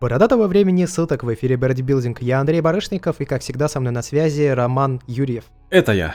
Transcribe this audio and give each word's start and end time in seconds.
Бородатого 0.00 0.46
времени 0.46 0.84
суток 0.84 1.24
в 1.24 1.34
эфире 1.34 1.56
Бодибилдинг. 1.56 2.22
Я 2.22 2.38
Андрей 2.38 2.60
Барышников, 2.60 3.20
и 3.20 3.24
как 3.24 3.42
всегда 3.42 3.66
со 3.66 3.80
мной 3.80 3.92
на 3.92 4.02
связи 4.02 4.46
Роман 4.46 5.00
Юрьев. 5.08 5.46
Это 5.70 5.90
я. 5.90 6.14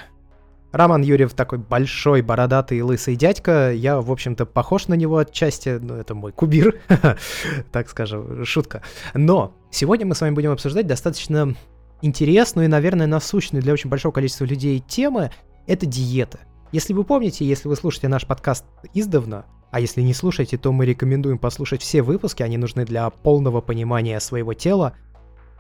Роман 0.72 1.02
Юрьев 1.02 1.34
такой 1.34 1.58
большой, 1.58 2.22
бородатый, 2.22 2.82
лысый 2.82 3.18
дядька. 3.18 3.74
Я, 3.74 4.00
в 4.00 4.10
общем-то, 4.10 4.46
похож 4.46 4.88
на 4.88 4.94
него 4.94 5.18
отчасти. 5.18 5.80
Ну, 5.82 5.96
это 5.96 6.16
мой 6.16 6.32
кубир, 6.32 6.80
так 7.74 7.90
скажем, 7.90 8.46
шутка. 8.46 8.84
Но 9.14 9.54
сегодня 9.70 10.06
мы 10.06 10.16
с 10.16 10.22
вами 10.22 10.34
будем 10.34 10.52
обсуждать 10.52 10.88
достаточно 10.88 11.54
интересную 12.02 12.68
и, 12.68 12.72
наверное, 12.72 13.06
насущную 13.06 13.62
для 13.62 13.74
очень 13.74 13.90
большого 13.90 14.14
количества 14.14 14.46
людей 14.46 14.80
темы. 14.80 15.30
Это 15.68 15.86
диета. 15.86 16.40
Если 16.72 16.94
вы 16.94 17.04
помните, 17.04 17.44
если 17.44 17.68
вы 17.68 17.76
слушаете 17.76 18.08
наш 18.08 18.26
подкаст 18.26 18.64
издавна, 18.94 19.44
а 19.74 19.80
если 19.80 20.04
не 20.04 20.14
слушаете, 20.14 20.60
то 20.60 20.72
мы 20.72 20.86
рекомендуем 20.86 21.40
послушать 21.40 21.82
все 21.82 22.04
выпуски, 22.04 22.44
они 22.44 22.58
нужны 22.58 22.86
для 22.86 23.10
полного 23.10 23.60
понимания 23.60 24.20
своего 24.20 24.54
тела. 24.54 24.94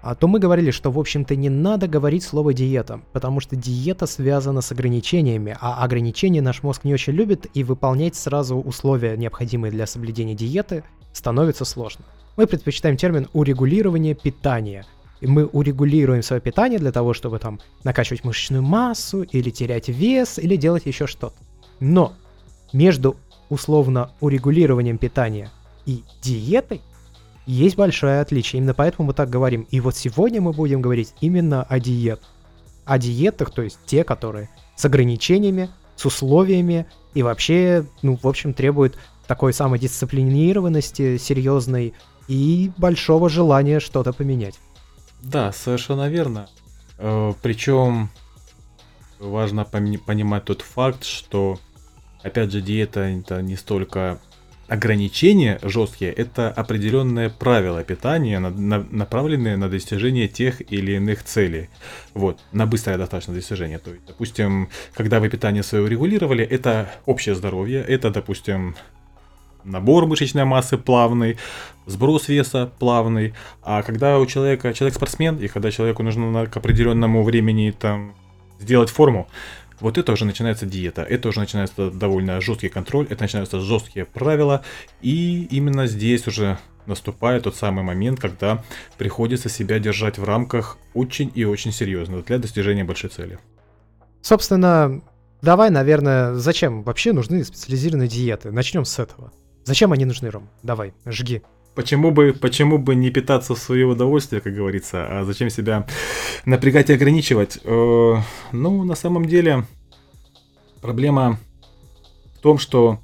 А 0.03 0.13
то 0.13 0.27
мы 0.27 0.37
говорили, 0.37 0.69
что, 0.69 0.91
в 0.91 0.99
общем-то, 0.99 1.35
не 1.35 1.49
надо 1.49 1.87
говорить 1.87 2.21
слово 2.21 2.53
диета, 2.53 3.01
потому 3.11 3.39
что 3.39 3.55
диета 3.55 4.05
связана 4.05 4.61
с 4.61 4.71
ограничениями, 4.71 5.57
а 5.59 5.83
ограничения 5.83 6.43
наш 6.43 6.61
мозг 6.61 6.83
не 6.83 6.93
очень 6.93 7.13
любит, 7.13 7.47
и 7.55 7.63
выполнять 7.63 8.15
сразу 8.15 8.57
условия, 8.57 9.17
необходимые 9.17 9.71
для 9.71 9.87
соблюдения 9.87 10.35
диеты, 10.35 10.83
становится 11.11 11.65
сложно. 11.65 12.05
Мы 12.37 12.45
предпочитаем 12.45 12.97
термин 12.97 13.27
урегулирование 13.33 14.13
питания. 14.13 14.85
И 15.21 15.25
мы 15.25 15.47
урегулируем 15.47 16.21
свое 16.21 16.39
питание 16.39 16.77
для 16.77 16.91
того, 16.91 17.15
чтобы 17.15 17.39
там 17.39 17.59
накачивать 17.83 18.23
мышечную 18.23 18.61
массу, 18.61 19.23
или 19.23 19.49
терять 19.49 19.89
вес, 19.89 20.37
или 20.37 20.55
делать 20.55 20.85
еще 20.85 21.07
что-то. 21.07 21.33
Но 21.79 22.13
между 22.73 23.15
условно 23.53 24.11
урегулированием 24.19 24.97
питания 24.97 25.49
и 25.85 26.03
диетой, 26.21 26.81
есть 27.45 27.75
большое 27.75 28.21
отличие. 28.21 28.59
Именно 28.59 28.73
поэтому 28.73 29.07
мы 29.07 29.13
так 29.13 29.29
говорим. 29.29 29.67
И 29.69 29.79
вот 29.79 29.95
сегодня 29.95 30.41
мы 30.41 30.53
будем 30.53 30.81
говорить 30.81 31.13
именно 31.21 31.63
о 31.63 31.79
диетах. 31.79 32.29
О 32.85 32.97
диетах, 32.97 33.51
то 33.51 33.61
есть 33.61 33.79
те, 33.85 34.03
которые 34.03 34.49
с 34.75 34.85
ограничениями, 34.85 35.69
с 35.95 36.05
условиями 36.05 36.85
и 37.13 37.23
вообще, 37.23 37.85
ну, 38.01 38.17
в 38.21 38.27
общем, 38.27 38.53
требуют 38.53 38.97
такой 39.27 39.53
самодисциплинированности 39.53 41.17
серьезной 41.17 41.93
и 42.27 42.71
большого 42.77 43.29
желания 43.29 43.79
что-то 43.79 44.13
поменять. 44.13 44.59
Да, 45.21 45.51
совершенно 45.51 46.09
верно. 46.09 46.49
Э, 46.97 47.33
Причем 47.41 48.09
важно 49.19 49.65
понимать 49.65 50.45
тот 50.45 50.61
факт, 50.61 51.03
что 51.03 51.59
опять 52.23 52.51
же, 52.51 52.61
диета 52.61 53.01
это 53.01 53.41
не 53.41 53.55
столько 53.55 54.19
ограничения 54.67 55.59
жесткие, 55.61 56.11
это 56.11 56.49
определенные 56.49 57.29
правила 57.29 57.83
питания, 57.83 58.39
на, 58.39 58.49
на, 58.49 58.79
направленные 58.79 59.57
на 59.57 59.69
достижение 59.69 60.27
тех 60.27 60.61
или 60.71 60.93
иных 60.93 61.23
целей. 61.23 61.69
Вот, 62.13 62.39
на 62.51 62.65
быстрое 62.65 62.97
достаточно 62.97 63.33
достижение. 63.33 63.77
То 63.77 63.91
есть, 63.91 64.05
допустим, 64.07 64.69
когда 64.93 65.19
вы 65.19 65.29
питание 65.29 65.63
свое 65.63 65.87
регулировали, 65.87 66.45
это 66.45 66.91
общее 67.05 67.35
здоровье, 67.35 67.81
это, 67.81 68.09
допустим, 68.09 68.75
набор 69.63 70.05
мышечной 70.07 70.45
массы 70.45 70.77
плавный, 70.77 71.37
сброс 71.85 72.27
веса 72.29 72.71
плавный. 72.79 73.33
А 73.61 73.83
когда 73.83 74.17
у 74.17 74.25
человека, 74.25 74.73
человек 74.73 74.95
спортсмен, 74.95 75.37
и 75.37 75.47
когда 75.47 75.71
человеку 75.71 76.03
нужно 76.03 76.47
к 76.47 76.55
определенному 76.55 77.23
времени 77.23 77.73
там 77.77 78.15
сделать 78.59 78.89
форму, 78.89 79.27
вот 79.79 79.97
это 79.97 80.11
уже 80.11 80.25
начинается 80.25 80.65
диета, 80.65 81.03
это 81.03 81.29
уже 81.29 81.39
начинается 81.39 81.91
довольно 81.91 82.41
жесткий 82.41 82.69
контроль, 82.69 83.07
это 83.09 83.21
начинаются 83.23 83.59
жесткие 83.59 84.05
правила, 84.05 84.63
и 85.01 85.45
именно 85.51 85.87
здесь 85.87 86.27
уже 86.27 86.57
наступает 86.85 87.43
тот 87.43 87.55
самый 87.55 87.83
момент, 87.83 88.19
когда 88.19 88.63
приходится 88.97 89.49
себя 89.49 89.79
держать 89.79 90.17
в 90.17 90.23
рамках 90.23 90.77
очень 90.93 91.31
и 91.33 91.45
очень 91.45 91.71
серьезно 91.71 92.21
для 92.21 92.37
достижения 92.37 92.83
большой 92.83 93.09
цели. 93.09 93.39
Собственно, 94.21 95.01
давай, 95.41 95.69
наверное, 95.69 96.33
зачем 96.35 96.83
вообще 96.83 97.13
нужны 97.13 97.43
специализированные 97.43 98.07
диеты? 98.07 98.51
Начнем 98.51 98.85
с 98.85 98.99
этого. 98.99 99.31
Зачем 99.65 99.93
они 99.93 100.05
нужны, 100.05 100.29
Ром? 100.29 100.49
Давай, 100.61 100.93
жги. 101.05 101.41
Почему 101.75 102.11
бы, 102.11 102.33
почему 102.33 102.77
бы 102.77 102.93
не 102.93 103.09
питаться 103.09 103.55
в 103.55 103.57
свое 103.57 103.85
удовольствие, 103.87 104.41
как 104.41 104.53
говорится, 104.53 105.07
а 105.09 105.23
зачем 105.23 105.49
себя 105.49 105.87
напрягать 106.45 106.89
и 106.89 106.93
ограничивать? 106.93 107.59
Э, 107.63 108.17
ну, 108.51 108.83
на 108.83 108.95
самом 108.95 109.25
деле, 109.25 109.65
проблема 110.81 111.39
в 112.35 112.41
том, 112.41 112.59
что 112.59 112.99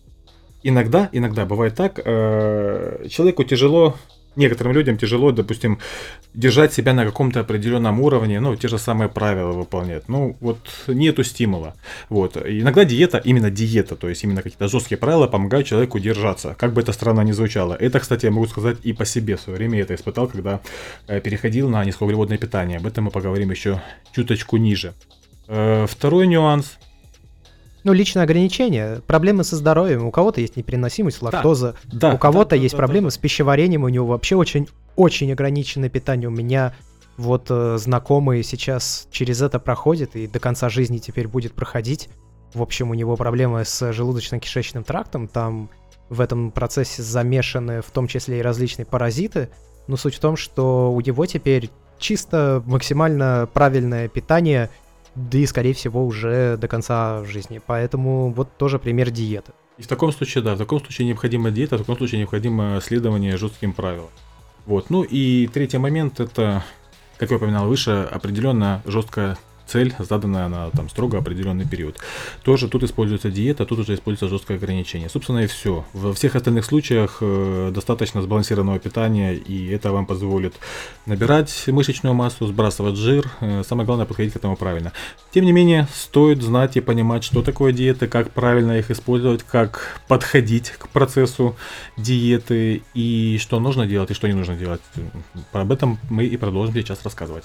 иногда, 0.62 1.09
иногда 1.12 1.46
бывает 1.46 1.75
так, 1.75 2.00
э, 2.03 3.07
человеку 3.09 3.44
тяжело 3.44 3.96
некоторым 4.36 4.74
людям 4.74 4.98
тяжело, 4.98 5.32
допустим, 5.32 5.80
держать 6.34 6.74
себя 6.74 6.94
на 6.94 7.06
каком-то 7.06 7.40
определенном 7.40 8.00
уровне, 8.02 8.40
ну, 8.40 8.56
те 8.56 8.68
же 8.68 8.78
самые 8.78 9.10
правила 9.10 9.52
выполнять. 9.52 10.08
Ну, 10.10 10.38
вот 10.40 10.60
нету 10.88 11.24
стимула. 11.24 11.76
Вот. 12.10 12.38
Иногда 12.38 12.86
диета, 12.86 13.18
именно 13.18 13.50
диета, 13.50 13.96
то 13.96 14.10
есть 14.10 14.24
именно 14.24 14.42
какие-то 14.42 14.68
жесткие 14.68 14.98
правила 14.98 15.28
помогают 15.28 15.68
человеку 15.68 16.00
держаться, 16.00 16.56
как 16.58 16.74
бы 16.74 16.82
это 16.82 16.94
странно 16.94 17.22
ни 17.22 17.32
звучало. 17.32 17.74
Это, 17.74 18.00
кстати, 18.00 18.26
я 18.26 18.32
могу 18.32 18.48
сказать 18.48 18.78
и 18.84 18.94
по 18.94 19.06
себе 19.06 19.36
в 19.36 19.42
свое 19.42 19.58
время 19.58 19.78
я 19.78 19.84
это 19.84 19.96
испытал, 19.96 20.28
когда 20.28 20.62
э, 21.08 21.20
переходил 21.22 21.70
на 21.70 21.84
низкоуглеводное 21.86 22.38
питание. 22.38 22.78
Об 22.78 22.86
этом 22.86 23.06
мы 23.06 23.12
поговорим 23.12 23.52
еще 23.52 23.82
чуточку 24.14 24.58
ниже. 24.58 24.94
Э, 25.48 25.86
второй 25.88 26.28
нюанс– 26.28 26.78
ну, 27.84 27.94
личное 27.94 28.24
ограничение, 28.24 29.02
проблемы 29.08 29.44
со 29.44 29.56
здоровьем. 29.56 30.06
У 30.06 30.12
кого-то 30.12 30.42
есть 30.42 30.58
непереносимость 30.58 31.22
лактозы, 31.22 31.76
да, 31.86 32.14
у 32.14 32.18
кого-то 32.18 32.52
да, 32.52 32.56
есть 32.58 32.74
да, 32.74 32.78
проблемы 32.78 33.08
да, 33.08 33.12
да. 33.12 33.16
с 33.16 33.18
пищеварением, 33.18 33.84
у 33.84 33.90
него 33.90 34.08
вообще 34.08 34.36
очень, 34.36 34.68
очень 34.96 35.32
ограниченное 35.32 35.90
питание. 35.90 36.28
У 36.28 36.32
меня 36.32 36.74
вот 37.18 37.48
э, 37.50 37.78
знакомый 37.78 38.44
сейчас 38.44 39.08
через 39.12 39.42
это 39.42 39.60
проходит 39.60 40.16
и 40.16 40.28
до 40.28 40.40
конца 40.40 40.70
жизни 40.70 40.98
теперь 40.98 41.28
будет 41.28 41.54
проходить. 41.54 42.10
В 42.54 42.62
общем, 42.62 42.90
у 42.90 42.94
него 42.94 43.16
проблемы 43.16 43.64
с 43.64 43.92
желудочно-кишечным 43.92 44.84
трактом, 44.84 45.28
там 45.28 45.70
в 46.10 46.22
этом 46.22 46.52
процессе 46.52 47.04
замешаны 47.04 47.82
в 47.82 47.92
том 47.92 48.08
числе 48.08 48.40
и 48.40 48.42
различные 48.42 48.86
паразиты. 48.86 49.50
Но 49.88 49.96
суть 49.96 50.16
в 50.16 50.20
том, 50.20 50.36
что 50.36 50.92
у 50.92 51.02
него 51.02 51.26
теперь 51.26 51.70
чисто 51.98 52.64
максимально 52.66 53.48
правильное 53.54 54.08
питание— 54.08 54.70
да 55.19 55.38
и, 55.38 55.46
скорее 55.46 55.74
всего, 55.74 56.06
уже 56.06 56.57
до 56.57 56.68
конца 56.68 57.24
жизни. 57.25 57.62
Поэтому 57.66 58.31
вот 58.31 58.57
тоже 58.57 58.80
пример 58.80 59.12
диеты. 59.12 59.52
И 59.78 59.81
в 59.81 59.88
таком 59.88 60.12
случае, 60.12 60.44
да, 60.44 60.56
в 60.56 60.57
таком 60.57 60.80
случае 60.80 61.07
необходима 61.07 61.52
диета, 61.52 61.78
в 61.78 61.80
таком 61.80 61.97
случае 61.97 62.19
необходимо 62.19 62.80
следование 62.81 63.38
жестким 63.38 63.74
правилам. 63.74 64.09
Вот. 64.66 64.90
Ну 64.90 65.03
и 65.03 65.47
третий 65.47 65.78
момент 65.78 66.19
это, 66.19 66.63
как 67.18 67.31
я 67.31 67.38
упоминал 67.38 67.68
выше, 67.68 68.07
определенно 68.12 68.81
жесткая 68.85 69.38
цель, 69.69 69.94
заданная 70.00 70.47
на 70.47 70.69
там 70.72 70.90
строго 70.90 71.18
определенный 71.18 71.68
период. 71.68 71.97
Тоже 72.44 72.68
тут 72.68 72.84
используется 72.84 73.30
диета, 73.30 73.66
тут 73.66 73.80
уже 73.80 73.94
используется 73.94 74.28
жесткое 74.28 74.57
ограничение. 74.57 75.09
Собственно 75.09 75.40
и 75.40 75.47
все. 75.47 75.85
Во 75.94 76.13
всех 76.13 76.35
остальных 76.35 76.66
случаях 76.66 77.18
э, 77.22 77.72
достаточно 77.74 78.22
сбалансированного 78.22 78.80
питания, 78.80 79.35
и 79.35 79.68
это 79.69 79.91
вам 79.91 80.06
позволит 80.06 80.56
набирать 81.06 81.68
мышечную 81.68 82.16
массу, 82.16 82.47
сбрасывать 82.47 82.96
жир. 82.96 83.30
Э, 83.41 83.63
самое 83.63 83.85
главное 83.85 84.06
подходить 84.06 84.34
к 84.34 84.38
этому 84.38 84.56
правильно. 84.56 84.91
Тем 85.31 85.46
не 85.46 85.52
менее, 85.52 85.88
стоит 85.94 86.41
знать 86.41 86.78
и 86.78 86.81
понимать, 86.81 87.24
что 87.24 87.41
такое 87.41 87.72
диеты, 87.72 88.07
как 88.07 88.31
правильно 88.31 88.80
их 88.80 88.90
использовать, 88.91 89.44
как 89.44 90.01
подходить 90.07 90.72
к 90.72 90.88
процессу 90.90 91.56
диеты 91.97 92.81
и 92.94 93.38
что 93.40 93.59
нужно 93.59 93.86
делать 93.86 94.12
и 94.12 94.13
что 94.13 94.28
не 94.28 94.34
нужно 94.34 94.56
делать. 94.56 94.81
Об 95.51 95.72
этом 95.72 96.00
мы 96.09 96.25
и 96.25 96.38
продолжим 96.38 96.74
сейчас 96.74 97.03
рассказывать 97.03 97.44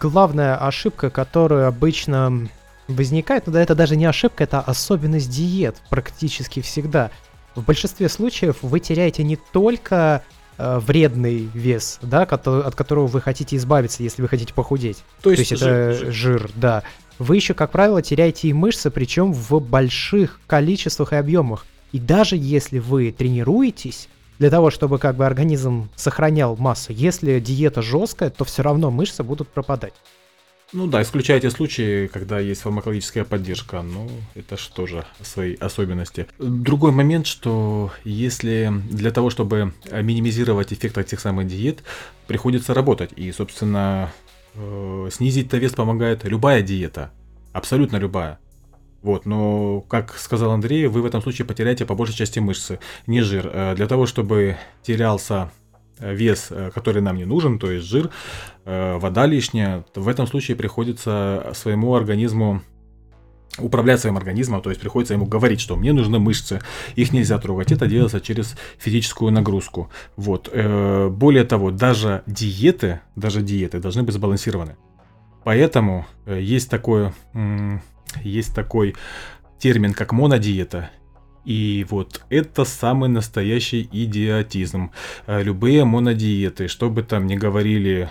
главная 0.00 0.56
ошибка, 0.56 1.10
которая 1.10 1.68
обычно 1.68 2.48
возникает, 2.88 3.46
ну 3.46 3.52
да, 3.52 3.62
это 3.62 3.74
даже 3.74 3.96
не 3.96 4.06
ошибка, 4.06 4.44
это 4.44 4.60
особенность 4.60 5.30
диет 5.30 5.76
практически 5.90 6.60
всегда. 6.60 7.10
В 7.54 7.64
большинстве 7.64 8.08
случаев 8.08 8.56
вы 8.62 8.80
теряете 8.80 9.22
не 9.24 9.36
только 9.36 10.22
э, 10.56 10.78
вредный 10.78 11.48
вес, 11.52 11.98
да, 12.02 12.22
от 12.22 12.74
которого 12.74 13.06
вы 13.06 13.20
хотите 13.20 13.56
избавиться, 13.56 14.02
если 14.02 14.22
вы 14.22 14.28
хотите 14.28 14.54
похудеть. 14.54 15.04
То 15.22 15.30
есть, 15.30 15.48
То 15.48 15.54
есть 15.54 15.62
жир, 15.62 15.72
это 15.72 15.98
жир. 15.98 16.12
жир, 16.12 16.50
да. 16.54 16.82
Вы 17.18 17.36
еще, 17.36 17.52
как 17.54 17.72
правило, 17.72 18.00
теряете 18.00 18.48
и 18.48 18.52
мышцы, 18.52 18.90
причем 18.90 19.32
в 19.32 19.60
больших 19.60 20.40
количествах 20.46 21.12
и 21.12 21.16
объемах. 21.16 21.66
И 21.90 21.98
даже 21.98 22.36
если 22.36 22.78
вы 22.78 23.10
тренируетесь, 23.10 24.08
для 24.38 24.50
того, 24.50 24.70
чтобы 24.70 24.98
как 24.98 25.16
бы 25.16 25.26
организм 25.26 25.88
сохранял 25.96 26.56
массу. 26.56 26.92
Если 26.92 27.40
диета 27.40 27.82
жесткая, 27.82 28.30
то 28.30 28.44
все 28.44 28.62
равно 28.62 28.90
мышцы 28.90 29.22
будут 29.22 29.48
пропадать. 29.48 29.94
Ну 30.72 30.86
да, 30.86 31.00
исключая 31.00 31.40
те 31.40 31.50
случаи, 31.50 32.08
когда 32.08 32.38
есть 32.38 32.60
фармакологическая 32.60 33.24
поддержка, 33.24 33.80
ну 33.80 34.10
это 34.34 34.58
же 34.58 34.68
тоже 34.68 35.06
свои 35.22 35.54
особенности. 35.54 36.26
Другой 36.38 36.92
момент, 36.92 37.26
что 37.26 37.90
если 38.04 38.70
для 38.90 39.10
того, 39.10 39.30
чтобы 39.30 39.72
минимизировать 39.90 40.74
эффект 40.74 40.98
от 40.98 41.06
тех 41.06 41.20
самых 41.20 41.46
диет, 41.46 41.82
приходится 42.26 42.74
работать, 42.74 43.12
и, 43.16 43.32
собственно, 43.32 44.12
э, 44.56 45.08
снизить-то 45.10 45.56
вес 45.56 45.72
помогает 45.72 46.24
любая 46.24 46.60
диета, 46.60 47.12
абсолютно 47.54 47.96
любая. 47.96 48.38
Вот, 49.02 49.26
но, 49.26 49.80
как 49.82 50.16
сказал 50.18 50.50
Андрей, 50.50 50.86
вы 50.86 51.02
в 51.02 51.06
этом 51.06 51.22
случае 51.22 51.46
потеряете 51.46 51.84
по 51.84 51.94
большей 51.94 52.14
части 52.14 52.40
мышцы, 52.40 52.80
не 53.06 53.20
жир. 53.22 53.50
Э, 53.52 53.74
для 53.76 53.86
того, 53.86 54.06
чтобы 54.06 54.56
терялся 54.82 55.50
вес, 56.00 56.52
который 56.74 57.02
нам 57.02 57.16
не 57.16 57.24
нужен, 57.24 57.58
то 57.58 57.72
есть 57.72 57.84
жир, 57.84 58.10
вода 58.64 59.26
лишняя, 59.26 59.84
в 59.96 60.06
этом 60.06 60.28
случае 60.28 60.56
приходится 60.56 61.50
своему 61.54 61.92
организму 61.96 62.62
управлять 63.58 63.98
своим 63.98 64.16
организмом, 64.16 64.62
то 64.62 64.70
есть 64.70 64.80
приходится 64.80 65.14
ему 65.14 65.26
говорить, 65.26 65.60
что 65.60 65.74
мне 65.74 65.92
нужны 65.92 66.20
мышцы, 66.20 66.60
их 66.94 67.12
нельзя 67.12 67.38
трогать, 67.38 67.72
это 67.72 67.88
делается 67.88 68.20
через 68.20 68.54
физическую 68.78 69.32
нагрузку. 69.32 69.90
Вот. 70.16 70.48
Более 70.52 71.42
того, 71.42 71.72
даже 71.72 72.22
диеты, 72.26 73.00
даже 73.16 73.42
диеты 73.42 73.80
должны 73.80 74.04
быть 74.04 74.14
сбалансированы. 74.14 74.76
Поэтому 75.42 76.06
есть 76.26 76.70
такое, 76.70 77.12
есть 78.22 78.54
такой 78.54 78.94
термин, 79.58 79.92
как 79.94 80.12
монодиета. 80.12 80.90
И 81.44 81.86
вот 81.88 82.22
это 82.30 82.64
самый 82.64 83.08
настоящий 83.08 83.88
идиотизм. 83.90 84.92
Э, 85.26 85.42
любые 85.42 85.84
монодиеты, 85.84 86.68
что 86.68 86.90
бы 86.90 87.02
там 87.02 87.26
ни 87.26 87.36
говорили 87.36 88.10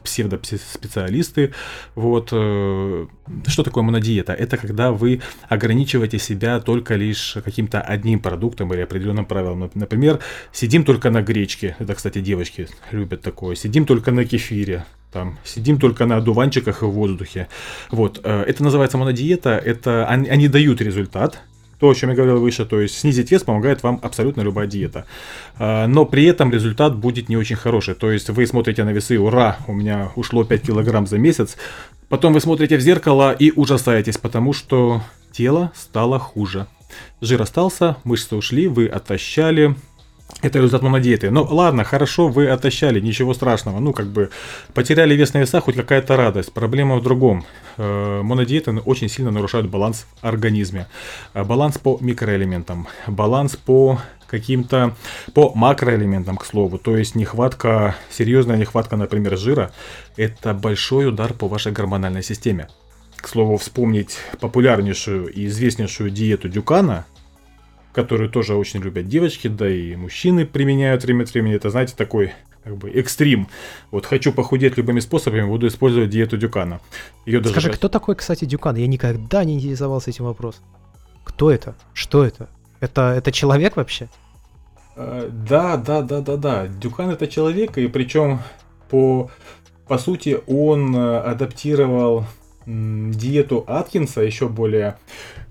псевдоспециалисты. 0.00 1.52
Вот 1.94 2.28
э, 2.32 3.06
что 3.46 3.62
такое 3.62 3.84
монодиета? 3.84 4.32
Это 4.32 4.56
когда 4.56 4.92
вы 4.92 5.20
ограничиваете 5.48 6.18
себя 6.18 6.60
только 6.60 6.94
лишь 6.94 7.36
каким-то 7.44 7.80
одним 7.80 8.20
продуктом 8.20 8.72
или 8.72 8.80
определенным 8.80 9.26
правилом. 9.26 9.70
Например, 9.74 10.20
сидим 10.52 10.84
только 10.84 11.10
на 11.10 11.22
гречке. 11.22 11.76
Это, 11.78 11.94
кстати, 11.94 12.20
девочки 12.20 12.68
любят 12.92 13.22
такое. 13.22 13.56
Сидим 13.56 13.86
только 13.86 14.10
на 14.12 14.24
кефире 14.24 14.84
там 15.12 15.38
сидим 15.44 15.78
только 15.78 16.04
на 16.04 16.16
одуванчиках 16.16 16.82
и 16.82 16.84
в 16.84 16.90
воздухе. 16.90 17.48
Вот, 17.90 18.20
э, 18.22 18.42
это 18.42 18.62
называется 18.62 18.98
монодиета, 18.98 19.56
это 19.56 20.06
они, 20.06 20.28
они 20.28 20.48
дают 20.48 20.82
результат, 20.82 21.40
то, 21.78 21.88
о 21.88 21.94
чем 21.94 22.10
я 22.10 22.16
говорил 22.16 22.40
выше, 22.40 22.64
то 22.64 22.80
есть 22.80 22.98
снизить 22.98 23.30
вес 23.30 23.42
помогает 23.42 23.82
вам 23.82 24.00
абсолютно 24.02 24.40
любая 24.42 24.66
диета. 24.66 25.06
Э, 25.58 25.86
но 25.86 26.04
при 26.04 26.24
этом 26.24 26.52
результат 26.52 26.96
будет 26.96 27.28
не 27.28 27.36
очень 27.36 27.56
хороший. 27.56 27.94
То 27.94 28.10
есть 28.10 28.30
вы 28.30 28.46
смотрите 28.46 28.84
на 28.84 28.92
весы, 28.92 29.18
ура, 29.18 29.58
у 29.66 29.72
меня 29.72 30.10
ушло 30.16 30.44
5 30.44 30.62
килограмм 30.62 31.06
за 31.06 31.18
месяц. 31.18 31.56
Потом 32.08 32.32
вы 32.32 32.40
смотрите 32.40 32.76
в 32.76 32.80
зеркало 32.80 33.32
и 33.32 33.50
ужасаетесь, 33.50 34.16
потому 34.16 34.52
что 34.52 35.02
тело 35.32 35.72
стало 35.74 36.18
хуже. 36.18 36.66
Жир 37.20 37.42
остался, 37.42 37.96
мышцы 38.04 38.36
ушли, 38.36 38.68
вы 38.68 38.86
отощали, 38.86 39.74
это 40.42 40.58
результат 40.58 40.82
монодиеты. 40.82 41.30
Ну 41.30 41.44
ладно, 41.44 41.84
хорошо, 41.84 42.28
вы 42.28 42.48
отощали, 42.48 43.00
ничего 43.00 43.32
страшного. 43.32 43.78
Ну, 43.78 43.92
как 43.92 44.06
бы 44.06 44.30
потеряли 44.74 45.14
вес 45.14 45.32
на 45.34 45.38
весах, 45.38 45.64
хоть 45.64 45.76
какая-то 45.76 46.16
радость. 46.16 46.52
Проблема 46.52 46.96
в 46.96 47.02
другом. 47.02 47.44
Э, 47.76 48.22
монодиеты 48.22 48.72
очень 48.72 49.08
сильно 49.08 49.30
нарушают 49.30 49.68
баланс 49.68 50.06
в 50.20 50.26
организме. 50.26 50.88
Э, 51.32 51.44
баланс 51.44 51.78
по 51.78 51.98
микроэлементам, 52.00 52.88
баланс 53.06 53.56
по 53.56 54.00
каким-то 54.26 54.94
по 55.32 55.52
макроэлементам, 55.54 56.36
к 56.36 56.44
слову. 56.44 56.78
То 56.78 56.96
есть 56.96 57.14
нехватка, 57.14 57.96
серьезная 58.10 58.56
нехватка, 58.56 58.96
например, 58.96 59.38
жира, 59.38 59.72
это 60.16 60.54
большой 60.54 61.08
удар 61.08 61.32
по 61.32 61.48
вашей 61.48 61.72
гормональной 61.72 62.22
системе. 62.22 62.68
К 63.16 63.28
слову, 63.28 63.56
вспомнить 63.56 64.18
популярнейшую 64.40 65.28
и 65.28 65.46
известнейшую 65.46 66.10
диету 66.10 66.48
Дюкана– 66.48 67.06
которую 67.96 68.28
тоже 68.28 68.54
очень 68.54 68.82
любят 68.82 69.08
девочки, 69.08 69.48
да 69.48 69.66
и 69.66 69.96
мужчины 69.96 70.44
применяют 70.44 71.02
время 71.02 71.22
от 71.22 71.32
времени. 71.32 71.54
Это, 71.54 71.70
знаете, 71.70 71.94
такой 71.96 72.34
как 72.62 72.76
бы 72.76 72.90
экстрим. 72.90 73.48
Вот 73.90 74.04
хочу 74.04 74.34
похудеть 74.34 74.76
любыми 74.76 75.00
способами, 75.00 75.46
буду 75.46 75.66
использовать 75.66 76.10
диету 76.10 76.36
Дюкана. 76.36 76.80
Ее 77.24 77.40
даже 77.40 77.52
Скажи, 77.52 77.72
кто 77.72 77.88
такой, 77.88 78.14
кстати, 78.14 78.44
Дюкан? 78.44 78.76
Я 78.76 78.86
никогда 78.86 79.44
не 79.44 79.54
интересовался 79.54 80.10
этим 80.10 80.26
вопросом. 80.26 80.62
Кто 81.24 81.50
это? 81.50 81.74
Что 81.94 82.22
это? 82.22 82.50
Это, 82.80 83.14
это 83.16 83.32
человек 83.32 83.76
вообще? 83.76 84.08
Uh, 84.94 85.30
да, 85.30 85.78
да, 85.78 86.02
да, 86.02 86.20
да, 86.20 86.36
да. 86.36 86.66
Дюкан 86.66 87.08
это 87.08 87.26
человек, 87.26 87.78
и 87.78 87.88
причем 87.88 88.40
по, 88.90 89.30
по 89.88 89.96
сути 89.96 90.38
он 90.46 90.94
э, 90.94 91.18
адаптировал 91.20 92.26
диету 92.66 93.64
Аткинса 93.66 94.20
еще 94.20 94.48
более, 94.48 94.98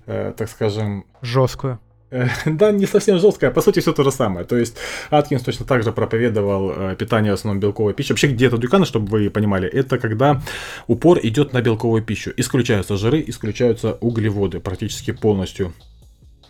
э, 0.06 0.32
так 0.36 0.48
скажем... 0.48 1.06
Жесткую. 1.22 1.80
Э, 2.10 2.28
да, 2.46 2.72
не 2.72 2.86
совсем 2.86 3.18
жесткая, 3.18 3.50
по 3.50 3.60
сути, 3.60 3.80
все 3.80 3.92
то 3.92 4.04
же 4.04 4.12
самое. 4.12 4.46
То 4.46 4.56
есть 4.56 4.76
Аткинс 5.10 5.42
точно 5.42 5.66
так 5.66 5.82
же 5.82 5.92
проповедовал 5.92 6.70
э, 6.70 6.96
питание 6.96 7.32
в 7.32 7.34
основном 7.34 7.60
белковой 7.60 7.94
пищи. 7.94 8.12
Вообще, 8.12 8.28
где-то 8.28 8.58
Дюкана, 8.58 8.84
чтобы 8.84 9.08
вы 9.08 9.30
понимали, 9.30 9.68
это 9.68 9.98
когда 9.98 10.42
упор 10.86 11.18
идет 11.22 11.52
на 11.52 11.60
белковую 11.60 12.02
пищу. 12.02 12.32
Исключаются 12.36 12.96
жиры, 12.96 13.22
исключаются 13.26 13.92
углеводы 14.00 14.60
практически 14.60 15.12
полностью. 15.12 15.74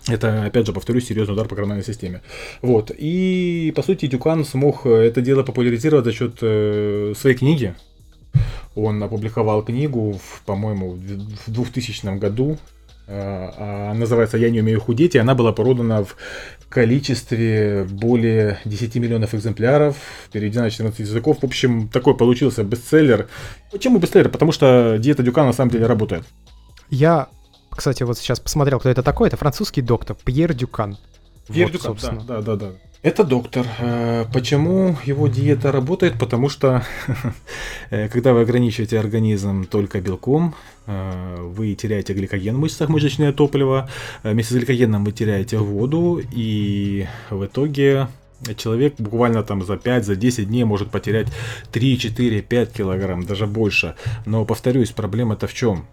Это, 0.08 0.44
опять 0.44 0.66
же, 0.66 0.72
повторюсь, 0.72 1.06
серьезный 1.06 1.34
удар 1.34 1.48
по 1.48 1.56
гормональной 1.56 1.84
системе. 1.84 2.22
Вот. 2.62 2.92
И, 2.96 3.72
по 3.74 3.82
сути, 3.82 4.06
Дюкан 4.06 4.44
смог 4.44 4.86
это 4.86 5.20
дело 5.20 5.42
популяризировать 5.42 6.04
за 6.04 6.12
счет 6.12 6.38
э, 6.42 7.12
своей 7.16 7.36
книги. 7.36 7.74
Он 8.76 9.02
опубликовал 9.02 9.64
книгу, 9.64 10.12
в, 10.12 10.42
по-моему, 10.44 10.92
в 10.92 11.50
2000 11.50 12.18
году, 12.18 12.58
называется 13.06 14.36
«Я 14.36 14.50
не 14.50 14.60
умею 14.60 14.80
худеть», 14.80 15.14
и 15.14 15.18
она 15.18 15.34
была 15.34 15.52
продана 15.52 16.02
в 16.02 16.16
количестве 16.68 17.84
более 17.84 18.58
10 18.64 18.96
миллионов 18.96 19.34
экземпляров, 19.34 19.96
переведена 20.32 20.64
на 20.64 20.70
14 20.70 21.00
языков. 21.00 21.38
В 21.40 21.44
общем, 21.44 21.88
такой 21.88 22.16
получился 22.16 22.64
бестселлер. 22.64 23.28
Почему 23.70 23.98
бестселлер? 23.98 24.28
Потому 24.28 24.52
что 24.52 24.96
диета 24.98 25.22
Дюка 25.22 25.44
на 25.44 25.52
самом 25.52 25.70
деле 25.70 25.86
работает. 25.86 26.24
Я, 26.90 27.28
кстати, 27.70 28.02
вот 28.02 28.18
сейчас 28.18 28.40
посмотрел, 28.40 28.80
кто 28.80 28.88
это 28.88 29.02
такой. 29.02 29.28
Это 29.28 29.36
французский 29.36 29.82
доктор 29.82 30.16
Пьер 30.24 30.52
Дюкан. 30.54 30.98
Пьер 31.48 31.66
вот, 31.66 31.72
Дюкан, 31.72 31.90
собственно. 31.92 32.24
да, 32.24 32.40
да, 32.40 32.56
да, 32.56 32.66
да. 32.66 32.72
Это 33.06 33.22
доктор. 33.22 33.64
Э, 33.78 34.24
почему 34.32 34.96
его 35.04 35.28
диета 35.28 35.70
работает? 35.70 36.18
Потому 36.18 36.48
что 36.48 36.82
э, 37.90 38.08
когда 38.08 38.32
вы 38.32 38.40
ограничиваете 38.40 38.98
организм 38.98 39.64
только 39.64 40.00
белком, 40.00 40.56
э, 40.88 41.36
вы 41.40 41.76
теряете 41.76 42.14
гликоген 42.14 42.56
в 42.56 42.58
мышцах, 42.58 42.88
мышечное 42.88 43.32
топливо. 43.32 43.88
Вместе 44.24 44.54
с 44.54 44.56
гликогеном 44.56 45.04
вы 45.04 45.12
теряете 45.12 45.58
воду, 45.58 46.20
и 46.32 47.06
в 47.30 47.44
итоге 47.44 48.08
человек 48.56 48.96
буквально 48.98 49.44
там 49.44 49.64
за 49.64 49.76
5, 49.76 50.04
за 50.04 50.16
10 50.16 50.48
дней 50.48 50.64
может 50.64 50.90
потерять 50.90 51.28
3, 51.70 51.98
4, 51.98 52.42
5 52.42 52.72
килограмм, 52.72 53.24
даже 53.24 53.46
больше. 53.46 53.94
Но 54.24 54.44
повторюсь, 54.44 54.90
проблема-то 54.90 55.46
в 55.46 55.54
чем? 55.54 55.86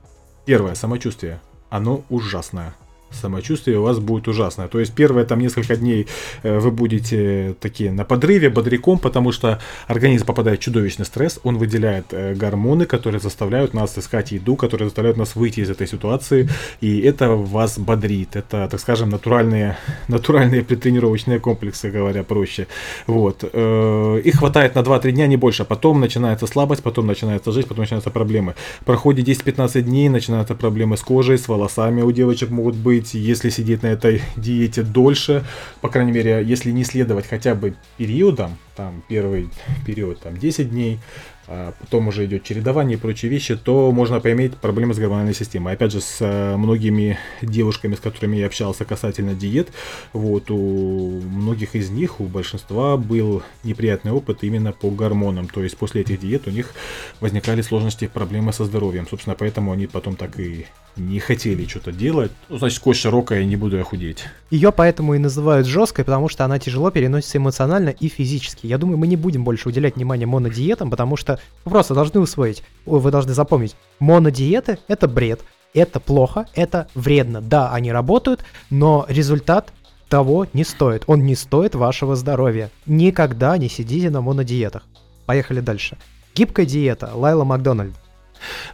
Первое, 0.47 0.73
самочувствие. 0.73 1.41
Оно 1.69 2.03
ужасное 2.09 2.73
самочувствие 3.15 3.79
у 3.79 3.83
вас 3.83 3.99
будет 3.99 4.27
ужасное. 4.27 4.67
То 4.67 4.79
есть 4.79 4.93
первые 4.93 5.25
там 5.25 5.39
несколько 5.39 5.75
дней 5.75 6.07
э, 6.43 6.59
вы 6.59 6.71
будете 6.71 7.55
такие 7.59 7.91
на 7.91 8.05
подрыве, 8.05 8.49
бодряком, 8.49 8.99
потому 8.99 9.31
что 9.31 9.59
организм 9.87 10.25
попадает 10.25 10.59
в 10.59 10.63
чудовищный 10.63 11.05
стресс, 11.05 11.39
он 11.43 11.57
выделяет 11.57 12.07
э, 12.11 12.33
гормоны, 12.35 12.85
которые 12.85 13.19
заставляют 13.19 13.73
нас 13.73 13.97
искать 13.97 14.31
еду, 14.31 14.55
которые 14.55 14.87
заставляют 14.87 15.17
нас 15.17 15.35
выйти 15.35 15.61
из 15.61 15.69
этой 15.69 15.87
ситуации, 15.87 16.49
и 16.81 17.01
это 17.01 17.29
вас 17.29 17.77
бодрит. 17.79 18.35
Это, 18.35 18.67
так 18.69 18.79
скажем, 18.79 19.09
натуральные, 19.09 19.77
натуральные 20.07 20.63
предтренировочные 20.63 21.39
комплексы, 21.39 21.89
говоря 21.91 22.23
проще. 22.23 22.67
Вот. 23.07 23.43
Э, 23.53 24.21
их 24.23 24.35
хватает 24.35 24.75
на 24.75 24.79
2-3 24.79 25.11
дня, 25.11 25.27
не 25.27 25.37
больше. 25.37 25.65
Потом 25.65 25.99
начинается 25.99 26.47
слабость, 26.47 26.83
потом 26.83 27.07
начинается 27.07 27.51
жизнь, 27.51 27.67
потом 27.67 27.83
начинаются 27.83 28.09
проблемы. 28.09 28.55
Проходит 28.85 29.27
10-15 29.27 29.81
дней, 29.81 30.09
начинаются 30.09 30.55
проблемы 30.55 30.97
с 30.97 31.01
кожей, 31.01 31.37
с 31.37 31.47
волосами 31.47 32.01
у 32.01 32.11
девочек 32.11 32.49
могут 32.49 32.75
быть, 32.75 33.02
быть, 33.03 33.13
если 33.13 33.49
сидеть 33.49 33.83
на 33.83 33.87
этой 33.87 34.21
диете 34.35 34.83
дольше, 34.83 35.43
по 35.81 35.89
крайней 35.89 36.11
мере, 36.11 36.43
если 36.43 36.71
не 36.71 36.83
следовать 36.83 37.27
хотя 37.27 37.55
бы 37.55 37.75
периодам, 37.97 38.57
там 38.75 39.03
первый 39.07 39.49
период 39.85 40.19
там 40.21 40.37
10 40.37 40.69
дней, 40.69 40.99
а 41.45 41.73
потом 41.79 42.07
уже 42.07 42.25
идет 42.25 42.43
чередование 42.43 42.97
и 42.97 42.99
прочие 42.99 43.29
вещи, 43.29 43.57
то 43.57 43.91
можно 43.91 44.21
поиметь 44.21 44.55
проблемы 44.55 44.93
с 44.93 44.97
гормональной 44.97 45.33
системой. 45.33 45.73
Опять 45.73 45.91
же, 45.91 45.99
с 45.99 46.17
э, 46.21 46.55
многими 46.55 47.19
девушками, 47.41 47.95
с 47.95 47.99
которыми 47.99 48.37
я 48.37 48.45
общался 48.45 48.85
касательно 48.85 49.33
диет, 49.33 49.67
вот, 50.13 50.49
у 50.49 51.19
многих 51.21 51.75
из 51.75 51.89
них, 51.89 52.21
у 52.21 52.25
большинства 52.25 52.95
был 52.95 53.43
неприятный 53.63 54.13
опыт 54.13 54.43
именно 54.43 54.71
по 54.71 54.89
гормонам. 54.89 55.49
То 55.49 55.61
есть 55.61 55.77
после 55.77 56.01
этих 56.01 56.21
диет 56.21 56.47
у 56.47 56.51
них 56.51 56.73
возникали 57.19 57.61
сложности, 57.61 58.07
проблемы 58.07 58.53
со 58.53 58.63
здоровьем. 58.63 59.05
Собственно, 59.09 59.35
поэтому 59.37 59.73
они 59.73 59.87
потом 59.87 60.15
так 60.15 60.39
и 60.39 60.65
не 60.95 61.19
хотели 61.19 61.65
что-то 61.65 61.91
делать. 61.91 62.31
Ну, 62.49 62.57
значит, 62.57 62.79
кость 62.79 62.99
широкая, 62.99 63.43
не 63.45 63.55
буду 63.55 63.77
я 63.77 63.83
худеть. 63.83 64.23
Ее 64.51 64.71
поэтому 64.71 65.15
и 65.15 65.19
называют 65.19 65.67
жесткой, 65.67 66.05
потому 66.05 66.29
что 66.29 66.45
она 66.45 66.59
тяжело 66.59 66.91
переносится 66.91 67.37
эмоционально 67.37 67.89
и 67.89 68.07
физически. 68.07 68.67
Я 68.67 68.77
думаю, 68.77 68.97
мы 68.97 69.07
не 69.07 69.15
будем 69.15 69.43
больше 69.43 69.69
уделять 69.69 69.95
внимание 69.95 70.27
монодиетам, 70.27 70.89
потому 70.89 71.17
что 71.17 71.39
вы 71.65 71.71
просто 71.71 71.93
должны 71.93 72.19
усвоить, 72.19 72.63
вы 72.85 73.11
должны 73.11 73.33
запомнить, 73.33 73.75
монодиеты— 73.99 74.79
это 74.87 75.07
бред, 75.07 75.41
это 75.73 75.99
плохо, 75.99 76.47
это 76.53 76.87
вредно. 76.93 77.41
Да, 77.41 77.71
они 77.71 77.91
работают, 77.91 78.45
но 78.69 79.05
результат 79.09 79.73
того 80.09 80.45
не 80.53 80.63
стоит. 80.63 81.03
Он 81.07 81.25
не 81.25 81.35
стоит 81.35 81.73
вашего 81.73 82.15
здоровья. 82.15 82.69
Никогда 82.85 83.57
не 83.57 83.69
сидите 83.69 84.11
на 84.11 84.21
монодиетах. 84.21 84.83
Поехали 85.25 85.59
дальше. 85.59 85.97
Гибкая 86.35 86.65
диета. 86.67 87.09
Лайла 87.15 87.43
Макдональд. 87.43 87.95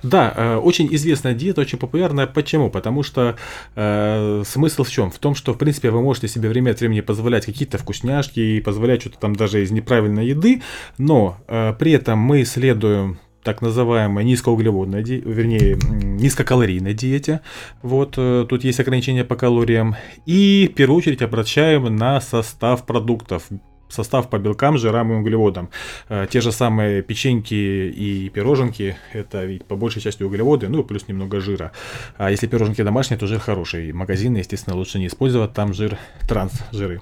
Да, 0.03 0.33
э, 0.35 0.55
очень 0.55 0.93
известная 0.95 1.33
диета, 1.33 1.61
очень 1.61 1.77
популярная. 1.77 2.27
Почему? 2.27 2.69
Потому 2.69 3.03
что 3.03 3.35
э, 3.75 4.43
смысл 4.45 4.83
в 4.83 4.89
чем? 4.89 5.11
В 5.11 5.19
том, 5.19 5.35
что, 5.35 5.53
в 5.53 5.57
принципе, 5.57 5.89
вы 5.89 6.01
можете 6.01 6.27
себе 6.27 6.49
время 6.49 6.71
от 6.71 6.79
времени 6.79 7.01
позволять 7.01 7.45
какие-то 7.45 7.77
вкусняшки 7.77 8.39
и 8.39 8.61
позволять 8.61 9.01
что-то 9.01 9.19
там 9.19 9.35
даже 9.35 9.63
из 9.63 9.71
неправильной 9.71 10.27
еды, 10.27 10.61
но 10.97 11.37
э, 11.47 11.73
при 11.77 11.91
этом 11.93 12.19
мы 12.19 12.45
следуем 12.45 13.19
так 13.43 13.61
называемой 13.61 14.23
низкоуглеводной, 14.25 15.03
ди... 15.03 15.21
вернее, 15.25 15.77
низкокалорийной 16.03 16.93
диете. 16.93 17.41
Вот 17.81 18.15
э, 18.17 18.45
тут 18.47 18.63
есть 18.63 18.79
ограничения 18.79 19.23
по 19.23 19.35
калориям. 19.35 19.95
И 20.25 20.69
в 20.71 20.75
первую 20.75 20.97
очередь 20.97 21.21
обращаем 21.21 21.95
на 21.95 22.19
состав 22.21 22.85
продуктов 22.85 23.43
состав 23.89 24.29
по 24.29 24.39
белкам, 24.39 24.77
жирам 24.77 25.11
и 25.11 25.15
углеводам. 25.15 25.69
Э, 26.09 26.27
те 26.29 26.41
же 26.41 26.51
самые 26.51 27.01
печеньки 27.01 27.53
и 27.53 28.29
пироженки, 28.29 28.97
это 29.13 29.45
ведь 29.45 29.65
по 29.65 29.75
большей 29.75 30.01
части 30.01 30.23
углеводы, 30.23 30.69
ну 30.69 30.83
плюс 30.83 31.07
немного 31.07 31.39
жира. 31.39 31.71
А 32.17 32.31
если 32.31 32.47
пироженки 32.47 32.83
домашние, 32.83 33.19
то 33.19 33.27
жир 33.27 33.39
хороший. 33.39 33.91
Магазины, 33.91 34.37
естественно, 34.37 34.75
лучше 34.75 34.99
не 34.99 35.07
использовать, 35.07 35.53
там 35.53 35.73
жир, 35.73 35.97
транс 36.27 36.53
жиры. 36.71 37.01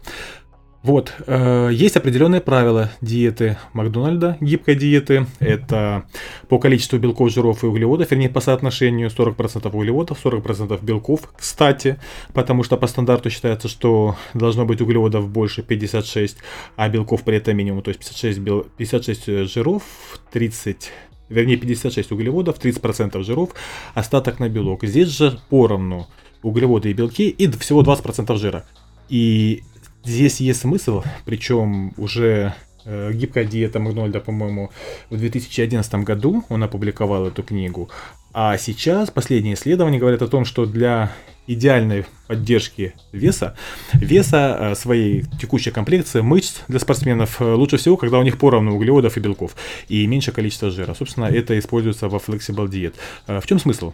Вот, 0.88 1.12
э, 1.28 1.70
есть 1.74 1.98
определенные 1.98 2.40
правила 2.40 2.90
диеты 3.02 3.58
Макдональда, 3.74 4.38
гибкой 4.40 4.76
диеты. 4.76 5.28
Это 5.40 6.06
по 6.48 6.60
количеству 6.60 6.98
белков, 6.98 7.30
жиров 7.30 7.66
и 7.66 7.68
углеводов, 7.68 8.10
вернее 8.10 8.30
по 8.30 8.40
соотношению 8.40 9.10
40% 9.10 9.70
углеводов, 9.76 10.18
40% 10.24 10.82
белков, 10.82 11.30
кстати, 11.36 12.00
потому 12.34 12.64
что 12.64 12.78
по 12.78 12.88
стандарту 12.88 13.30
считается, 13.30 13.68
что 13.68 14.16
должно 14.34 14.66
быть 14.66 14.80
углеводов 14.80 15.28
больше 15.28 15.62
56, 15.62 16.38
а 16.78 16.88
белков 16.88 17.24
при 17.24 17.36
этом 17.36 17.58
минимум, 17.58 17.82
то 17.82 17.90
есть 17.90 18.00
56, 18.00 18.40
бел... 18.40 18.66
56 18.78 19.54
жиров, 19.54 19.84
30 20.32 20.90
вернее 21.28 21.58
56 21.58 22.14
углеводов, 22.14 22.64
30% 22.64 23.22
жиров, 23.24 23.50
остаток 23.94 24.40
на 24.40 24.48
белок. 24.48 24.86
Здесь 24.86 25.10
же 25.10 25.38
поровну 25.50 26.08
углеводы 26.44 26.92
и 26.92 26.94
белки 26.94 27.28
и 27.28 27.52
всего 27.58 27.84
20% 27.84 28.38
жира. 28.38 28.64
И 29.10 29.64
Здесь 30.08 30.40
есть 30.40 30.62
смысл, 30.62 31.04
причем 31.26 31.92
уже 31.98 32.54
э, 32.86 33.12
гибкая 33.12 33.44
диета 33.44 33.80
Макдональда, 33.80 34.22
по-моему, 34.22 34.72
в 35.10 35.18
2011 35.18 35.96
году 35.96 36.46
он 36.48 36.64
опубликовал 36.64 37.28
эту 37.28 37.44
книгу. 37.44 37.90
А 38.32 38.58
сейчас 38.58 39.12
последние 39.12 39.56
исследования 39.56 40.00
говорят 40.00 40.22
о 40.22 40.30
том, 40.30 40.46
что 40.46 40.66
для 40.66 41.12
идеальной 41.46 42.06
поддержки 42.28 42.94
веса, 43.12 43.58
веса 43.92 44.58
э, 44.58 44.76
своей 44.76 45.26
текущей 45.42 45.72
комплекции 45.72 46.22
мышц 46.22 46.62
для 46.70 46.80
спортсменов 46.80 47.42
э, 47.42 47.54
лучше 47.54 47.76
всего, 47.76 47.98
когда 47.98 48.18
у 48.18 48.24
них 48.24 48.38
поровну 48.38 48.78
углеводов 48.78 49.18
и 49.18 49.20
белков 49.20 49.58
и 49.90 50.08
меньше 50.08 50.32
количество 50.32 50.72
жира. 50.72 50.94
Собственно, 50.94 51.26
это 51.26 51.60
используется 51.60 52.08
во 52.08 52.20
Flexible 52.20 52.70
Diet. 52.70 52.94
В 53.28 53.46
чем 53.46 53.60
смысл? 53.60 53.92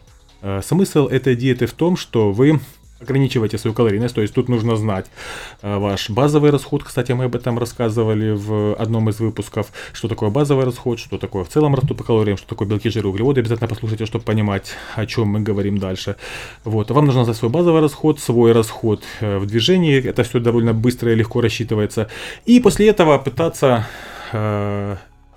Смысл 0.61 1.07
этой 1.07 1.35
диеты 1.35 1.65
в 1.65 1.73
том, 1.73 1.97
что 1.97 2.31
вы 2.31 2.59
ограничивайте 3.03 3.57
свою 3.57 3.73
калорийность, 3.73 4.15
то 4.15 4.21
есть 4.21 4.33
тут 4.33 4.49
нужно 4.49 4.75
знать 4.75 5.05
э, 5.61 5.77
ваш 5.77 6.09
базовый 6.09 6.51
расход, 6.51 6.83
кстати, 6.83 7.11
мы 7.11 7.25
об 7.25 7.35
этом 7.35 7.59
рассказывали 7.59 8.31
в 8.31 8.75
одном 8.75 9.09
из 9.09 9.19
выпусков, 9.19 9.71
что 9.93 10.07
такое 10.07 10.29
базовый 10.29 10.65
расход, 10.65 10.99
что 10.99 11.17
такое 11.17 11.43
в 11.43 11.49
целом 11.49 11.75
расход 11.75 11.97
по 11.97 12.03
калориям, 12.03 12.37
что 12.37 12.47
такое 12.47 12.67
белки, 12.67 12.89
жиры, 12.89 13.09
углеводы, 13.09 13.41
обязательно 13.41 13.67
послушайте, 13.67 14.05
чтобы 14.05 14.25
понимать, 14.25 14.71
о 14.95 15.05
чем 15.05 15.27
мы 15.27 15.39
говорим 15.41 15.77
дальше. 15.77 16.15
Вот, 16.63 16.91
вам 16.91 17.05
нужно 17.05 17.23
знать 17.25 17.37
свой 17.37 17.51
базовый 17.51 17.81
расход, 17.81 18.19
свой 18.19 18.51
расход 18.51 19.03
э, 19.21 19.37
в 19.37 19.45
движении, 19.45 20.03
это 20.03 20.23
все 20.23 20.39
довольно 20.39 20.73
быстро 20.73 21.11
и 21.11 21.15
легко 21.15 21.41
рассчитывается, 21.41 22.07
и 22.45 22.59
после 22.59 22.87
этого 22.87 23.17
пытаться 23.17 23.85
э, 24.31 24.95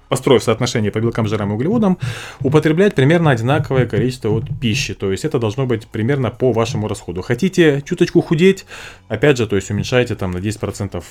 построив 0.08 0.42
соотношение 0.42 0.90
по 0.90 1.00
белкам, 1.00 1.26
жирам 1.26 1.50
и 1.50 1.54
углеводам, 1.54 1.98
употреблять 2.40 2.94
примерно 2.94 3.30
одинаковое 3.30 3.86
количество 3.86 4.28
вот 4.28 4.44
пищи. 4.60 4.94
То 4.94 5.10
есть 5.10 5.24
это 5.24 5.38
должно 5.38 5.66
быть 5.66 5.86
примерно 5.86 6.30
по 6.30 6.52
вашему 6.52 6.88
расходу. 6.88 7.22
Хотите 7.22 7.82
чуточку 7.84 8.20
худеть, 8.20 8.66
опять 9.08 9.36
же, 9.36 9.46
то 9.46 9.56
есть 9.56 9.70
уменьшайте 9.70 10.14
там 10.14 10.30
на 10.32 10.38
10% 10.38 11.02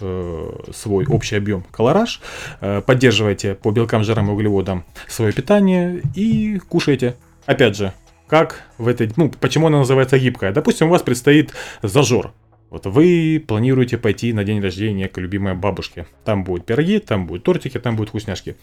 э, 0.00 0.50
свой 0.74 1.06
общий 1.06 1.36
объем 1.36 1.64
колораж, 1.70 2.20
э, 2.60 2.82
поддерживайте 2.84 3.54
по 3.54 3.70
белкам, 3.70 4.04
жирам 4.04 4.28
и 4.28 4.32
углеводам 4.32 4.84
свое 5.08 5.32
питание 5.32 6.02
и 6.14 6.58
кушайте. 6.68 7.16
Опять 7.46 7.76
же, 7.76 7.92
как 8.28 8.62
в 8.78 8.88
этой, 8.88 9.10
ну, 9.16 9.28
почему 9.28 9.66
она 9.66 9.78
называется 9.78 10.18
гибкая? 10.18 10.52
Допустим, 10.52 10.86
у 10.86 10.90
вас 10.90 11.02
предстоит 11.02 11.52
зажор, 11.82 12.32
вот 12.72 12.86
вы 12.86 13.44
планируете 13.46 13.98
пойти 13.98 14.32
на 14.32 14.44
день 14.44 14.62
рождения 14.62 15.06
к 15.06 15.18
любимой 15.18 15.54
бабушке. 15.54 16.06
Там 16.24 16.42
будут 16.42 16.64
пироги, 16.64 17.00
там 17.00 17.26
будут 17.26 17.44
тортики, 17.44 17.78
там 17.78 17.96
будут 17.96 18.08
вкусняшки. 18.08 18.56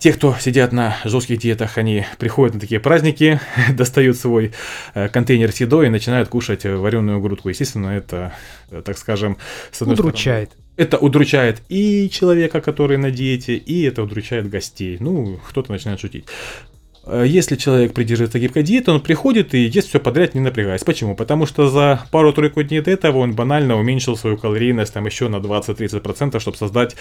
Те, 0.00 0.12
кто 0.12 0.34
сидят 0.40 0.72
на 0.72 0.96
жестких 1.04 1.38
диетах, 1.38 1.78
они 1.78 2.04
приходят 2.18 2.54
на 2.54 2.60
такие 2.60 2.80
праздники, 2.80 3.38
достают 3.70 4.16
свой 4.16 4.50
э, 4.94 5.08
контейнер 5.08 5.52
с 5.52 5.60
едой 5.60 5.86
и 5.86 5.88
начинают 5.88 6.28
кушать 6.28 6.64
вареную 6.64 7.20
грудку. 7.20 7.48
Естественно, 7.48 7.90
это, 7.90 8.34
э, 8.70 8.82
так 8.84 8.98
скажем, 8.98 9.36
с 9.70 9.80
одной 9.80 9.94
удручает. 9.94 10.50
Стороны, 10.50 10.68
это 10.76 10.98
удручает 10.98 11.62
и 11.68 12.10
человека, 12.10 12.60
который 12.60 12.96
на 12.96 13.12
диете, 13.12 13.54
и 13.54 13.84
это 13.84 14.02
удручает 14.02 14.50
гостей. 14.50 14.96
Ну, 14.98 15.38
кто-то 15.48 15.70
начинает 15.70 16.00
шутить. 16.00 16.24
Э, 17.06 17.24
если 17.26 17.56
человек 17.56 17.94
придерживается 17.94 18.38
гибкой 18.38 18.62
диеты, 18.62 18.90
он 18.90 19.00
приходит 19.00 19.54
и 19.54 19.64
ест 19.64 19.88
все 19.88 20.00
подряд, 20.00 20.34
не 20.34 20.40
напрягаясь. 20.40 20.84
Почему? 20.84 21.14
Потому 21.14 21.46
что 21.46 21.68
за 21.68 22.04
пару-тройку 22.10 22.62
дней 22.62 22.80
до 22.80 22.90
этого 22.90 23.18
он 23.18 23.34
банально 23.34 23.78
уменьшил 23.78 24.16
свою 24.16 24.36
калорийность 24.36 24.92
там 24.94 25.06
еще 25.06 25.28
на 25.28 25.36
20-30%, 25.36 26.38
чтобы 26.40 26.56
создать 26.56 26.96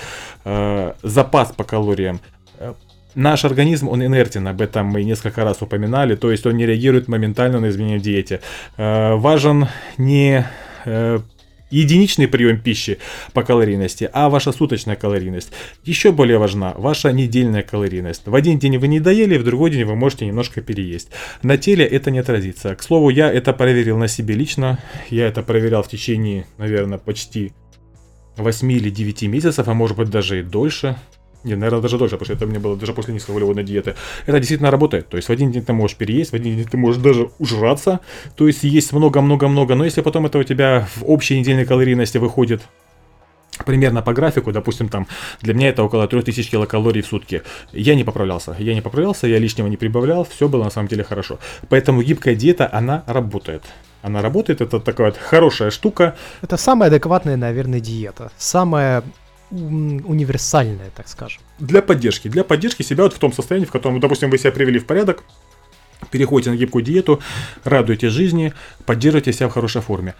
э, 0.46 0.94
запас 1.02 1.52
по 1.52 1.64
калориям. 1.64 2.20
Э, 2.60 2.74
наш 3.16 3.46
организм, 3.46 3.90
он 3.90 4.06
инертен, 4.06 4.48
об 4.48 4.62
этом 4.62 4.88
мы 4.88 5.04
несколько 5.04 5.44
раз 5.44 5.62
упоминали, 5.62 6.16
то 6.16 6.32
есть 6.32 6.46
он 6.46 6.58
не 6.58 6.66
реагирует 6.66 7.08
моментально 7.08 7.60
на 7.60 7.70
изменения 7.70 8.00
в 8.00 8.02
диете. 8.02 8.42
Э, 8.78 9.16
важен 9.16 9.68
не 9.98 10.46
э, 10.86 11.20
единичный 11.74 12.28
прием 12.28 12.60
пищи 12.60 13.00
по 13.34 13.44
калорийности, 13.44 14.10
а 14.14 14.30
ваша 14.30 14.52
суточная 14.52 14.96
калорийность. 14.96 15.52
Еще 15.84 16.12
более 16.12 16.38
важна 16.38 16.74
ваша 16.78 17.12
недельная 17.12 17.64
калорийность. 17.64 18.24
В 18.26 18.36
один 18.36 18.60
день 18.60 18.78
вы 18.78 18.88
не 18.88 19.00
доели, 19.00 19.38
в 19.38 19.44
другой 19.44 19.72
день 19.72 19.86
вы 19.86 19.96
можете 19.96 20.26
немножко 20.26 20.62
переесть. 20.62 21.10
На 21.42 21.58
теле 21.58 21.86
это 21.86 22.12
не 22.12 22.20
отразится. 22.20 22.76
К 22.76 22.84
слову, 22.84 23.10
я 23.10 23.32
это 23.32 23.54
проверил 23.54 23.98
на 23.98 24.08
себе 24.08 24.36
лично. 24.36 24.80
Я 25.10 25.28
это 25.28 25.44
проверял 25.44 25.84
в 25.84 25.90
течение, 25.90 26.46
наверное, 26.58 26.98
почти 26.98 27.54
8 28.38 28.72
или 28.72 28.90
9 28.90 29.24
месяцев, 29.24 29.68
а 29.68 29.74
может 29.74 29.98
быть 29.98 30.10
даже 30.10 30.40
и 30.40 30.44
дольше. 30.44 30.98
Не, 31.44 31.56
наверное, 31.56 31.82
даже 31.82 31.98
дольше, 31.98 32.16
потому 32.18 32.26
что 32.26 32.34
это 32.34 32.46
меня 32.46 32.60
было 32.60 32.78
даже 32.78 32.94
после 32.94 33.14
низкоуглеводной 33.14 33.64
диеты. 33.64 33.96
Это 34.26 34.38
действительно 34.40 34.72
работает. 34.72 35.10
То 35.10 35.18
есть 35.18 35.30
в 35.30 35.32
один 35.32 35.52
день 35.52 35.64
ты 35.64 35.74
можешь 35.74 35.98
переесть, 35.98 36.32
в 36.32 36.36
один 36.36 36.56
день 36.56 36.66
ты 36.66 36.78
можешь 36.78 37.02
даже 37.02 37.30
ужраться. 37.40 38.00
То 38.36 38.48
есть 38.48 38.64
есть 38.64 38.94
много-много-много. 38.94 39.76
Но 39.76 39.84
если 39.84 40.02
потом 40.02 40.26
это 40.26 40.38
у 40.38 40.44
тебя 40.44 40.88
в 40.96 41.04
общей 41.10 41.38
недельной 41.40 41.66
калорийности 41.66 42.18
выходит 42.18 42.62
примерно 43.66 44.02
по 44.02 44.14
графику, 44.14 44.52
допустим, 44.52 44.90
там, 44.90 45.08
для 45.42 45.54
меня 45.54 45.70
это 45.70 45.84
около 45.84 46.08
3000 46.08 46.50
килокалорий 46.50 47.02
в 47.02 47.08
сутки. 47.08 47.44
Я 47.72 47.96
не 47.96 48.04
поправлялся, 48.04 48.56
я 48.60 48.74
не 48.74 48.82
поправлялся, 48.82 49.28
я 49.28 49.38
лишнего 49.38 49.68
не 49.68 49.78
прибавлял, 49.78 50.24
все 50.24 50.48
было 50.48 50.64
на 50.64 50.70
самом 50.70 50.88
деле 50.88 51.04
хорошо. 51.04 51.40
Поэтому 51.70 52.02
гибкая 52.02 52.36
диета, 52.36 52.70
она 52.72 53.04
работает. 53.06 53.64
Она 54.02 54.22
работает, 54.22 54.62
это 54.62 54.80
такая 54.80 55.08
вот 55.08 55.18
хорошая 55.18 55.72
штука. 55.72 56.16
Это 56.42 56.58
самая 56.58 56.90
адекватная, 56.90 57.38
наверное, 57.38 57.80
диета. 57.80 58.32
Самая 58.38 59.04
универсальная, 59.54 60.90
так 60.96 61.08
скажем. 61.08 61.42
Для 61.60 61.82
поддержки. 61.82 62.28
Для 62.28 62.44
поддержки 62.44 62.82
себя 62.82 63.04
вот 63.04 63.14
в 63.14 63.20
том 63.20 63.32
состоянии, 63.32 63.66
в 63.66 63.72
котором, 63.72 64.00
допустим, 64.00 64.30
вы 64.30 64.38
себя 64.38 64.52
привели 64.52 64.80
в 64.80 64.86
порядок, 64.86 65.24
переходите 66.12 66.52
на 66.52 66.56
гибкую 66.56 66.84
диету, 66.84 67.20
радуете 67.64 68.10
жизни, 68.10 68.54
поддерживаете 68.86 69.34
себя 69.34 69.48
в 69.50 69.52
хорошей 69.52 69.82
форме. 69.82 70.16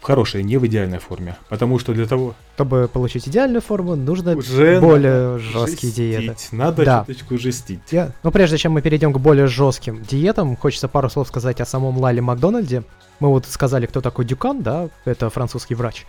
В 0.00 0.04
хорошей, 0.06 0.44
не 0.44 0.56
в 0.56 0.66
идеальной 0.66 0.98
форме. 0.98 1.36
Потому 1.48 1.78
что 1.80 1.92
для 1.92 2.06
того... 2.06 2.34
Чтобы 2.54 2.88
получить 2.92 3.26
идеальную 3.26 3.60
форму, 3.60 3.96
нужно 3.96 4.36
Уже 4.36 4.80
более 4.80 5.38
жесткие 5.38 5.92
жестить. 5.92 5.96
диеты. 5.96 6.36
Надо 6.52 6.84
да. 6.84 7.04
чуточку 7.06 7.38
жестить. 7.38 7.80
Я... 7.90 8.12
Но 8.22 8.30
прежде 8.30 8.56
чем 8.56 8.72
мы 8.72 8.82
перейдем 8.82 9.12
к 9.12 9.18
более 9.18 9.48
жестким 9.48 10.02
диетам, 10.02 10.56
хочется 10.56 10.86
пару 10.86 11.10
слов 11.10 11.26
сказать 11.28 11.60
о 11.60 11.66
самом 11.66 11.98
Лайле 11.98 12.22
Макдональде. 12.22 12.84
Мы 13.18 13.28
вот 13.28 13.46
сказали, 13.46 13.86
кто 13.86 14.00
такой 14.00 14.24
Дюкан, 14.24 14.62
да, 14.62 14.90
это 15.04 15.28
французский 15.28 15.74
врач. 15.74 16.06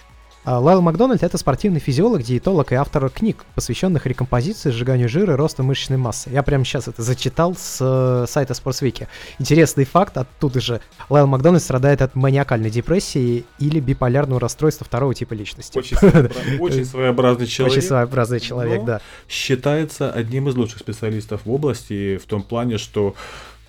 А, 0.49 0.59
Лайл 0.59 0.79
Макдональд— 0.79 1.23
это 1.23 1.37
спортивный 1.37 1.81
физиолог, 1.81 2.23
диетолог 2.23 2.71
и 2.71 2.75
автор 2.75 3.09
книг, 3.09 3.43
посвященных 3.53 4.05
рекомпозиции, 4.05 4.69
сжиганию 4.69 5.09
жира 5.09 5.33
и 5.33 5.35
росту 5.35 5.61
мышечной 5.61 5.97
массы. 5.97 6.29
Я 6.29 6.41
прямо 6.41 6.63
сейчас 6.63 6.87
это 6.87 7.01
зачитал 7.01 7.53
с 7.53 7.79
э, 7.81 8.25
сайта 8.29 8.53
Sportswiki. 8.53 9.07
Интересный 9.39 9.83
факт, 9.83 10.17
оттуда 10.17 10.61
же. 10.61 10.79
Лайл 11.09 11.27
Макдональд 11.27 11.61
страдает 11.61 12.01
от 12.01 12.15
маниакальной 12.15 12.69
депрессии 12.69 13.43
или 13.59 13.81
биполярного 13.81 14.39
расстройства 14.39 14.85
второго 14.85 15.13
типа 15.13 15.33
личности. 15.33 15.77
Очень, 15.77 15.97
своеобра... 15.97 16.31
очень 16.61 16.85
своеобразный 16.85 17.47
человек. 17.47 17.77
Очень 17.77 17.85
своеобразный 17.85 18.39
человек, 18.39 18.85
да. 18.85 19.01
Считается 19.27 20.09
одним 20.13 20.47
из 20.47 20.55
лучших 20.55 20.79
специалистов 20.79 21.41
в 21.43 21.51
области 21.51 22.15
в 22.15 22.25
том 22.25 22.41
плане, 22.41 22.77
что 22.77 23.15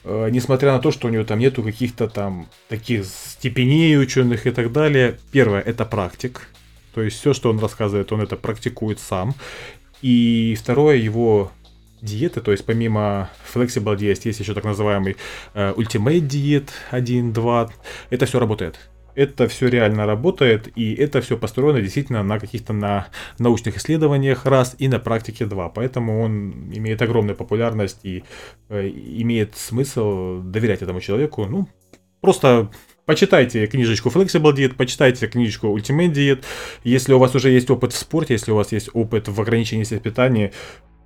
э, 0.04 0.28
несмотря 0.30 0.74
на 0.74 0.78
то, 0.78 0.92
что 0.92 1.08
у 1.08 1.10
него 1.10 1.24
там 1.24 1.40
нету 1.40 1.64
каких-то 1.64 2.06
там 2.06 2.46
таких 2.68 3.04
степеней 3.04 3.98
ученых 3.98 4.46
и 4.46 4.52
так 4.52 4.70
далее, 4.70 5.18
первое, 5.32 5.60
это 5.60 5.84
практик, 5.84 6.48
то 6.94 7.02
есть 7.02 7.18
все, 7.18 7.32
что 7.32 7.50
он 7.50 7.58
рассказывает, 7.58 8.12
он 8.12 8.20
это 8.22 8.36
практикует 8.36 8.98
сам. 8.98 9.34
И 10.02 10.56
второе, 10.58 10.96
его 10.96 11.50
диеты, 12.00 12.40
то 12.40 12.52
есть 12.52 12.64
помимо 12.64 13.30
Flexible 13.52 13.96
Diet 13.96 14.20
есть 14.24 14.40
еще 14.40 14.54
так 14.54 14.64
называемый 14.64 15.16
э, 15.54 15.72
Ultimate 15.76 16.20
Diet 16.20 16.68
1, 16.90 17.32
2. 17.32 17.70
Это 18.10 18.26
все 18.26 18.38
работает. 18.38 18.78
Это 19.14 19.48
все 19.48 19.66
реально 19.66 20.06
работает, 20.06 20.70
и 20.76 20.94
это 20.94 21.20
все 21.20 21.36
построено 21.36 21.80
действительно 21.80 22.22
на 22.22 22.38
каких-то 22.38 22.72
на 22.72 23.08
научных 23.40 23.76
исследованиях 23.76 24.46
раз 24.46 24.76
и 24.78 24.86
на 24.86 25.00
практике 25.00 25.44
два. 25.44 25.68
Поэтому 25.68 26.22
он 26.22 26.70
имеет 26.72 27.02
огромную 27.02 27.34
популярность 27.34 27.98
и 28.04 28.22
э, 28.68 28.88
имеет 28.88 29.56
смысл 29.56 30.40
доверять 30.40 30.82
этому 30.82 31.00
человеку. 31.00 31.46
Ну, 31.46 31.66
просто 32.20 32.70
Почитайте 33.08 33.66
книжечку 33.66 34.10
Flexible 34.10 34.54
Diet, 34.54 34.74
почитайте 34.74 35.28
книжечку 35.28 35.68
Ultimate 35.68 36.12
Diet. 36.12 36.44
Если 36.84 37.14
у 37.14 37.18
вас 37.18 37.34
уже 37.34 37.48
есть 37.48 37.70
опыт 37.70 37.94
в 37.94 37.96
спорте, 37.96 38.34
если 38.34 38.52
у 38.52 38.56
вас 38.56 38.70
есть 38.70 38.90
опыт 38.92 39.28
в 39.28 39.40
ограничении 39.40 39.84
себе 39.84 39.98
питания, 39.98 40.52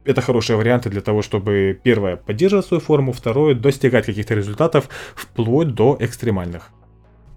это 0.05 0.21
хорошие 0.21 0.57
варианты 0.57 0.91
для 0.91 1.01
того, 1.01 1.23
чтобы, 1.23 1.79
первое, 1.81 2.17
поддерживать 2.17 2.67
свою 2.67 2.81
форму, 2.81 3.13
второе, 3.13 3.55
достигать 3.55 4.07
каких-то 4.07 4.35
результатов, 4.35 4.89
вплоть 5.15 5.75
до 5.77 5.97
экстремальных 6.01 6.73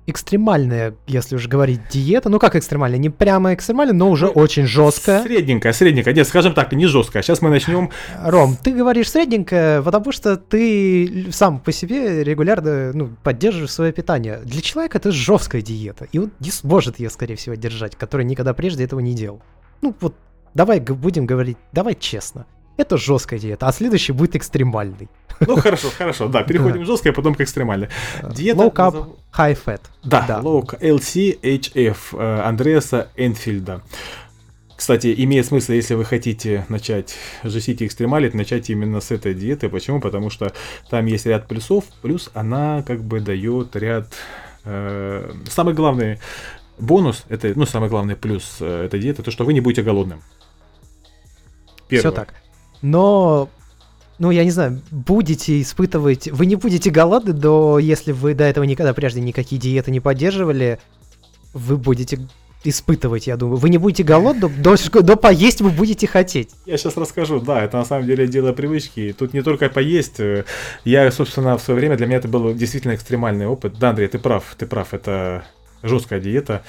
экстремальная, 0.08 0.96
если 1.08 1.36
уж 1.36 1.48
говорить, 1.48 1.82
диета. 1.90 2.30
Ну 2.30 2.40
как 2.40 2.56
экстремальная? 2.56 3.00
Не 3.00 3.10
прямо 3.10 3.54
экстремальная, 3.54 3.96
но 3.96 4.10
уже 4.10 4.28
ну, 4.28 4.32
очень 4.34 4.66
жесткая. 4.66 5.24
Средненькая, 5.24 5.74
средненькая. 5.74 6.14
Нет, 6.14 6.28
скажем 6.28 6.54
так, 6.54 6.72
не 6.74 6.86
жесткая. 6.86 7.24
Сейчас 7.24 7.42
мы 7.42 7.50
начнем. 7.50 7.90
Ром, 8.24 8.58
ты 8.62 8.72
говоришь 8.72 9.10
средненькая, 9.10 9.82
потому 9.82 10.12
что 10.12 10.38
ты 10.38 11.28
сам 11.32 11.60
по 11.60 11.72
себе 11.72 12.24
регулярно 12.24 12.94
ну, 12.94 13.16
поддерживаешь 13.24 13.72
свое 13.72 13.92
питание. 13.92 14.40
Для 14.44 14.62
человека 14.62 14.98
это 14.98 15.12
жесткая 15.12 15.62
диета. 15.62 16.08
И 16.12 16.20
он 16.20 16.32
не 16.40 16.52
сможет 16.52 17.00
ее, 17.00 17.10
скорее 17.10 17.36
всего, 17.36 17.56
держать, 17.56 17.96
который 17.96 18.26
никогда 18.26 18.54
прежде 18.54 18.84
этого 18.84 19.00
не 19.00 19.14
делал. 19.14 19.42
Ну 19.82 19.96
вот, 20.00 20.16
давай 20.54 20.80
будем 20.80 21.26
говорить, 21.26 21.58
давай 21.72 21.96
честно. 21.96 22.46
Это 22.78 22.98
жесткая 22.98 23.40
диета, 23.40 23.68
а 23.68 23.72
следующий 23.72 24.12
будет 24.12 24.36
экстремальный. 24.36 25.10
Ну 25.40 25.56
хорошо, 25.58 25.90
хорошо, 25.98 26.28
да, 26.28 26.44
переходим 26.44 26.80
да. 26.80 26.86
жестко, 26.86 27.10
а 27.10 27.14
потом 27.14 27.36
к 27.36 27.42
экстремальной. 27.42 27.90
Диета 28.32 28.62
low 28.62 28.74
carb, 28.74 28.94
назов... 28.94 29.08
high 29.38 29.58
fat. 29.66 29.82
Да, 30.04 30.26
да. 30.28 30.40
low 30.40 30.64
LCHF 30.80 31.98
э, 32.14 32.42
Андреаса 32.42 33.10
Энфильда. 33.16 33.82
Кстати, 34.76 35.14
имеет 35.18 35.46
смысл, 35.46 35.72
если 35.72 35.94
вы 35.94 36.04
хотите 36.04 36.66
начать 36.68 37.16
жестить 37.44 37.82
и 37.82 37.86
экстремалить, 37.86 38.34
начать 38.34 38.70
именно 38.70 39.00
с 39.00 39.12
этой 39.12 39.34
диеты. 39.34 39.70
Почему? 39.70 40.02
Потому 40.02 40.30
что 40.30 40.52
там 40.90 41.06
есть 41.06 41.26
ряд 41.26 41.48
плюсов, 41.48 41.86
плюс 42.02 42.30
она 42.34 42.84
как 42.84 43.04
бы 43.04 43.20
дает 43.20 43.76
ряд... 43.76 44.08
Э, 44.66 45.32
самый 45.50 45.74
главный 45.74 46.20
бонус, 46.78 47.24
это, 47.30 47.54
ну, 47.56 47.66
самый 47.66 47.90
главный 47.90 48.16
плюс 48.16 48.58
э, 48.60 48.86
этой 48.86 49.00
диеты, 49.00 49.24
то, 49.24 49.32
что 49.32 49.46
вы 49.46 49.54
не 49.54 49.62
будете 49.62 49.82
голодным. 49.82 50.22
Первое. 51.88 52.02
Все 52.02 52.12
так. 52.12 52.34
Но 52.82 53.50
ну, 54.18 54.32
я 54.32 54.44
не 54.44 54.52
знаю, 54.52 54.82
будете 54.92 55.62
испытывать... 55.62 56.30
Вы 56.32 56.46
не 56.46 56.56
будете 56.56 56.90
голодны, 56.90 57.34
но 57.34 57.80
если 57.80 58.12
вы 58.12 58.34
до 58.34 58.46
этого 58.46 58.64
никогда 58.64 58.94
прежде 58.94 59.22
никакие 59.22 59.60
диеты 59.60 59.92
не 59.92 60.00
поддерживали, 60.00 60.80
вы 61.54 61.78
будете 61.78 62.20
испытывать, 62.64 63.28
я 63.28 63.38
думаю. 63.38 63.58
Вы 63.58 63.70
не 63.70 63.78
будете 63.78 64.04
голодны, 64.04 64.50
до, 64.50 64.76
до 65.02 65.16
поесть 65.16 65.62
вы 65.62 65.70
будете 65.70 66.08
хотеть. 66.08 66.50
Я 66.66 66.78
сейчас 66.78 66.98
расскажу, 66.98 67.40
да, 67.40 67.64
это 67.64 67.78
на 67.78 67.86
самом 67.86 68.08
деле 68.08 68.28
дело 68.28 68.54
привычки. 68.54 69.16
Тут 69.18 69.34
не 69.34 69.42
только 69.42 69.70
поесть. 69.70 70.20
Э, 70.20 70.46
я, 70.84 71.12
собственно, 71.12 71.58
в 71.58 71.62
свое 71.62 71.80
время, 71.80 71.98
для 71.98 72.08
меня 72.08 72.18
это 72.18 72.28
был 72.28 72.54
действительно 72.54 72.96
экстремальный 72.96 73.48
опыт. 73.48 73.78
Да, 73.80 73.92
Андрей, 73.92 74.08
ты 74.08 74.18
прав, 74.18 74.56
ты 74.58 74.66
прав, 74.66 74.94
это 74.94 75.46
жесткая 75.88 76.20
диета. 76.20 76.64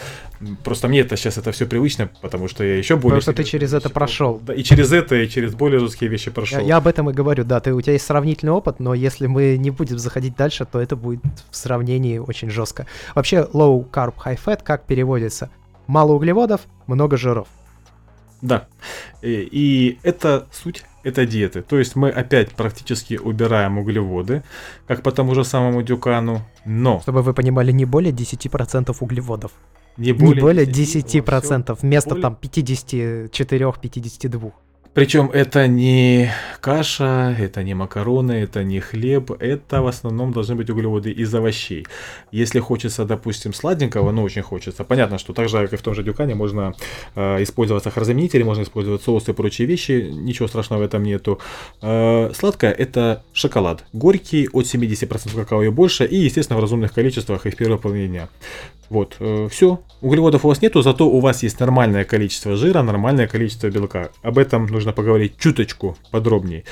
Просто 0.65 0.89
мне 0.89 1.01
это 1.01 1.17
сейчас 1.17 1.39
это 1.39 1.53
все 1.53 1.67
привычно, 1.67 2.11
потому 2.21 2.49
что 2.49 2.63
я 2.65 2.77
еще 2.77 2.97
более... 2.97 3.21
Потому 3.21 3.23
что 3.23 3.33
ты 3.33 3.45
через 3.45 3.73
это 3.73 3.89
прошел. 3.91 4.41
Да, 4.43 4.55
и 4.55 4.63
через 4.63 4.93
это, 4.93 5.17
и 5.17 5.29
через 5.29 5.55
более 5.55 5.81
жесткие 5.81 6.11
вещи 6.11 6.31
прошел. 6.31 6.61
Я, 6.61 6.67
я 6.67 6.77
об 6.77 6.87
этом 6.87 7.11
и 7.11 7.13
говорю, 7.13 7.45
да, 7.45 7.61
ты, 7.61 7.73
у 7.73 7.81
тебя 7.81 7.95
есть 7.95 8.07
сравнительный 8.07 8.53
опыт, 8.53 8.81
но 8.81 8.95
если 8.95 9.27
мы 9.27 9.57
не 9.57 9.71
будем 9.71 9.99
заходить 9.99 10.37
дальше, 10.37 10.67
то 10.71 10.81
это 10.81 10.97
будет 10.97 11.23
в 11.51 11.57
сравнении 11.57 12.19
очень 12.19 12.51
жестко. 12.51 12.87
Вообще, 13.15 13.49
low 13.53 13.89
carb, 13.91 14.15
high 14.25 14.39
fat 14.45 14.61
как 14.63 14.85
переводится? 14.85 15.51
Мало 15.87 16.13
углеводов, 16.13 16.63
много 16.87 17.17
жиров. 17.17 17.49
Да. 18.43 18.67
И, 19.23 19.49
и 19.51 19.99
это 20.03 20.47
суть 20.53 20.85
это 21.07 21.27
диеты. 21.27 21.63
То 21.63 21.79
есть 21.79 21.97
мы 21.97 22.11
опять 22.11 22.51
практически 22.51 23.15
убираем 23.15 23.79
углеводы, 23.79 24.43
как 24.87 25.03
по 25.03 25.13
тому 25.13 25.35
же 25.35 25.45
самому 25.45 25.83
Дюкану, 25.83 26.43
но... 26.65 27.01
Чтобы 27.01 27.23
вы 27.23 27.33
понимали, 27.33 27.73
не 27.73 27.85
более 27.85 28.13
10% 28.13 28.97
углеводов. 29.01 29.53
Не 29.97 30.13
более, 30.13 30.35
не 30.35 30.41
более 30.41 30.67
10%, 30.67 31.25
10% 31.25 31.79
вместо 31.81 32.11
более... 32.11 32.23
там 32.23 32.39
54-52%. 32.43 34.53
Причем 34.97 35.31
это 35.31 35.69
не 35.69 36.33
каша, 36.63 37.37
это 37.39 37.63
не 37.63 37.75
макароны, 37.75 38.33
это 38.33 38.65
не 38.65 38.81
хлеб, 38.81 39.31
это 39.31 39.83
в 39.83 39.89
основном 39.89 40.33
должны 40.33 40.55
быть 40.55 40.71
углеводы 40.71 41.11
из 41.11 41.35
овощей. 41.35 41.87
Если 42.33 42.61
хочется, 42.61 43.05
допустим, 43.05 43.53
сладенького, 43.53 44.11
ну 44.11 44.23
очень 44.23 44.41
хочется, 44.41 44.85
понятно, 44.85 45.19
что 45.19 45.35
так 45.35 45.51
же, 45.51 45.59
как 45.59 45.75
и 45.75 45.77
в 45.77 45.83
том 45.83 45.95
же 45.95 46.03
дюкане, 46.03 46.35
можно 46.35 46.73
э, 47.15 47.43
использовать 47.43 47.85
сахарозаменители, 47.85 48.43
можно 48.43 48.63
использовать 48.63 49.03
соусы 49.03 49.33
и 49.33 49.35
прочие 49.35 49.69
вещи, 49.69 50.09
ничего 50.11 50.49
страшного 50.49 50.81
в 50.81 50.85
этом 50.85 51.03
нету. 51.03 51.41
Э, 51.83 52.31
сладкое 52.35 52.73
это 52.73 53.23
шоколад, 53.35 53.85
горький, 53.93 54.49
от 54.51 54.65
70% 54.65 55.35
какао 55.35 55.63
и 55.63 55.69
больше, 55.69 56.07
и, 56.07 56.17
естественно, 56.17 56.59
в 56.59 56.63
разумных 56.63 56.95
количествах 56.95 57.45
и 57.45 57.51
в 57.51 57.57
первой 57.57 57.79
половине 57.79 58.09
дня. 58.09 58.29
Вот, 58.91 59.17
э, 59.21 59.49
все. 59.51 59.81
Углеводов 60.01 60.45
у 60.45 60.49
вас 60.49 60.63
нету, 60.63 60.83
зато 60.83 61.09
у 61.09 61.21
вас 61.21 61.43
есть 61.43 61.61
нормальное 61.61 62.05
количество 62.05 62.57
жира, 62.57 62.83
нормальное 62.83 63.27
количество 63.27 63.69
белка. 63.69 64.11
Об 64.23 64.39
этом 64.39 64.67
нужно 64.67 64.93
поговорить 64.93 65.39
чуточку 65.39 65.97
подробнее. 66.11 66.65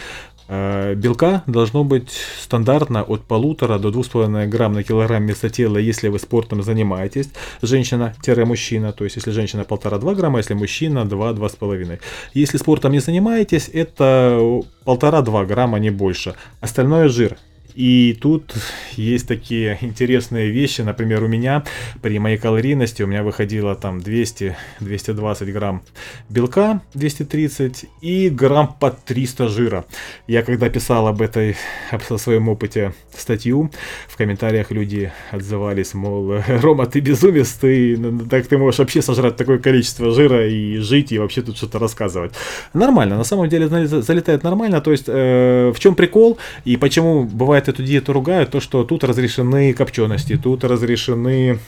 Э, 0.46 0.94
белка 0.94 1.42
должно 1.46 1.84
быть 1.84 2.12
стандартно 2.38 3.02
от 3.02 3.22
полутора 3.22 3.78
до 3.78 3.88
2,5 3.88 4.46
грамм 4.46 4.74
на 4.74 4.82
килограмм 4.82 5.26
веса 5.26 5.48
тела, 5.48 5.78
если 5.78 6.08
вы 6.08 6.18
спортом 6.18 6.62
занимаетесь, 6.62 7.30
женщина-мужчина, 7.62 8.92
то 8.92 9.04
есть 9.04 9.16
если 9.16 9.30
женщина 9.30 9.62
1,5-2 9.62 10.14
грамма, 10.14 10.38
если 10.38 10.54
мужчина 10.54 11.00
2-2,5. 11.00 12.00
Если 12.34 12.58
спортом 12.58 12.92
не 12.92 13.00
занимаетесь, 13.00 13.70
это 13.72 14.38
1,5-2 14.84 15.46
грамма, 15.46 15.78
не 15.78 15.90
больше. 15.90 16.34
Остальное 16.60 17.08
жир. 17.08 17.38
И 17.74 18.16
тут 18.20 18.54
есть 18.92 19.26
такие 19.26 19.78
интересные 19.80 20.50
вещи. 20.50 20.82
Например, 20.82 21.24
у 21.24 21.28
меня 21.28 21.64
при 22.02 22.18
моей 22.18 22.38
калорийности 22.38 23.02
у 23.02 23.06
меня 23.06 23.22
выходило 23.24 23.74
там 23.74 23.98
200-220 23.98 25.52
грамм 25.52 25.82
белка, 26.28 26.82
230 26.94 27.86
и 28.00 28.28
грамм 28.28 28.76
по 28.78 28.90
300 28.90 29.48
жира. 29.48 29.84
Я 30.28 30.42
когда 30.42 30.68
писал 30.68 31.08
об 31.08 31.20
этой, 31.20 31.56
о 31.90 32.18
своем 32.18 32.48
опыте 32.48 32.94
статью, 33.16 33.70
в 34.08 34.16
комментариях 34.16 34.70
люди 34.70 35.12
отзывались, 35.32 35.94
мол, 35.94 36.36
Рома, 36.48 36.86
ты 36.86 37.00
безумец, 37.00 37.52
ты, 37.54 37.98
так 38.30 38.46
ты 38.46 38.56
можешь 38.56 38.78
вообще 38.78 39.02
сожрать 39.02 39.36
такое 39.36 39.58
количество 39.58 40.12
жира 40.12 40.46
и 40.46 40.76
жить, 40.78 41.10
и 41.12 41.18
вообще 41.18 41.42
тут 41.42 41.56
что-то 41.56 41.78
рассказывать. 41.78 42.34
Нормально, 42.72 43.16
на 43.16 43.24
самом 43.24 43.48
деле 43.48 43.68
залетает 43.68 44.44
нормально, 44.44 44.80
то 44.80 44.92
есть 44.92 45.04
э, 45.08 45.72
в 45.74 45.80
чем 45.80 45.94
прикол 45.96 46.38
и 46.64 46.76
почему 46.76 47.24
бывает 47.24 47.63
бывает 47.64 47.68
эту 47.68 47.82
диету 47.82 48.12
ругают, 48.12 48.50
то 48.50 48.60
что 48.60 48.84
тут 48.84 49.04
разрешены 49.04 49.72
копчености, 49.72 50.36
тут 50.36 50.64
разрешены 50.64 51.58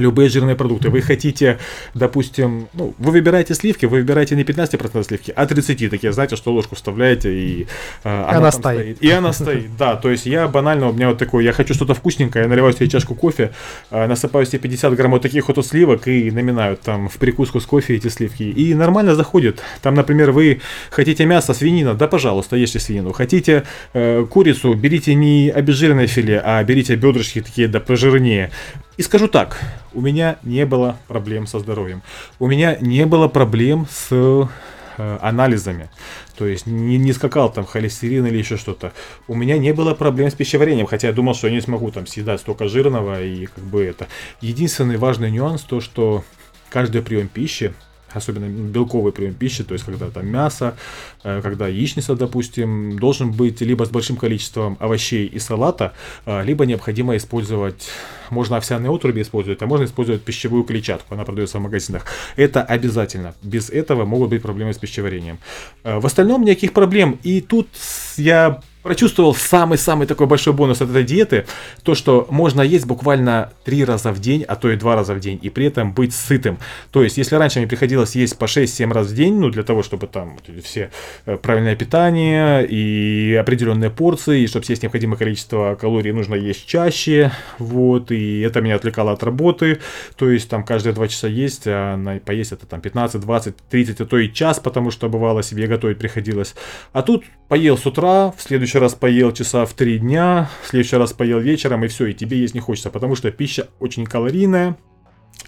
любые 0.00 0.28
жирные 0.28 0.56
продукты. 0.56 0.90
Вы 0.90 1.02
хотите, 1.02 1.58
допустим, 1.94 2.68
ну, 2.72 2.94
вы 2.98 3.12
выбираете 3.12 3.54
сливки, 3.54 3.86
вы 3.86 3.98
выбираете 3.98 4.36
не 4.36 4.42
15% 4.42 5.04
сливки, 5.04 5.32
а 5.36 5.46
30 5.46 5.90
такие, 5.90 6.12
знаете, 6.12 6.36
что 6.36 6.52
ложку 6.52 6.74
вставляете 6.74 7.32
и 7.32 7.66
э, 8.04 8.08
она, 8.08 8.38
она 8.38 8.52
стоит. 8.52 8.80
стоит. 8.80 9.02
И 9.02 9.10
она 9.10 9.32
стоит, 9.32 9.76
да. 9.76 9.96
То 9.96 10.10
есть 10.10 10.26
я 10.26 10.48
банально, 10.48 10.88
у 10.88 10.92
меня 10.92 11.08
вот 11.08 11.18
такой, 11.18 11.44
я 11.44 11.52
хочу 11.52 11.74
что-то 11.74 11.94
вкусненькое, 11.94 12.44
я 12.44 12.48
наливаю 12.48 12.72
себе 12.72 12.88
чашку 12.88 13.14
кофе, 13.14 13.52
э, 13.90 14.06
насыпаю 14.06 14.46
себе 14.46 14.58
50 14.58 14.94
грамм 14.94 15.12
вот 15.12 15.22
таких 15.22 15.48
вот 15.48 15.66
сливок 15.66 16.08
и 16.08 16.30
наминаю 16.30 16.76
там 16.76 17.08
в 17.08 17.16
прикуску 17.18 17.60
с 17.60 17.66
кофе 17.66 17.96
эти 17.96 18.08
сливки. 18.08 18.42
И 18.42 18.74
нормально 18.74 19.14
заходит. 19.14 19.62
Там, 19.82 19.94
например, 19.94 20.32
вы 20.32 20.60
хотите 20.90 21.26
мясо, 21.26 21.54
свинина, 21.54 21.94
да, 21.94 22.06
пожалуйста, 22.06 22.56
ешьте 22.56 22.78
свинину. 22.78 23.12
Хотите 23.12 23.64
э, 23.92 24.26
курицу, 24.30 24.74
берите 24.74 25.14
не 25.14 25.50
обезжиренное 25.50 26.06
филе, 26.06 26.40
а 26.44 26.62
берите 26.64 26.96
бедрышки 26.96 27.40
такие, 27.40 27.68
да, 27.68 27.80
пожирнее. 27.80 28.50
И 28.96 29.02
скажу 29.02 29.28
так, 29.28 29.58
у 29.92 30.00
меня 30.00 30.38
не 30.42 30.66
было 30.66 30.96
проблем 31.08 31.46
со 31.46 31.58
здоровьем. 31.58 32.02
У 32.38 32.46
меня 32.46 32.76
не 32.80 33.06
было 33.06 33.28
проблем 33.28 33.86
с 33.90 34.08
э, 34.10 35.18
анализами. 35.20 35.90
То 36.36 36.46
есть 36.46 36.66
не, 36.66 36.98
не 36.98 37.12
скакал 37.12 37.52
там 37.52 37.66
холестерин 37.66 38.26
или 38.26 38.38
еще 38.38 38.56
что-то. 38.56 38.92
У 39.28 39.34
меня 39.34 39.58
не 39.58 39.72
было 39.72 39.94
проблем 39.94 40.30
с 40.30 40.34
пищеварением, 40.34 40.86
хотя 40.86 41.08
я 41.08 41.12
думал, 41.12 41.34
что 41.34 41.48
я 41.48 41.52
не 41.52 41.60
смогу 41.60 41.90
там 41.90 42.06
съедать 42.06 42.40
столько 42.40 42.68
жирного 42.68 43.22
и 43.22 43.46
как 43.46 43.64
бы 43.64 43.84
это. 43.84 44.08
Единственный 44.40 44.96
важный 44.96 45.30
нюанс 45.30 45.62
то, 45.62 45.80
что 45.80 46.24
каждый 46.70 47.02
прием 47.02 47.28
пищи 47.28 47.74
особенно 48.12 48.46
белковый 48.48 49.12
прием 49.12 49.34
пищи, 49.34 49.64
то 49.64 49.74
есть 49.74 49.84
когда 49.84 50.10
там 50.10 50.26
мясо, 50.26 50.76
э, 51.24 51.40
когда 51.42 51.68
яичница, 51.68 52.14
допустим, 52.14 52.98
должен 52.98 53.32
быть 53.32 53.60
либо 53.60 53.84
с 53.84 53.90
большим 53.90 54.16
количеством 54.16 54.76
овощей 54.80 55.26
и 55.26 55.38
салата, 55.38 55.92
э, 56.26 56.44
либо 56.44 56.66
необходимо 56.66 57.16
использовать, 57.16 57.88
можно 58.30 58.56
овсяные 58.56 58.90
отруби 58.90 59.22
использовать, 59.22 59.62
а 59.62 59.66
можно 59.66 59.84
использовать 59.84 60.22
пищевую 60.22 60.64
клетчатку, 60.64 61.14
она 61.14 61.24
продается 61.24 61.58
в 61.58 61.62
магазинах. 61.62 62.06
Это 62.36 62.62
обязательно. 62.62 63.34
Без 63.42 63.70
этого 63.70 64.04
могут 64.04 64.30
быть 64.30 64.42
проблемы 64.42 64.72
с 64.72 64.78
пищеварением. 64.78 65.38
Э, 65.84 65.98
в 65.98 66.06
остальном 66.06 66.44
никаких 66.44 66.72
проблем. 66.72 67.18
И 67.22 67.40
тут 67.40 67.68
я 68.16 68.60
прочувствовал 68.82 69.34
самый-самый 69.34 70.06
такой 70.06 70.26
большой 70.26 70.52
бонус 70.52 70.80
от 70.80 70.90
этой 70.90 71.04
диеты, 71.04 71.46
то, 71.82 71.94
что 71.94 72.26
можно 72.30 72.62
есть 72.62 72.86
буквально 72.86 73.52
три 73.64 73.84
раза 73.84 74.12
в 74.12 74.20
день, 74.20 74.44
а 74.46 74.56
то 74.56 74.70
и 74.70 74.76
два 74.76 74.96
раза 74.96 75.14
в 75.14 75.20
день, 75.20 75.38
и 75.42 75.50
при 75.50 75.66
этом 75.66 75.92
быть 75.92 76.14
сытым. 76.14 76.58
То 76.90 77.02
есть, 77.02 77.18
если 77.18 77.36
раньше 77.36 77.58
мне 77.58 77.68
приходилось 77.68 78.14
есть 78.16 78.38
по 78.38 78.44
6-7 78.44 78.92
раз 78.92 79.08
в 79.08 79.14
день, 79.14 79.34
ну, 79.34 79.50
для 79.50 79.62
того, 79.62 79.82
чтобы 79.82 80.06
там 80.06 80.38
все 80.64 80.90
э, 81.26 81.36
правильное 81.36 81.76
питание 81.76 82.66
и 82.66 83.34
определенные 83.34 83.90
порции, 83.90 84.42
и 84.42 84.46
чтобы 84.46 84.64
съесть 84.64 84.82
необходимое 84.82 85.18
количество 85.18 85.76
калорий, 85.80 86.12
нужно 86.12 86.34
есть 86.34 86.66
чаще, 86.66 87.32
вот, 87.58 88.10
и 88.10 88.40
это 88.40 88.60
меня 88.60 88.76
отвлекало 88.76 89.12
от 89.12 89.22
работы, 89.22 89.80
то 90.16 90.30
есть, 90.30 90.48
там, 90.48 90.64
каждые 90.64 90.94
два 90.94 91.08
часа 91.08 91.28
есть, 91.28 91.62
а 91.66 91.96
на 91.96 92.18
поесть 92.18 92.52
это 92.52 92.66
там 92.66 92.80
15, 92.80 93.20
20, 93.20 93.56
30, 93.68 94.00
а 94.00 94.06
то 94.06 94.18
и 94.18 94.32
час, 94.32 94.58
потому 94.58 94.90
что 94.90 95.08
бывало 95.08 95.42
себе 95.42 95.66
готовить 95.66 95.98
приходилось. 95.98 96.54
А 96.92 97.02
тут 97.02 97.24
поел 97.48 97.76
с 97.76 97.84
утра, 97.84 98.30
в 98.30 98.40
следующий 98.40 98.69
раз 98.78 98.94
поел 98.94 99.32
часа 99.32 99.64
в 99.66 99.72
три 99.74 99.98
дня, 99.98 100.50
в 100.62 100.68
следующий 100.68 100.96
раз 100.96 101.12
поел 101.12 101.38
вечером, 101.40 101.84
и 101.84 101.88
все, 101.88 102.06
и 102.06 102.14
тебе 102.14 102.38
есть 102.38 102.54
не 102.54 102.60
хочется, 102.60 102.90
потому 102.90 103.14
что 103.14 103.30
пища 103.30 103.68
очень 103.78 104.06
калорийная, 104.06 104.76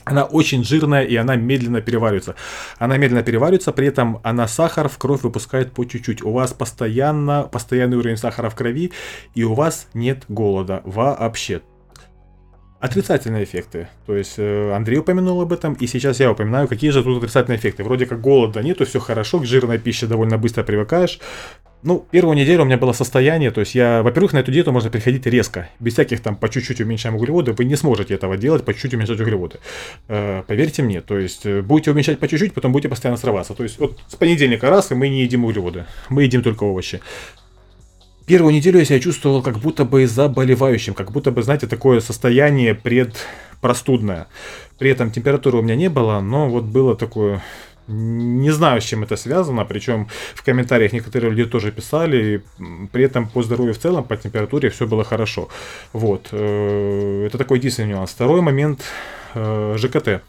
она 0.05 0.25
очень 0.25 0.65
жирная 0.65 1.05
и 1.05 1.15
она 1.17 1.37
медленно 1.37 1.81
переваривается. 1.81 2.35
Она 2.79 2.97
медленно 2.97 3.23
переваривается, 3.23 3.73
при 3.73 3.87
этом 3.87 4.21
она 4.23 4.49
сахар 4.49 4.89
в 4.89 4.99
кровь 4.99 5.23
выпускает 5.23 5.73
по 5.73 5.85
чуть-чуть. 5.85 6.23
У 6.23 6.33
вас 6.33 6.53
постоянно, 6.53 7.45
постоянный 7.45 7.97
уровень 7.97 8.17
сахара 8.17 8.51
в 8.51 8.55
крови, 8.55 8.93
и 9.35 9.45
у 9.45 9.55
вас 9.55 9.89
нет 9.95 10.25
голода 10.29 10.83
вообще. 10.85 11.63
Отрицательные 12.81 13.45
эффекты. 13.45 13.89
То 14.07 14.17
есть 14.17 14.35
э, 14.39 14.73
Андрей 14.73 14.99
упомянул 14.99 15.41
об 15.41 15.53
этом, 15.53 15.75
и 15.75 15.87
сейчас 15.87 16.19
я 16.19 16.33
упоминаю, 16.33 16.67
какие 16.67 16.91
же 16.91 17.05
тут 17.05 17.19
отрицательные 17.19 17.57
эффекты. 17.57 17.85
Вроде 17.85 18.07
как 18.07 18.21
голода 18.21 18.61
нету, 18.61 18.85
все 18.85 18.99
хорошо, 18.99 19.39
к 19.39 19.47
жирной 19.47 19.79
пище 19.79 20.07
довольно 20.07 20.37
быстро 20.37 20.65
привыкаешь, 20.65 21.21
ну, 21.83 22.07
первую 22.11 22.37
неделю 22.37 22.63
у 22.63 22.65
меня 22.65 22.79
было 22.79 22.93
состояние, 22.93 23.51
то 23.51 23.61
есть 23.61 23.75
я, 23.75 24.03
во-первых, 24.03 24.33
на 24.33 24.39
эту 24.39 24.53
диету 24.53 24.73
можно 24.73 24.89
переходить 24.89 25.27
резко, 25.27 25.69
без 25.81 25.95
всяких 25.95 26.21
там 26.21 26.37
по 26.37 26.49
чуть-чуть 26.49 26.81
уменьшаем 26.81 27.17
углеводы, 27.17 27.53
вы 27.53 27.65
не 27.65 27.77
сможете 27.77 28.15
этого 28.15 28.37
делать, 28.37 28.65
по 28.65 28.73
чуть-чуть 28.73 28.95
уменьшать 28.95 29.21
углеводы. 29.21 29.59
Э, 30.09 30.45
поверьте 30.47 30.83
мне, 30.83 31.01
то 31.01 31.19
есть 31.19 31.45
э, 31.45 31.61
будете 31.61 31.91
уменьшать 31.91 32.21
по 32.21 32.29
чуть-чуть, 32.29 32.55
потом 32.55 32.73
будете 32.73 32.89
постоянно 32.89 33.17
срываться. 33.17 33.55
То 33.55 33.65
есть 33.65 33.79
вот 33.81 33.99
с 34.07 34.15
понедельника 34.15 34.71
раз, 34.71 34.93
и 34.93 34.95
мы 34.95 35.09
не 35.09 35.23
едим 35.23 35.45
углеводы, 35.45 35.87
мы 36.09 36.23
едим 36.23 36.43
только 36.43 36.65
овощи. 36.65 37.01
Первую 38.27 38.55
неделю 38.55 38.79
я 38.79 38.85
себя 38.85 39.01
чувствовал 39.01 39.43
как 39.43 39.59
будто 39.59 39.85
бы 39.85 40.07
заболевающим, 40.07 40.95
как 40.95 41.11
будто 41.11 41.33
бы, 41.33 41.43
знаете, 41.43 41.67
такое 41.67 41.99
состояние 42.01 42.77
предпростудное. 42.77 44.29
При 44.79 44.91
этом 44.91 45.11
температуры 45.11 45.59
у 45.59 45.63
меня 45.63 45.75
не 45.75 45.89
было, 45.89 46.21
но 46.21 46.49
вот 46.49 46.65
было 46.65 46.97
такое 46.97 47.43
не 47.89 48.51
знаю, 48.51 48.81
с 48.81 48.85
чем 48.85 49.03
это 49.03 49.17
связано, 49.17 49.65
причем 49.65 50.09
в 50.35 50.43
комментариях 50.43 50.93
некоторые 50.93 51.31
люди 51.31 51.45
тоже 51.45 51.73
писали, 51.73 52.43
при 52.93 53.05
этом 53.05 53.29
по 53.29 53.43
здоровью 53.43 53.75
в 53.75 53.79
целом, 53.79 54.05
по 54.05 54.17
температуре 54.17 54.71
все 54.71 54.87
было 54.87 55.05
хорошо. 55.05 55.49
Вот, 55.93 56.29
э, 56.33 57.27
это 57.27 57.39
такой 57.39 57.59
единственный 57.59 57.89
нюанс. 57.89 58.11
Второй 58.11 58.41
момент, 58.41 58.83
э, 59.35 59.75
ЖКТ. 59.79 60.23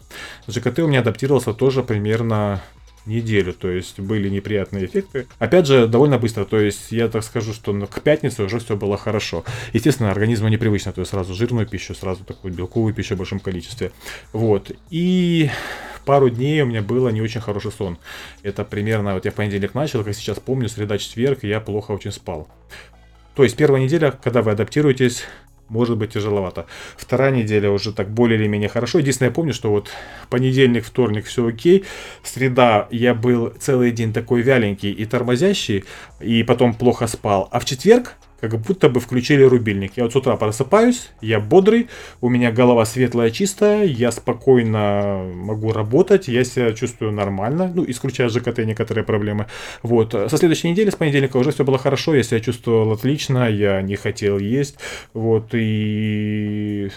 ЖКТ 0.47 0.79
у 0.79 0.87
меня 0.87 0.99
адаптировался 0.99 1.53
тоже 1.53 1.83
примерно 1.83 2.61
неделю, 3.05 3.53
то 3.53 3.69
есть 3.69 3.99
были 3.99 4.29
неприятные 4.29 4.85
эффекты. 4.85 5.27
Опять 5.39 5.67
же, 5.67 5.87
довольно 5.87 6.17
быстро, 6.17 6.45
то 6.45 6.59
есть 6.59 6.91
я 6.91 7.07
так 7.07 7.23
скажу, 7.23 7.53
что 7.53 7.73
к 7.87 8.01
пятнице 8.01 8.43
уже 8.43 8.59
все 8.59 8.75
было 8.75 8.97
хорошо. 8.97 9.43
Естественно, 9.73 10.11
организму 10.11 10.47
непривычно, 10.47 10.93
то 10.93 11.01
есть 11.01 11.11
сразу 11.11 11.33
жирную 11.33 11.67
пищу, 11.67 11.93
сразу 11.95 12.23
такую 12.23 12.53
белковую 12.53 12.93
пищу 12.93 13.15
в 13.15 13.17
большом 13.17 13.39
количестве. 13.39 13.91
Вот, 14.31 14.71
и 14.89 15.49
пару 16.05 16.29
дней 16.29 16.61
у 16.61 16.65
меня 16.65 16.81
было 16.81 17.09
не 17.09 17.21
очень 17.21 17.41
хороший 17.41 17.71
сон. 17.71 17.97
Это 18.41 18.63
примерно, 18.63 19.13
вот 19.13 19.25
я 19.25 19.31
в 19.31 19.35
понедельник 19.35 19.73
начал, 19.73 20.03
как 20.03 20.15
сейчас 20.15 20.39
помню, 20.39 20.69
среда, 20.69 20.97
четверг, 20.97 21.43
я 21.43 21.59
плохо 21.59 21.91
очень 21.91 22.11
спал. 22.11 22.47
То 23.35 23.43
есть 23.43 23.55
первая 23.55 23.81
неделя, 23.81 24.11
когда 24.11 24.43
вы 24.43 24.51
адаптируетесь, 24.51 25.23
может 25.73 25.97
быть 25.97 26.13
тяжеловато. 26.13 26.65
Вторая 26.95 27.31
неделя 27.31 27.71
уже 27.71 27.91
так 27.91 28.09
более 28.09 28.39
или 28.39 28.47
менее 28.47 28.69
хорошо. 28.69 28.99
Единственное, 28.99 29.29
я 29.29 29.35
помню, 29.35 29.53
что 29.53 29.71
вот 29.71 29.89
понедельник, 30.29 30.85
вторник 30.85 31.25
все 31.25 31.47
окей. 31.47 31.83
Среда 32.23 32.87
я 32.91 33.15
был 33.15 33.51
целый 33.59 33.91
день 33.91 34.13
такой 34.13 34.41
вяленький 34.41 34.91
и 34.91 35.05
тормозящий, 35.05 35.83
и 36.21 36.43
потом 36.43 36.75
плохо 36.75 37.07
спал. 37.07 37.49
А 37.51 37.59
в 37.59 37.65
четверг 37.65 38.15
как 38.49 38.59
будто 38.59 38.89
бы 38.89 38.99
включили 38.99 39.43
рубильник. 39.43 39.93
Я 39.95 40.03
вот 40.03 40.11
с 40.11 40.15
утра 40.17 40.35
просыпаюсь, 40.35 41.11
я 41.21 41.39
бодрый, 41.39 41.87
у 42.19 42.27
меня 42.27 42.51
голова 42.51 42.83
светлая, 42.83 43.29
чистая, 43.29 43.85
я 43.85 44.11
спокойно 44.11 45.31
могу 45.33 45.71
работать, 45.71 46.27
я 46.27 46.43
себя 46.43 46.73
чувствую 46.73 47.13
нормально, 47.13 47.71
ну, 47.73 47.85
исключая 47.87 48.27
ЖКТ 48.27 48.59
некоторые 48.59 49.05
проблемы. 49.05 49.47
Вот, 49.81 50.11
со 50.11 50.37
следующей 50.37 50.69
недели, 50.71 50.89
с 50.89 50.95
понедельника 50.95 51.37
уже 51.37 51.51
все 51.51 51.63
было 51.63 51.77
хорошо, 51.77 52.15
я 52.15 52.23
себя 52.23 52.41
чувствовал 52.41 52.91
отлично, 52.91 53.49
я 53.49 53.81
не 53.81 53.95
хотел 53.95 54.37
есть, 54.39 54.77
вот, 55.13 55.51
и 55.53 56.89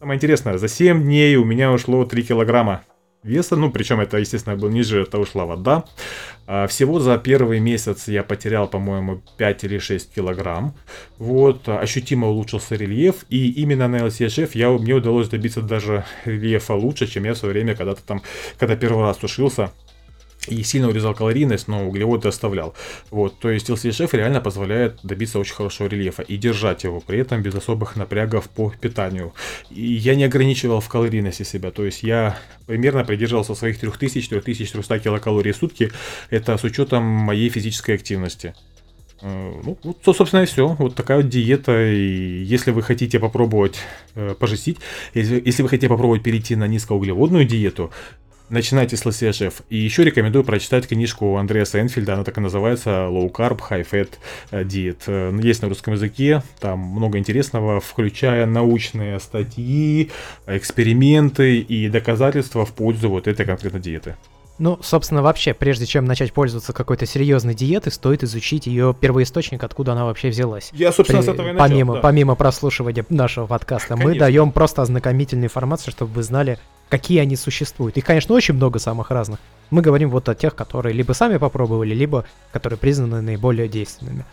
самое 0.00 0.16
интересное, 0.16 0.56
за 0.56 0.68
7 0.68 1.02
дней 1.02 1.36
у 1.36 1.44
меня 1.44 1.70
ушло 1.70 2.06
3 2.06 2.22
килограмма 2.22 2.82
веса, 3.24 3.56
ну, 3.56 3.72
причем 3.72 4.00
это, 4.00 4.18
естественно, 4.18 4.56
был 4.56 4.68
ниже, 4.68 5.02
это 5.02 5.18
ушла 5.18 5.46
вода. 5.46 5.84
А, 6.46 6.66
всего 6.66 7.00
за 7.00 7.18
первый 7.18 7.58
месяц 7.58 8.08
я 8.08 8.22
потерял, 8.22 8.68
по-моему, 8.68 9.22
5 9.38 9.64
или 9.64 9.78
6 9.78 10.14
килограмм. 10.14 10.74
Вот, 11.18 11.68
ощутимо 11.68 12.28
улучшился 12.28 12.76
рельеф, 12.76 13.24
и 13.30 13.50
именно 13.50 13.88
на 13.88 13.96
LCHF 13.96 14.50
я, 14.54 14.70
мне 14.70 14.94
удалось 14.94 15.28
добиться 15.28 15.62
даже 15.62 16.04
рельефа 16.24 16.74
лучше, 16.74 17.06
чем 17.06 17.24
я 17.24 17.34
в 17.34 17.38
свое 17.38 17.54
время 17.54 17.74
когда-то 17.74 18.02
там, 18.02 18.22
когда 18.58 18.76
первый 18.76 19.02
раз 19.02 19.18
сушился 19.18 19.70
и 20.48 20.62
сильно 20.62 20.88
урезал 20.88 21.14
калорийность, 21.14 21.68
но 21.68 21.86
углеводы 21.86 22.28
оставлял. 22.28 22.74
Вот, 23.10 23.38
то 23.38 23.50
есть 23.50 23.70
LCHF 23.70 24.16
реально 24.16 24.40
позволяет 24.40 24.98
добиться 25.02 25.38
очень 25.38 25.54
хорошего 25.54 25.88
рельефа 25.88 26.22
и 26.22 26.36
держать 26.36 26.84
его 26.84 27.00
при 27.00 27.18
этом 27.18 27.42
без 27.42 27.54
особых 27.54 27.96
напрягов 27.96 28.48
по 28.50 28.70
питанию. 28.70 29.32
И 29.70 29.80
я 29.80 30.14
не 30.14 30.24
ограничивал 30.24 30.80
в 30.80 30.88
калорийности 30.88 31.42
себя, 31.42 31.70
то 31.70 31.84
есть 31.84 32.02
я 32.02 32.38
примерно 32.66 33.04
придерживался 33.04 33.54
своих 33.54 33.82
3000-3300 33.82 35.00
килокалорий 35.00 35.52
в 35.52 35.56
сутки, 35.56 35.90
это 36.30 36.56
с 36.56 36.64
учетом 36.64 37.04
моей 37.04 37.48
физической 37.48 37.94
активности. 37.94 38.54
Э, 39.22 39.60
ну, 39.64 39.78
вот, 39.82 40.16
собственно, 40.16 40.42
и 40.42 40.46
все. 40.46 40.68
Вот 40.78 40.94
такая 40.94 41.18
вот 41.18 41.28
диета. 41.28 41.90
И 41.90 42.42
если 42.42 42.70
вы 42.70 42.82
хотите 42.82 43.18
попробовать 43.18 43.76
э, 44.14 44.34
пожестить, 44.38 44.78
если, 45.14 45.42
если 45.44 45.62
вы 45.62 45.68
хотите 45.68 45.88
попробовать 45.88 46.22
перейти 46.22 46.56
на 46.56 46.66
низкоуглеводную 46.66 47.46
диету, 47.46 47.90
начинайте 48.48 48.96
с 48.96 49.04
LCHF. 49.04 49.62
И 49.68 49.76
еще 49.76 50.04
рекомендую 50.04 50.44
прочитать 50.44 50.88
книжку 50.88 51.36
Андреаса 51.36 51.80
Энфильда, 51.80 52.14
она 52.14 52.24
так 52.24 52.38
и 52.38 52.40
называется 52.40 52.90
Low 52.90 53.30
Carb, 53.30 53.60
High 53.70 53.86
Fat 53.90 54.10
Diet. 54.50 54.98
Э, 55.06 55.38
есть 55.42 55.62
на 55.62 55.68
русском 55.68 55.94
языке, 55.94 56.42
там 56.60 56.78
много 56.78 57.18
интересного, 57.18 57.80
включая 57.80 58.46
научные 58.46 59.18
статьи, 59.20 60.10
эксперименты 60.46 61.58
и 61.58 61.88
доказательства 61.88 62.64
в 62.64 62.72
пользу 62.72 63.08
вот 63.08 63.26
этой 63.26 63.46
конкретной 63.46 63.80
диеты. 63.80 64.16
Ну, 64.58 64.78
собственно, 64.82 65.20
вообще, 65.20 65.52
прежде 65.52 65.84
чем 65.84 66.04
начать 66.04 66.32
пользоваться 66.32 66.72
какой-то 66.72 67.06
серьезной 67.06 67.54
диетой, 67.54 67.90
стоит 67.90 68.22
изучить 68.22 68.66
ее 68.66 68.94
первоисточник, 68.98 69.64
откуда 69.64 69.92
она 69.92 70.04
вообще 70.04 70.28
взялась. 70.28 70.70
Я, 70.72 70.92
собственно, 70.92 71.22
При... 71.22 71.26
с 71.26 71.28
этого 71.28 71.48
и 71.48 71.52
начал, 71.52 71.68
помимо, 71.68 71.94
да. 71.94 72.00
помимо 72.00 72.34
прослушивания 72.36 73.04
нашего 73.08 73.46
подкаста, 73.46 73.88
Конечно. 73.88 74.12
мы 74.12 74.18
даем 74.18 74.52
просто 74.52 74.82
ознакомительную 74.82 75.46
информацию, 75.46 75.92
чтобы 75.92 76.12
вы 76.12 76.22
знали, 76.22 76.60
какие 76.88 77.18
они 77.18 77.34
существуют. 77.34 77.96
Их, 77.96 78.04
конечно, 78.04 78.32
очень 78.34 78.54
много 78.54 78.78
самых 78.78 79.10
разных. 79.10 79.40
Мы 79.70 79.82
говорим 79.82 80.10
вот 80.10 80.28
о 80.28 80.36
тех, 80.36 80.54
которые 80.54 80.92
либо 80.94 81.14
сами 81.14 81.38
попробовали, 81.38 81.92
либо 81.92 82.24
которые 82.52 82.78
признаны 82.78 83.22
наиболее 83.22 83.66
действенными. 83.66 84.24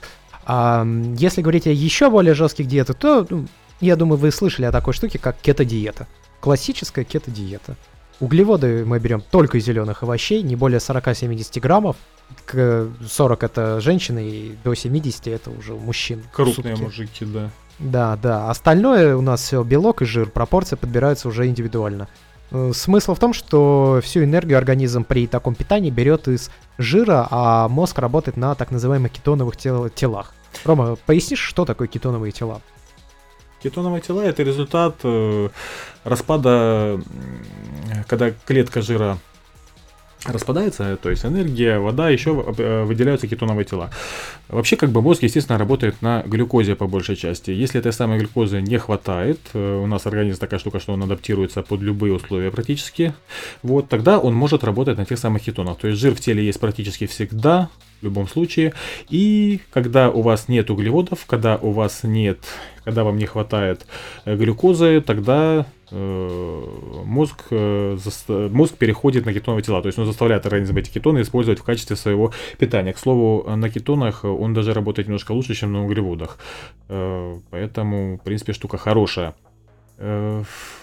А 0.46 0.86
если 1.18 1.42
говорить 1.42 1.66
о 1.66 1.72
еще 1.72 2.12
более 2.12 2.36
жестких 2.36 2.68
диетах, 2.68 2.96
то, 2.98 3.26
ну, 3.28 3.48
я 3.80 3.96
думаю, 3.96 4.20
вы 4.20 4.32
слышали 4.32 4.66
о 4.66 4.72
такой 4.72 4.94
штуке, 4.94 5.18
как 5.18 5.38
кето-диета. 5.42 6.08
Классическая 6.40 7.04
кето-диета. 7.04 7.76
Углеводы 8.22 8.86
мы 8.86 9.00
берем 9.00 9.22
только 9.32 9.58
из 9.58 9.66
зеленых 9.66 10.04
овощей, 10.04 10.44
не 10.44 10.56
более 10.56 10.80
40-70 10.80 11.60
граммов. 11.60 11.98
К 12.46 12.88
40 13.06 13.44
это 13.44 13.82
женщины, 13.82 14.30
и 14.30 14.58
до 14.64 14.74
70 14.76 15.28
это 15.28 15.50
уже 15.50 15.74
мужчин. 15.74 16.24
Крупные 16.32 16.76
мужики, 16.76 17.26
да. 17.26 17.50
Да, 17.80 18.16
да. 18.22 18.50
Остальное 18.50 19.18
у 19.18 19.22
нас 19.22 19.42
все 19.42 19.64
белок 19.64 20.04
и 20.04 20.06
жир. 20.06 20.30
Пропорции 20.30 20.76
подбираются 20.76 21.28
уже 21.28 21.48
индивидуально. 21.48 22.08
Э, 22.52 22.72
смысл 22.76 23.16
в 23.16 23.20
том, 23.20 23.34
что 23.34 24.00
всю 24.04 24.24
энергию 24.24 24.60
организм 24.60 25.04
при 25.04 25.26
таком 25.26 25.56
питании 25.56 25.90
берет 25.90 26.28
из 26.28 26.52
жира, 26.78 27.28
а 27.32 27.68
мозг 27.70 27.98
работает 27.98 28.38
на 28.38 28.54
так 28.54 28.70
называемых 28.70 29.12
кетоновых 29.12 29.58
тел- 29.58 29.90
телах. 29.90 30.34
Рома, 30.64 30.96
пояснишь, 31.08 31.40
что 31.40 31.66
такое 31.66 31.88
кетоновые 31.88 32.32
тела? 32.32 32.62
Кетоновые 33.64 34.02
тела 34.02 34.22
это 34.22 34.44
результат 34.44 34.96
э, 35.04 35.50
распада, 36.04 37.00
когда 38.08 38.32
клетка 38.46 38.82
жира 38.82 39.18
распадается, 40.26 40.98
то 41.02 41.10
есть 41.10 41.26
энергия, 41.26 41.80
вода, 41.80 42.10
еще 42.10 42.32
э, 42.58 42.84
выделяются 42.84 43.28
кетоновые 43.28 43.66
тела. 43.66 43.90
Вообще, 44.50 44.76
как 44.76 44.92
бы 44.92 45.02
мозг, 45.02 45.24
естественно, 45.24 45.58
работает 45.58 46.02
на 46.02 46.22
глюкозе 46.24 46.76
по 46.76 46.86
большей 46.88 47.16
части. 47.16 47.50
Если 47.50 47.80
этой 47.80 47.92
самой 47.92 48.20
глюкозы 48.20 48.62
не 48.62 48.78
хватает, 48.78 49.40
э, 49.54 49.82
у 49.84 49.88
нас 49.88 50.06
организм 50.06 50.40
такая 50.40 50.60
штука, 50.60 50.80
что 50.80 50.94
он 50.94 51.02
адаптируется 51.02 51.64
под 51.64 51.82
любые 51.82 52.14
условия 52.14 52.52
практически, 52.52 53.14
вот, 53.64 53.90
тогда 53.90 54.20
он 54.20 54.36
может 54.36 54.64
работать 54.64 54.98
на 54.98 55.06
тех 55.06 55.18
самых 55.18 55.42
кетонах. 55.42 55.80
То 55.80 55.88
есть 55.88 56.00
жир 56.00 56.14
в 56.14 56.20
теле 56.20 56.46
есть 56.46 56.60
практически 56.60 57.08
всегда, 57.08 57.70
в 58.02 58.04
любом 58.04 58.28
случае. 58.28 58.74
И 59.10 59.62
когда 59.72 60.10
у 60.10 60.22
вас 60.22 60.48
нет 60.48 60.70
углеводов, 60.70 61.26
когда 61.26 61.58
у 61.58 61.72
вас 61.72 62.02
нет, 62.04 62.40
когда 62.84 63.04
вам 63.04 63.18
не 63.18 63.26
хватает 63.26 63.86
э, 64.26 64.36
глюкозы, 64.36 65.02
тогда 65.02 65.66
мозг, 65.92 67.48
э, 67.52 67.98
мозг 68.52 68.78
переходит 68.78 69.26
на 69.26 69.34
кетоновые 69.34 69.64
тела. 69.64 69.82
То 69.82 69.88
есть 69.88 70.00
он 70.00 70.06
заставляет 70.06 70.46
организм 70.46 70.78
эти 70.78 70.90
кетоны 70.90 71.22
использовать 71.22 71.60
в 71.60 71.64
качестве 71.64 71.96
своего 71.96 72.32
питания. 72.58 72.94
К 72.94 72.98
слову, 72.98 73.46
на 73.56 73.70
кетонах 73.70 74.24
он 74.24 74.54
даже 74.54 74.74
работает 74.74 75.08
немножко 75.08 75.34
лучше, 75.34 75.54
чем 75.54 75.74
на 75.74 75.86
углеводах. 75.86 76.38
Поэтому, 76.88 78.18
в 78.18 78.24
принципе, 78.24 78.54
штука 78.54 78.78
хорошая. 78.78 79.36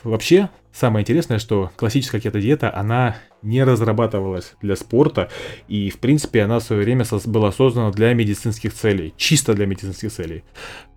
Вообще, 0.04 0.48
самое 0.72 1.02
интересное, 1.02 1.38
что 1.40 1.70
классическая 1.76 2.20
кето-диета, 2.20 2.72
она 2.72 3.16
не 3.42 3.64
разрабатывалась 3.64 4.54
для 4.62 4.76
спорта, 4.76 5.28
и, 5.66 5.90
в 5.90 5.98
принципе, 5.98 6.42
она 6.42 6.60
в 6.60 6.62
свое 6.62 6.82
время 6.84 7.04
была 7.26 7.50
создана 7.50 7.90
для 7.90 8.14
медицинских 8.14 8.72
целей, 8.74 9.12
чисто 9.16 9.54
для 9.54 9.66
медицинских 9.66 10.12
целей. 10.12 10.44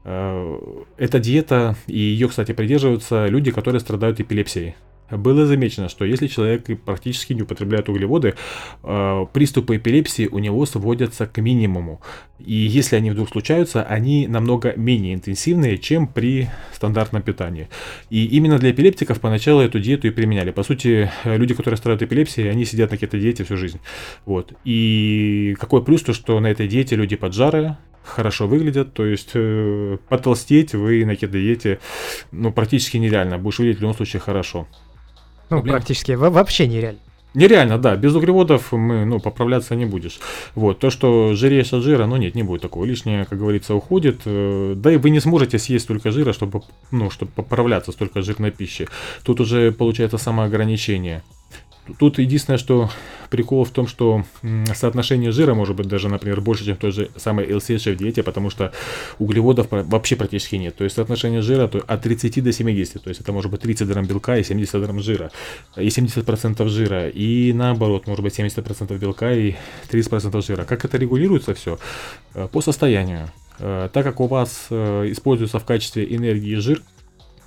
Э, 0.03 0.57
эта 0.97 1.19
диета, 1.19 1.75
и 1.87 1.97
ее, 1.97 2.27
кстати, 2.27 2.51
придерживаются 2.53 3.27
люди, 3.27 3.51
которые 3.51 3.79
страдают 3.79 4.19
эпилепсией 4.19 4.75
было 5.17 5.45
замечено, 5.45 5.89
что 5.89 6.05
если 6.05 6.27
человек 6.27 6.65
практически 6.83 7.33
не 7.33 7.41
употребляет 7.43 7.89
углеводы, 7.89 8.35
э, 8.83 9.25
приступы 9.33 9.77
эпилепсии 9.77 10.27
у 10.27 10.39
него 10.39 10.65
сводятся 10.65 11.27
к 11.27 11.41
минимуму. 11.41 12.01
И 12.39 12.53
если 12.53 12.95
они 12.95 13.11
вдруг 13.11 13.29
случаются, 13.29 13.83
они 13.83 14.27
намного 14.27 14.73
менее 14.75 15.13
интенсивные, 15.13 15.77
чем 15.77 16.07
при 16.07 16.49
стандартном 16.73 17.21
питании. 17.21 17.69
И 18.09 18.25
именно 18.25 18.57
для 18.57 18.71
эпилептиков 18.71 19.19
поначалу 19.19 19.61
эту 19.61 19.79
диету 19.79 20.07
и 20.07 20.11
применяли. 20.11 20.51
По 20.51 20.63
сути, 20.63 21.11
люди, 21.25 21.53
которые 21.53 21.77
страдают 21.77 22.01
эпилепсией, 22.01 22.49
они 22.49 22.65
сидят 22.65 22.91
на 22.91 22.95
этой 22.95 23.19
диете 23.19 23.43
всю 23.43 23.57
жизнь. 23.57 23.79
Вот. 24.25 24.53
И 24.63 25.55
какой 25.59 25.83
плюс 25.83 26.01
то, 26.01 26.13
что 26.13 26.39
на 26.39 26.47
этой 26.47 26.67
диете 26.67 26.95
люди 26.95 27.15
поджарые, 27.15 27.77
хорошо 28.03 28.47
выглядят, 28.47 28.93
то 28.93 29.05
есть 29.05 29.31
э, 29.33 29.97
потолстеть 30.09 30.73
вы 30.73 31.05
на 31.05 31.15
кето-диете 31.15 31.79
ну, 32.31 32.51
практически 32.51 32.97
нереально, 32.97 33.37
будешь 33.37 33.59
выглядеть 33.59 33.79
в 33.79 33.81
любом 33.81 33.95
случае 33.95 34.19
хорошо. 34.19 34.67
Ну, 35.49 35.57
Проблем... 35.57 35.75
практически 35.75 36.11
вообще 36.13 36.67
нереально. 36.67 36.99
Нереально, 37.33 37.77
да, 37.77 37.95
без 37.95 38.13
углеводов 38.13 38.73
мы, 38.73 39.05
ну, 39.05 39.19
поправляться 39.19 39.75
не 39.75 39.85
будешь. 39.85 40.19
Вот, 40.53 40.79
то, 40.79 40.89
что 40.89 41.33
жиреешь 41.33 41.71
от 41.71 41.81
жира, 41.81 42.05
ну, 42.05 42.17
нет, 42.17 42.35
не 42.35 42.43
будет 42.43 42.61
такого. 42.61 42.83
Лишнее, 42.83 43.25
как 43.25 43.39
говорится, 43.39 43.73
уходит. 43.73 44.21
Э, 44.25 44.73
да 44.75 44.91
и 44.91 44.97
вы 44.97 45.11
не 45.11 45.21
сможете 45.21 45.57
съесть 45.57 45.85
столько 45.85 46.11
жира, 46.11 46.33
чтобы, 46.33 46.61
ну, 46.91 47.09
чтобы 47.09 47.31
поправляться 47.31 47.93
столько 47.93 48.21
жирной 48.21 48.51
пищи. 48.51 48.89
Тут 49.23 49.39
уже 49.39 49.71
получается 49.71 50.17
самоограничение. 50.17 51.23
Тут 51.97 52.19
единственное, 52.19 52.59
что 52.59 52.89
прикол 53.29 53.63
в 53.63 53.71
том, 53.71 53.87
что 53.87 54.23
соотношение 54.75 55.31
жира 55.31 55.53
может 55.55 55.75
быть 55.75 55.87
даже, 55.87 56.09
например, 56.09 56.41
больше, 56.41 56.63
чем 56.65 56.75
в 56.75 56.79
той 56.79 56.91
же 56.91 57.09
самой 57.15 57.47
LCH 57.47 57.93
в 57.93 57.97
диете, 57.97 58.23
потому 58.23 58.49
что 58.49 58.71
углеводов 59.17 59.67
вообще 59.71 60.15
практически 60.15 60.57
нет. 60.57 60.75
То 60.75 60.83
есть 60.83 60.95
соотношение 60.95 61.41
жира 61.41 61.67
то 61.67 61.79
от 61.79 62.01
30 62.01 62.43
до 62.43 62.51
70, 62.51 63.01
то 63.01 63.09
есть 63.09 63.21
это 63.21 63.31
может 63.31 63.49
быть 63.49 63.61
30 63.61 63.87
грамм 63.87 64.05
белка 64.05 64.37
и 64.37 64.43
70 64.43 64.81
грамм 64.81 64.99
жира, 64.99 65.31
и 65.75 65.87
70% 65.87 66.67
жира, 66.67 67.09
и 67.09 67.51
наоборот, 67.53 68.05
может 68.05 68.23
быть 68.23 68.37
70% 68.37 68.97
белка 68.99 69.33
и 69.33 69.55
30% 69.89 70.45
жира. 70.45 70.63
Как 70.63 70.85
это 70.85 70.97
регулируется 70.97 71.53
все? 71.55 71.79
Э, 72.33 72.47
по 72.51 72.61
состоянию. 72.61 73.31
Э, 73.59 73.89
так 73.91 74.03
как 74.03 74.19
у 74.19 74.27
вас 74.27 74.67
э, 74.69 75.11
используется 75.11 75.59
в 75.59 75.65
качестве 75.65 76.15
энергии 76.15 76.55
жир, 76.55 76.81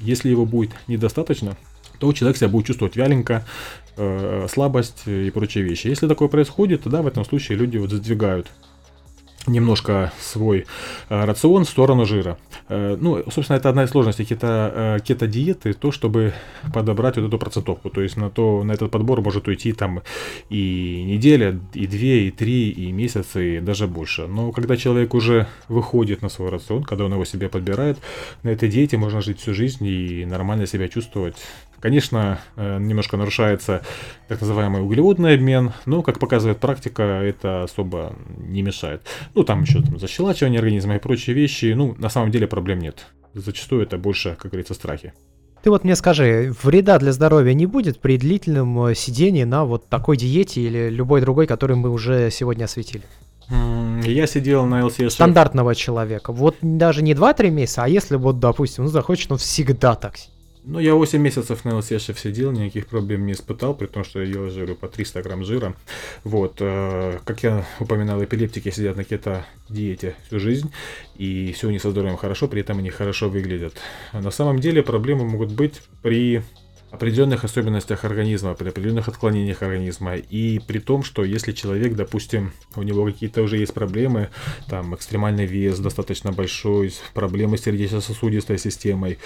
если 0.01 0.29
его 0.29 0.45
будет 0.45 0.73
недостаточно, 0.89 1.57
то 1.99 2.13
человек 2.13 2.37
себя 2.37 2.49
будет 2.49 2.67
чувствовать 2.67 2.97
вяленько, 2.97 3.47
э, 3.97 4.47
слабость 4.51 5.03
и 5.07 5.31
прочие 5.31 5.65
вещи. 5.65 5.89
Если 5.89 6.07
такое 6.07 6.29
происходит, 6.29 6.83
тогда 6.83 7.03
в 7.03 7.07
этом 7.07 7.25
случае 7.25 7.59
люди 7.59 7.77
вот 7.79 7.91
задвигают 7.91 8.51
немножко 9.47 10.13
свой 10.21 10.67
э, 11.09 11.25
рацион 11.25 11.65
в 11.65 11.69
сторону 11.69 12.07
жира. 12.07 12.39
Э, 12.69 12.97
ну, 12.99 13.23
собственно, 13.31 13.57
это 13.57 13.69
одна 13.69 13.85
из 13.85 13.91
сложностей 13.91 14.25
кето, 14.25 14.73
э, 14.75 14.99
кето-диеты, 15.05 15.75
то, 15.75 15.93
чтобы 15.93 16.33
подобрать 16.73 17.17
вот 17.17 17.27
эту 17.27 17.39
процентовку. 17.39 17.91
То 17.91 18.01
есть 18.01 18.17
на, 18.17 18.31
то, 18.31 18.63
на 18.65 18.73
этот 18.73 18.91
подбор 18.91 19.21
может 19.21 19.47
уйти 19.49 19.73
там 19.73 20.03
и 20.49 21.05
неделя, 21.07 21.59
и 21.75 21.87
две, 21.87 22.29
и 22.29 22.31
три, 22.31 22.71
и 22.71 22.93
месяц, 22.93 23.37
и 23.37 23.61
даже 23.61 23.87
больше. 23.87 24.27
Но 24.27 24.53
когда 24.53 24.77
человек 24.77 25.15
уже 25.15 25.47
выходит 25.69 26.23
на 26.23 26.29
свой 26.29 26.51
рацион, 26.51 26.83
когда 26.83 27.05
он 27.05 27.13
его 27.13 27.25
себе 27.25 27.49
подбирает, 27.49 27.99
на 28.43 28.49
этой 28.49 28.69
диете 28.69 28.97
можно 28.97 29.21
жить 29.21 29.41
всю 29.41 29.55
жизнь 29.55 29.87
и 29.87 30.25
нормально 30.25 30.67
себя 30.67 30.89
чувствовать. 30.89 31.37
Конечно, 31.85 32.39
э, 32.57 32.79
немножко 32.79 33.19
нарушается 33.19 33.83
так 34.27 34.41
называемый 34.41 34.81
углеводный 34.81 35.35
обмен, 35.35 35.75
но, 35.85 36.01
как 36.01 36.19
показывает 36.19 36.59
практика, 36.59 37.03
это 37.03 37.65
особо 37.65 38.15
не 38.39 38.63
мешает. 38.63 39.03
Ну, 39.35 39.45
там 39.45 39.65
еще 39.65 39.83
там, 39.83 39.99
защелачивание 39.99 40.61
организма 40.61 40.97
и 40.97 40.99
прочие 40.99 41.37
вещи, 41.37 41.75
ну, 41.77 41.95
на 41.99 42.09
самом 42.09 42.31
деле 42.31 42.47
проблем 42.47 42.79
нет. 42.79 43.05
Зачастую 43.35 43.83
это 43.83 43.99
больше, 43.99 44.35
как 44.41 44.53
говорится, 44.53 44.73
страхи. 44.73 45.13
Ты 45.63 45.69
вот 45.69 45.85
мне 45.85 45.95
скажи, 45.95 46.55
вреда 46.63 46.99
для 46.99 47.13
здоровья 47.13 47.53
не 47.53 47.67
будет 47.67 48.01
при 48.01 48.17
длительном 48.17 48.87
э, 48.87 48.95
сидении 48.95 49.45
на 49.45 49.67
вот 49.67 49.87
такой 49.91 50.17
диете 50.17 50.63
или 50.63 50.89
любой 50.89 51.21
другой, 51.21 51.47
который 51.47 51.77
мы 51.77 51.91
уже 51.91 52.31
сегодня 52.31 52.65
осветили? 52.65 53.03
Я 53.51 54.27
сидел 54.27 54.65
на 54.65 54.81
LCS. 54.81 55.11
Стандартного 55.11 55.75
человека. 55.75 56.33
Вот 56.33 56.57
даже 56.63 57.03
не 57.03 57.13
2-3 57.13 57.51
месяца, 57.51 57.85
а 57.85 57.89
если 57.89 58.17
вот, 58.17 58.41
допустим, 58.41 58.85
он 58.85 58.91
захочет, 58.91 59.31
он 59.31 59.37
всегда 59.37 59.97
так 59.97 60.17
сидит. 60.17 60.34
Ну, 60.67 60.79
я 60.79 60.95
8 60.95 61.21
месяцев 61.21 61.67
на 61.67 61.77
ЛСЕшев 61.77 62.19
сидел, 62.19 62.51
никаких 62.51 62.87
проблем 62.87 63.27
не 63.27 63.33
испытал, 63.33 63.75
при 63.75 63.87
том, 63.87 64.03
что 64.03 64.23
я 64.23 64.31
ел 64.31 64.49
жиру 64.49 64.75
по 64.75 64.89
300 64.89 65.23
грамм 65.23 65.45
жира. 65.45 65.75
Вот, 66.25 66.57
э, 66.61 67.19
как 67.25 67.43
я 67.43 67.67
упоминал, 67.81 68.25
эпилептики 68.25 68.71
сидят 68.71 68.97
на 68.97 69.05
кето-диете 69.05 70.17
всю 70.27 70.41
жизнь, 70.41 70.73
и 71.17 71.53
все 71.53 71.69
у 71.69 71.71
них 71.71 71.83
со 71.83 71.91
здоровьем 71.91 72.17
хорошо, 72.17 72.49
при 72.49 72.63
этом 72.63 72.79
они 72.79 72.89
хорошо 72.89 73.29
выглядят. 73.29 73.75
На 74.15 74.31
самом 74.31 74.59
деле 74.59 74.83
проблемы 74.83 75.27
могут 75.27 75.53
быть 75.53 75.83
при 76.01 76.43
определенных 76.95 77.45
особенностях 77.45 78.05
организма, 78.05 78.55
при 78.55 78.69
определенных 78.69 79.09
отклонениях 79.09 79.63
организма. 79.63 80.17
И 80.17 80.61
при 80.67 80.79
том, 80.79 81.03
что 81.03 81.25
если 81.25 81.53
человек, 81.53 81.95
допустим, 81.95 82.53
у 82.77 82.83
него 82.83 83.05
какие-то 83.05 83.43
уже 83.43 83.59
есть 83.59 83.75
проблемы, 83.75 84.31
там 84.69 84.95
экстремальный 84.95 85.47
вес 85.47 85.79
достаточно 85.79 86.33
большой, 86.33 86.93
проблемы 87.13 87.59
с 87.59 87.63
сердечно-сосудистой 87.63 88.59
системой, 88.59 89.19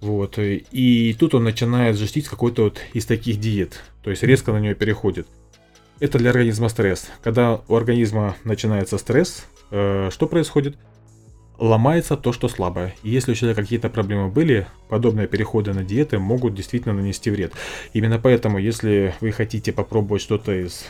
вот, 0.00 0.38
и 0.38 1.16
тут 1.18 1.34
он 1.34 1.44
начинает 1.44 1.96
жестить 1.96 2.28
какой-то 2.28 2.64
вот 2.64 2.80
из 2.92 3.06
таких 3.06 3.40
диет, 3.40 3.80
то 4.02 4.10
есть 4.10 4.22
резко 4.22 4.52
на 4.52 4.60
нее 4.60 4.74
переходит. 4.74 5.26
Это 6.00 6.18
для 6.18 6.30
организма 6.30 6.68
стресс. 6.68 7.08
Когда 7.22 7.60
у 7.68 7.76
организма 7.76 8.36
начинается 8.44 8.98
стресс, 8.98 9.46
э, 9.70 10.10
что 10.12 10.26
происходит? 10.26 10.76
Ломается 11.58 12.16
то, 12.16 12.32
что 12.32 12.48
слабое. 12.48 12.94
И 13.02 13.10
если 13.10 13.32
у 13.32 13.34
человека 13.34 13.62
какие-то 13.62 13.88
проблемы 13.88 14.28
были, 14.28 14.66
подобные 14.88 15.26
переходы 15.26 15.72
на 15.72 15.84
диеты 15.84 16.18
могут 16.18 16.54
действительно 16.54 16.94
нанести 16.94 17.30
вред. 17.30 17.52
Именно 17.92 18.18
поэтому, 18.18 18.58
если 18.58 19.14
вы 19.20 19.32
хотите 19.32 19.72
попробовать 19.72 20.22
что-то 20.22 20.52
из 20.52 20.86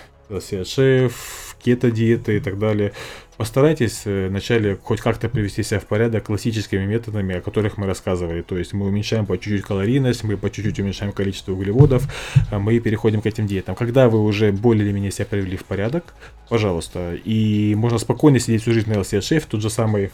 шеф, 0.64 1.57
кето-диеты 1.62 2.37
и 2.37 2.40
так 2.40 2.59
далее, 2.59 2.92
постарайтесь 3.37 4.03
э, 4.05 4.29
вначале 4.29 4.77
хоть 4.83 5.00
как-то 5.00 5.29
привести 5.29 5.62
себя 5.62 5.81
в 5.81 5.87
порядок 5.87 6.24
классическими 6.24 6.85
методами, 6.85 7.37
о 7.37 7.40
которых 7.40 7.77
мы 7.77 7.87
рассказывали. 7.87 8.42
То 8.42 8.59
есть 8.59 8.72
мы 8.72 8.87
уменьшаем 8.87 9.27
по 9.27 9.37
чуть-чуть 9.38 9.62
калорийность, 9.62 10.24
мы 10.24 10.37
по 10.37 10.50
чуть-чуть 10.50 10.79
уменьшаем 10.79 11.12
количество 11.12 11.53
углеводов, 11.53 12.07
а 12.50 12.59
мы 12.59 12.79
переходим 12.81 13.22
к 13.22 13.27
этим 13.27 13.46
диетам. 13.46 13.74
Когда 13.74 14.09
вы 14.09 14.22
уже 14.22 14.53
более 14.53 14.85
или 14.85 14.92
менее 14.92 15.11
себя 15.11 15.27
привели 15.27 15.57
в 15.57 15.64
порядок, 15.64 16.14
пожалуйста, 16.48 17.14
и 17.24 17.74
можно 17.74 17.98
спокойно 17.98 18.38
сидеть 18.38 18.62
всю 18.62 18.72
жизнь 18.72 18.90
на 18.90 18.94
LCS 18.94 19.20
Chef, 19.20 19.44
тот 19.48 19.62
же 19.62 19.70
самый 19.70 20.11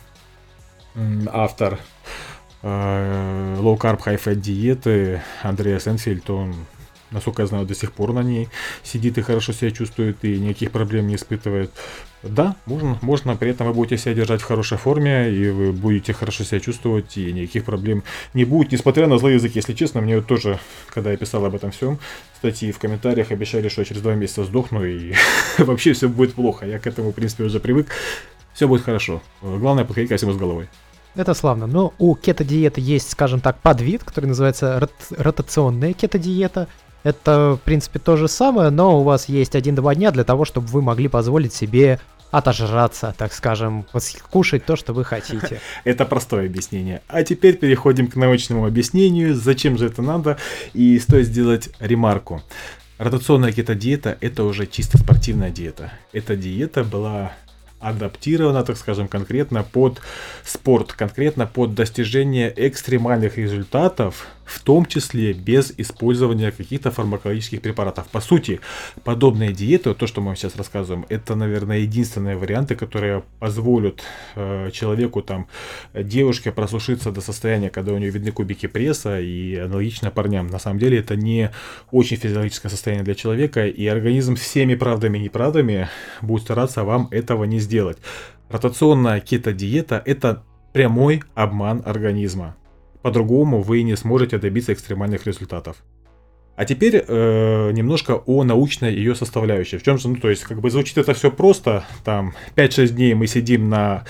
автор 1.33 1.79
э, 2.63 3.57
low 3.59 3.79
carb 3.79 4.01
high 4.05 4.21
fat 4.23 4.37
диеты 4.37 5.23
Андреа 5.43 5.79
Сенфельд, 5.79 6.29
он, 6.31 6.55
насколько 7.11 7.43
я 7.43 7.49
знаю, 7.49 7.67
до 7.67 7.75
сих 7.75 7.93
пор 7.93 8.13
на 8.13 8.23
ней 8.23 8.49
сидит 8.83 9.19
и 9.19 9.23
хорошо 9.23 9.53
себя 9.53 9.71
чувствует 9.71 10.25
и 10.25 10.39
никаких 10.39 10.71
проблем 10.71 11.07
не 11.07 11.17
испытывает. 11.17 11.71
Да, 12.23 12.55
можно, 12.67 12.99
можно, 13.01 13.35
при 13.35 13.51
этом 13.51 13.67
вы 13.67 13.73
будете 13.73 13.97
себя 13.97 14.13
держать 14.13 14.43
в 14.43 14.45
хорошей 14.45 14.77
форме, 14.77 15.31
и 15.31 15.49
вы 15.49 15.73
будете 15.73 16.13
хорошо 16.13 16.45
себя 16.45 16.61
чувствовать, 16.61 17.17
и 17.17 17.33
никаких 17.33 17.65
проблем 17.65 18.03
не 18.35 18.45
будет, 18.45 18.73
несмотря 18.73 19.07
на 19.07 19.17
злой 19.17 19.35
язык, 19.35 19.53
если 19.55 19.73
честно, 19.73 20.03
мне 20.03 20.21
тоже, 20.21 20.59
когда 20.91 21.13
я 21.13 21.17
писал 21.17 21.47
об 21.47 21.55
этом 21.55 21.71
всем, 21.71 21.99
статьи 22.37 22.73
в 22.73 22.79
комментариях 22.79 23.31
обещали, 23.31 23.71
что 23.71 23.81
я 23.81 23.87
через 23.87 24.03
два 24.03 24.15
месяца 24.15 24.45
сдохну, 24.45 24.85
и 24.85 25.15
вообще 25.59 25.95
все 25.95 26.11
будет 26.11 26.35
плохо, 26.35 26.67
я 26.67 26.79
к 26.79 26.87
этому, 26.87 27.13
в 27.13 27.15
принципе, 27.15 27.45
уже 27.45 27.59
привык, 27.59 27.89
все 28.55 28.69
будет 28.69 28.83
хорошо. 28.83 29.23
Главное, 29.43 29.85
подходить 29.85 30.11
ко 30.11 30.17
всему 30.17 30.33
с 30.33 30.37
головой. 30.37 30.69
Это 31.17 31.35
славно. 31.35 31.67
Но 31.67 31.93
у 31.99 32.15
кето-диеты 32.15 32.81
есть, 32.81 33.11
скажем 33.11 33.41
так, 33.41 33.59
подвид, 33.59 34.05
который 34.05 34.27
называется 34.27 34.79
рот- 34.81 35.19
ротационная 35.19 35.93
кето-диета. 35.93 36.69
это, 37.03 37.57
в 37.61 37.65
принципе, 37.65 37.99
то 37.99 38.17
же 38.17 38.29
самое, 38.29 38.71
но 38.71 39.01
у 39.01 39.03
вас 39.03 39.29
есть 39.29 39.55
один-два 39.57 39.95
дня 39.95 40.11
для 40.11 40.25
того, 40.25 40.45
чтобы 40.45 40.67
вы 40.69 40.83
могли 40.83 41.09
позволить 41.09 41.55
себе 41.55 41.99
отожраться, 42.31 43.13
так 43.19 43.33
скажем, 43.33 43.85
кушать 44.31 44.65
то, 44.65 44.77
что 44.77 44.93
вы 44.93 45.05
хотите. 45.05 45.61
Это 45.85 46.05
простое 46.05 46.47
объяснение. 46.47 47.03
А 47.09 47.25
теперь 47.25 47.57
переходим 47.57 48.07
к 48.07 48.15
научному 48.17 48.67
объяснению, 48.67 49.35
зачем 49.35 49.77
же 49.79 49.87
это 49.87 50.03
надо, 50.03 50.37
и 50.73 50.99
стоит 51.01 51.27
сделать 51.27 51.71
ремарку. 51.81 52.43
Ротационная 52.99 53.51
кето-диета– 53.51 54.17
это 54.21 54.45
уже 54.45 54.67
чисто 54.67 54.99
спортивная 54.99 55.51
диета. 55.51 55.93
Эта 56.13 56.37
диета 56.37 56.85
была 56.85 57.33
адаптирована, 57.81 58.63
так 58.63 58.77
скажем, 58.77 59.09
конкретно 59.09 59.63
под 59.63 60.01
спорт, 60.45 60.93
конкретно 60.93 61.47
под 61.47 61.75
достижение 61.75 62.53
экстремальных 62.57 63.39
результатов 63.39 64.27
в 64.51 64.59
том 64.61 64.85
числе 64.85 65.33
без 65.33 65.73
использования 65.77 66.51
каких-то 66.51 66.91
фармакологических 66.91 67.63
препаратов. 67.63 68.09
По 68.09 68.21
сути, 68.21 68.61
подобные 69.05 69.53
диеты, 69.53 69.95
то, 69.95 70.07
что 70.09 70.21
мы 70.21 70.35
сейчас 70.35 70.57
рассказываем, 70.57 71.07
это, 71.09 71.37
наверное, 71.37 71.79
единственные 71.79 72.37
варианты, 72.37 72.75
которые 72.75 73.23
позволят 73.39 74.03
э, 74.35 74.71
человеку, 74.73 75.23
там, 75.23 75.47
девушке 75.95 76.51
просушиться 76.51 77.13
до 77.13 77.21
состояния, 77.21 77.71
когда 77.71 77.93
у 77.93 77.99
нее 77.99 78.11
видны 78.11 78.33
кубики 78.33 78.67
пресса, 78.67 79.21
и 79.21 79.55
аналогично 79.55 80.11
парням. 80.11 80.49
На 80.49 80.59
самом 80.59 80.81
деле, 80.81 80.99
это 80.99 81.15
не 81.15 81.53
очень 81.93 82.17
физиологическое 82.17 82.71
состояние 82.71 83.05
для 83.05 83.15
человека, 83.15 83.67
и 83.69 83.87
организм 83.87 84.35
всеми 84.35 84.75
правдами 84.75 85.19
и 85.19 85.23
неправдами 85.23 85.89
будет 86.23 86.43
стараться 86.43 86.83
вам 86.83 87.07
этого 87.13 87.45
не 87.45 87.61
сделать. 87.61 87.99
Ротационная 88.49 89.21
кето-диета– 89.21 90.03
это 90.07 90.43
прямой 90.73 91.23
обман 91.35 91.83
организма. 91.85 92.57
По-другому 93.03 93.63
вы 93.63 93.83
не 93.83 93.97
сможете 93.97 94.39
добиться 94.39 94.73
экстремальных 94.73 95.27
результатов. 95.27 95.77
А 96.57 96.67
теперь 96.67 97.03
э, 97.07 97.71
немножко 97.73 98.17
о 98.27 98.45
научной 98.45 98.95
ее 98.95 99.15
составляющей. 99.15 99.79
В 99.79 99.83
чем 99.83 99.99
же, 99.99 100.09
ну, 100.09 100.17
то 100.17 100.29
есть, 100.29 100.43
как 100.43 100.61
бы 100.61 100.71
звучит 100.71 100.99
это 100.99 101.15
все 101.15 101.31
просто. 101.31 101.85
Там 102.05 102.35
5-6 102.55 102.89
дней 102.89 103.15
мы 103.15 103.27
сидим 103.27 103.71
на 103.71 104.05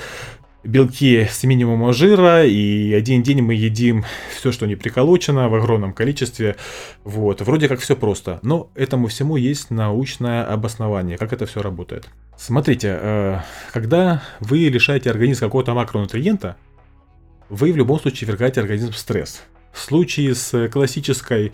белке 0.65 1.29
с 1.31 1.45
минимумом 1.45 1.93
жира, 1.93 2.45
и 2.45 2.93
один 2.93 3.23
день 3.23 3.41
мы 3.43 3.55
едим 3.55 4.05
все, 4.37 4.53
что 4.53 4.67
не 4.67 4.77
приколочено 4.77 5.49
в 5.49 5.55
огромном 5.55 5.93
количестве. 5.93 6.57
Вот, 7.05 7.41
вроде 7.41 7.69
как 7.69 7.81
все 7.81 7.97
просто. 7.97 8.41
Но 8.43 8.71
этому 8.75 9.07
всему 9.07 9.37
есть 9.37 9.71
научное 9.71 10.45
обоснование, 10.45 11.19
как 11.19 11.33
это 11.33 11.47
все 11.47 11.63
работает. 11.63 12.09
Смотрите, 12.37 12.99
э, 13.01 13.39
когда 13.73 14.23
вы 14.41 14.59
лишаете 14.69 15.11
организм 15.11 15.41
какого-то 15.41 15.75
макронутриента, 15.75 16.57
вы 17.51 17.73
в 17.73 17.77
любом 17.77 18.01
случае 18.01 18.29
вергаете 18.29 18.61
организм 18.61 18.93
в 18.93 18.99
стресс. 18.99 19.43
В 19.73 19.81
случае 19.81 20.35
с 20.35 20.69
классической 20.69 21.53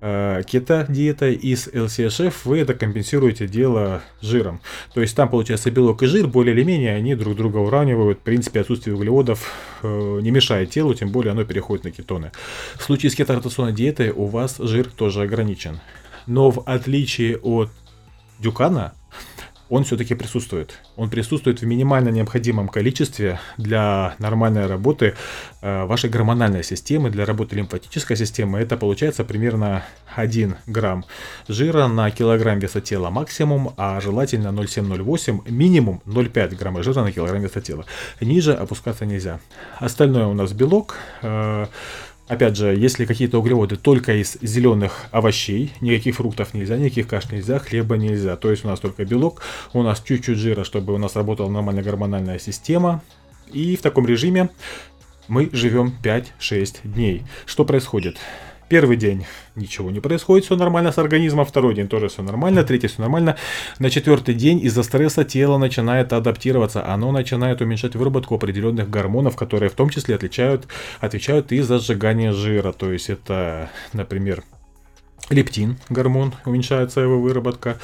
э, 0.00 0.42
кето-диетой 0.46 1.34
и 1.34 1.54
с 1.54 1.68
LCHF 1.68 2.34
вы 2.44 2.58
это 2.60 2.74
компенсируете 2.74 3.46
дело 3.46 4.02
жиром. 4.20 4.60
То 4.92 5.00
есть 5.00 5.14
там 5.16 5.28
получается 5.28 5.70
белок 5.70 6.02
и 6.02 6.06
жир 6.06 6.26
более 6.26 6.54
или 6.54 6.62
менее 6.62 6.94
они 6.94 7.14
друг 7.14 7.36
друга 7.36 7.58
уравнивают. 7.58 8.18
В 8.18 8.22
принципе 8.22 8.60
отсутствие 8.60 8.96
углеводов 8.96 9.50
э, 9.82 10.18
не 10.22 10.30
мешает 10.30 10.70
телу, 10.70 10.94
тем 10.94 11.10
более 11.10 11.32
оно 11.32 11.44
переходит 11.44 11.84
на 11.84 11.90
кетоны. 11.90 12.32
В 12.76 12.82
случае 12.82 13.10
с 13.10 13.14
кеторотационной 13.14 13.72
диетой 13.72 14.10
у 14.10 14.26
вас 14.26 14.56
жир 14.58 14.90
тоже 14.90 15.22
ограничен. 15.22 15.80
Но 16.26 16.50
в 16.50 16.62
отличие 16.66 17.38
от 17.38 17.70
Дюкана, 18.38 18.94
он 19.70 19.84
все-таки 19.84 20.14
присутствует. 20.14 20.80
Он 20.96 21.08
присутствует 21.08 21.62
в 21.62 21.66
минимально 21.66 22.10
необходимом 22.10 22.68
количестве 22.68 23.40
для 23.56 24.14
нормальной 24.18 24.66
работы 24.66 25.14
э, 25.62 25.84
вашей 25.84 26.10
гормональной 26.10 26.62
системы, 26.62 27.10
для 27.10 27.24
работы 27.24 27.56
лимфатической 27.56 28.16
системы. 28.16 28.58
Это 28.58 28.76
получается 28.76 29.24
примерно 29.24 29.84
1 30.14 30.56
грамм 30.66 31.04
жира 31.48 31.86
на 31.88 32.10
килограмм 32.10 32.58
веса 32.58 32.80
тела 32.80 33.10
максимум, 33.10 33.72
а 33.76 34.00
желательно 34.00 34.48
0,7-0,8, 34.48 35.50
минимум 35.50 36.02
0,5 36.06 36.56
грамма 36.56 36.82
жира 36.82 37.02
на 37.02 37.12
килограмм 37.12 37.42
веса 37.42 37.60
тела. 37.60 37.86
Ниже 38.20 38.52
опускаться 38.52 39.06
нельзя. 39.06 39.40
Остальное 39.78 40.26
у 40.26 40.34
нас 40.34 40.52
белок, 40.52 40.96
э, 41.22 41.66
Опять 42.26 42.56
же, 42.56 42.74
если 42.74 43.04
какие-то 43.04 43.38
углеводы 43.38 43.76
только 43.76 44.14
из 44.14 44.38
зеленых 44.40 45.06
овощей, 45.10 45.72
никаких 45.82 46.16
фруктов 46.16 46.54
нельзя, 46.54 46.78
никаких 46.78 47.06
каш 47.06 47.30
нельзя, 47.30 47.58
хлеба 47.58 47.98
нельзя. 47.98 48.36
То 48.36 48.50
есть 48.50 48.64
у 48.64 48.68
нас 48.68 48.80
только 48.80 49.04
белок, 49.04 49.42
у 49.74 49.82
нас 49.82 50.02
чуть-чуть 50.02 50.38
жира, 50.38 50.64
чтобы 50.64 50.94
у 50.94 50.98
нас 50.98 51.16
работала 51.16 51.50
нормальная 51.50 51.84
гормональная 51.84 52.38
система. 52.38 53.02
И 53.52 53.76
в 53.76 53.82
таком 53.82 54.06
режиме 54.06 54.48
мы 55.28 55.50
живем 55.52 55.94
5-6 56.02 56.76
дней. 56.84 57.24
Что 57.44 57.66
происходит? 57.66 58.16
Первый 58.74 58.96
день 58.96 59.24
ничего 59.54 59.92
не 59.92 60.00
происходит, 60.00 60.46
все 60.46 60.56
нормально 60.56 60.90
с 60.90 60.98
организмом, 60.98 61.44
второй 61.44 61.76
день 61.76 61.86
тоже 61.86 62.08
все 62.08 62.22
нормально, 62.22 62.64
третий 62.64 62.88
все 62.88 63.02
нормально. 63.02 63.36
На 63.78 63.88
четвертый 63.88 64.34
день 64.34 64.58
из-за 64.64 64.82
стресса 64.82 65.22
тело 65.24 65.58
начинает 65.58 66.12
адаптироваться, 66.12 66.84
оно 66.84 67.12
начинает 67.12 67.60
уменьшать 67.60 67.94
выработку 67.94 68.34
определенных 68.34 68.90
гормонов, 68.90 69.36
которые 69.36 69.70
в 69.70 69.74
том 69.74 69.90
числе 69.90 70.16
отличают, 70.16 70.66
отвечают 70.98 71.52
и 71.52 71.60
за 71.60 71.78
сжигание 71.78 72.32
жира. 72.32 72.72
То 72.72 72.90
есть 72.90 73.10
это, 73.10 73.70
например, 73.92 74.42
лептин, 75.30 75.78
гормон, 75.88 76.34
уменьшается 76.44 77.00
его 77.00 77.20
выработка, 77.20 77.78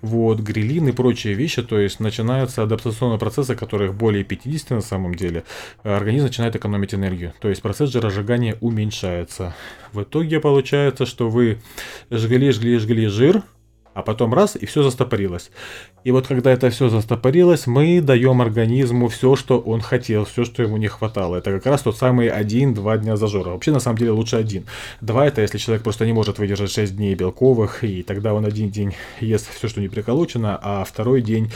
вот, 0.00 0.40
грилин 0.40 0.88
и 0.88 0.92
прочие 0.92 1.34
вещи, 1.34 1.62
то 1.62 1.78
есть 1.78 2.00
начинаются 2.00 2.62
адаптационные 2.62 3.18
процессы, 3.18 3.56
которых 3.56 3.94
более 3.94 4.24
50 4.24 4.70
на 4.70 4.80
самом 4.80 5.14
деле, 5.14 5.44
организм 5.82 6.26
начинает 6.26 6.54
экономить 6.56 6.94
энергию, 6.94 7.32
то 7.40 7.48
есть 7.48 7.62
процесс 7.62 7.90
жиросжигания 7.90 8.56
уменьшается. 8.60 9.54
В 9.92 10.02
итоге 10.02 10.40
получается, 10.40 11.06
что 11.06 11.28
вы 11.28 11.58
жгли, 12.10 12.52
жгли, 12.52 12.78
жгли 12.78 13.06
жир, 13.06 13.42
а 13.94 14.02
потом 14.02 14.34
раз, 14.34 14.56
и 14.56 14.66
все 14.66 14.82
застопорилось. 14.82 15.50
И 16.02 16.10
вот 16.10 16.26
когда 16.26 16.52
это 16.52 16.68
все 16.70 16.88
застопорилось, 16.88 17.66
мы 17.66 18.00
даем 18.00 18.42
организму 18.42 19.08
все, 19.08 19.36
что 19.36 19.58
он 19.60 19.80
хотел, 19.80 20.24
все, 20.24 20.44
что 20.44 20.62
ему 20.62 20.76
не 20.76 20.88
хватало. 20.88 21.36
Это 21.36 21.52
как 21.52 21.66
раз 21.66 21.82
тот 21.82 21.96
самый 21.96 22.28
один-два 22.28 22.98
дня 22.98 23.16
зажора. 23.16 23.50
Вообще, 23.50 23.70
на 23.70 23.80
самом 23.80 23.98
деле, 23.98 24.10
лучше 24.10 24.36
один. 24.36 24.66
Два 25.00 25.26
это 25.26 25.40
если 25.40 25.58
человек 25.58 25.84
просто 25.84 26.04
не 26.04 26.12
может 26.12 26.38
выдержать 26.38 26.72
6 26.72 26.96
дней 26.96 27.14
белковых, 27.14 27.84
и 27.84 28.02
тогда 28.02 28.34
он 28.34 28.44
один 28.44 28.70
день 28.70 28.94
ест 29.20 29.48
все, 29.54 29.68
что 29.68 29.80
не 29.80 29.88
приколочено, 29.88 30.58
а 30.60 30.84
второй 30.84 31.22
день 31.22 31.50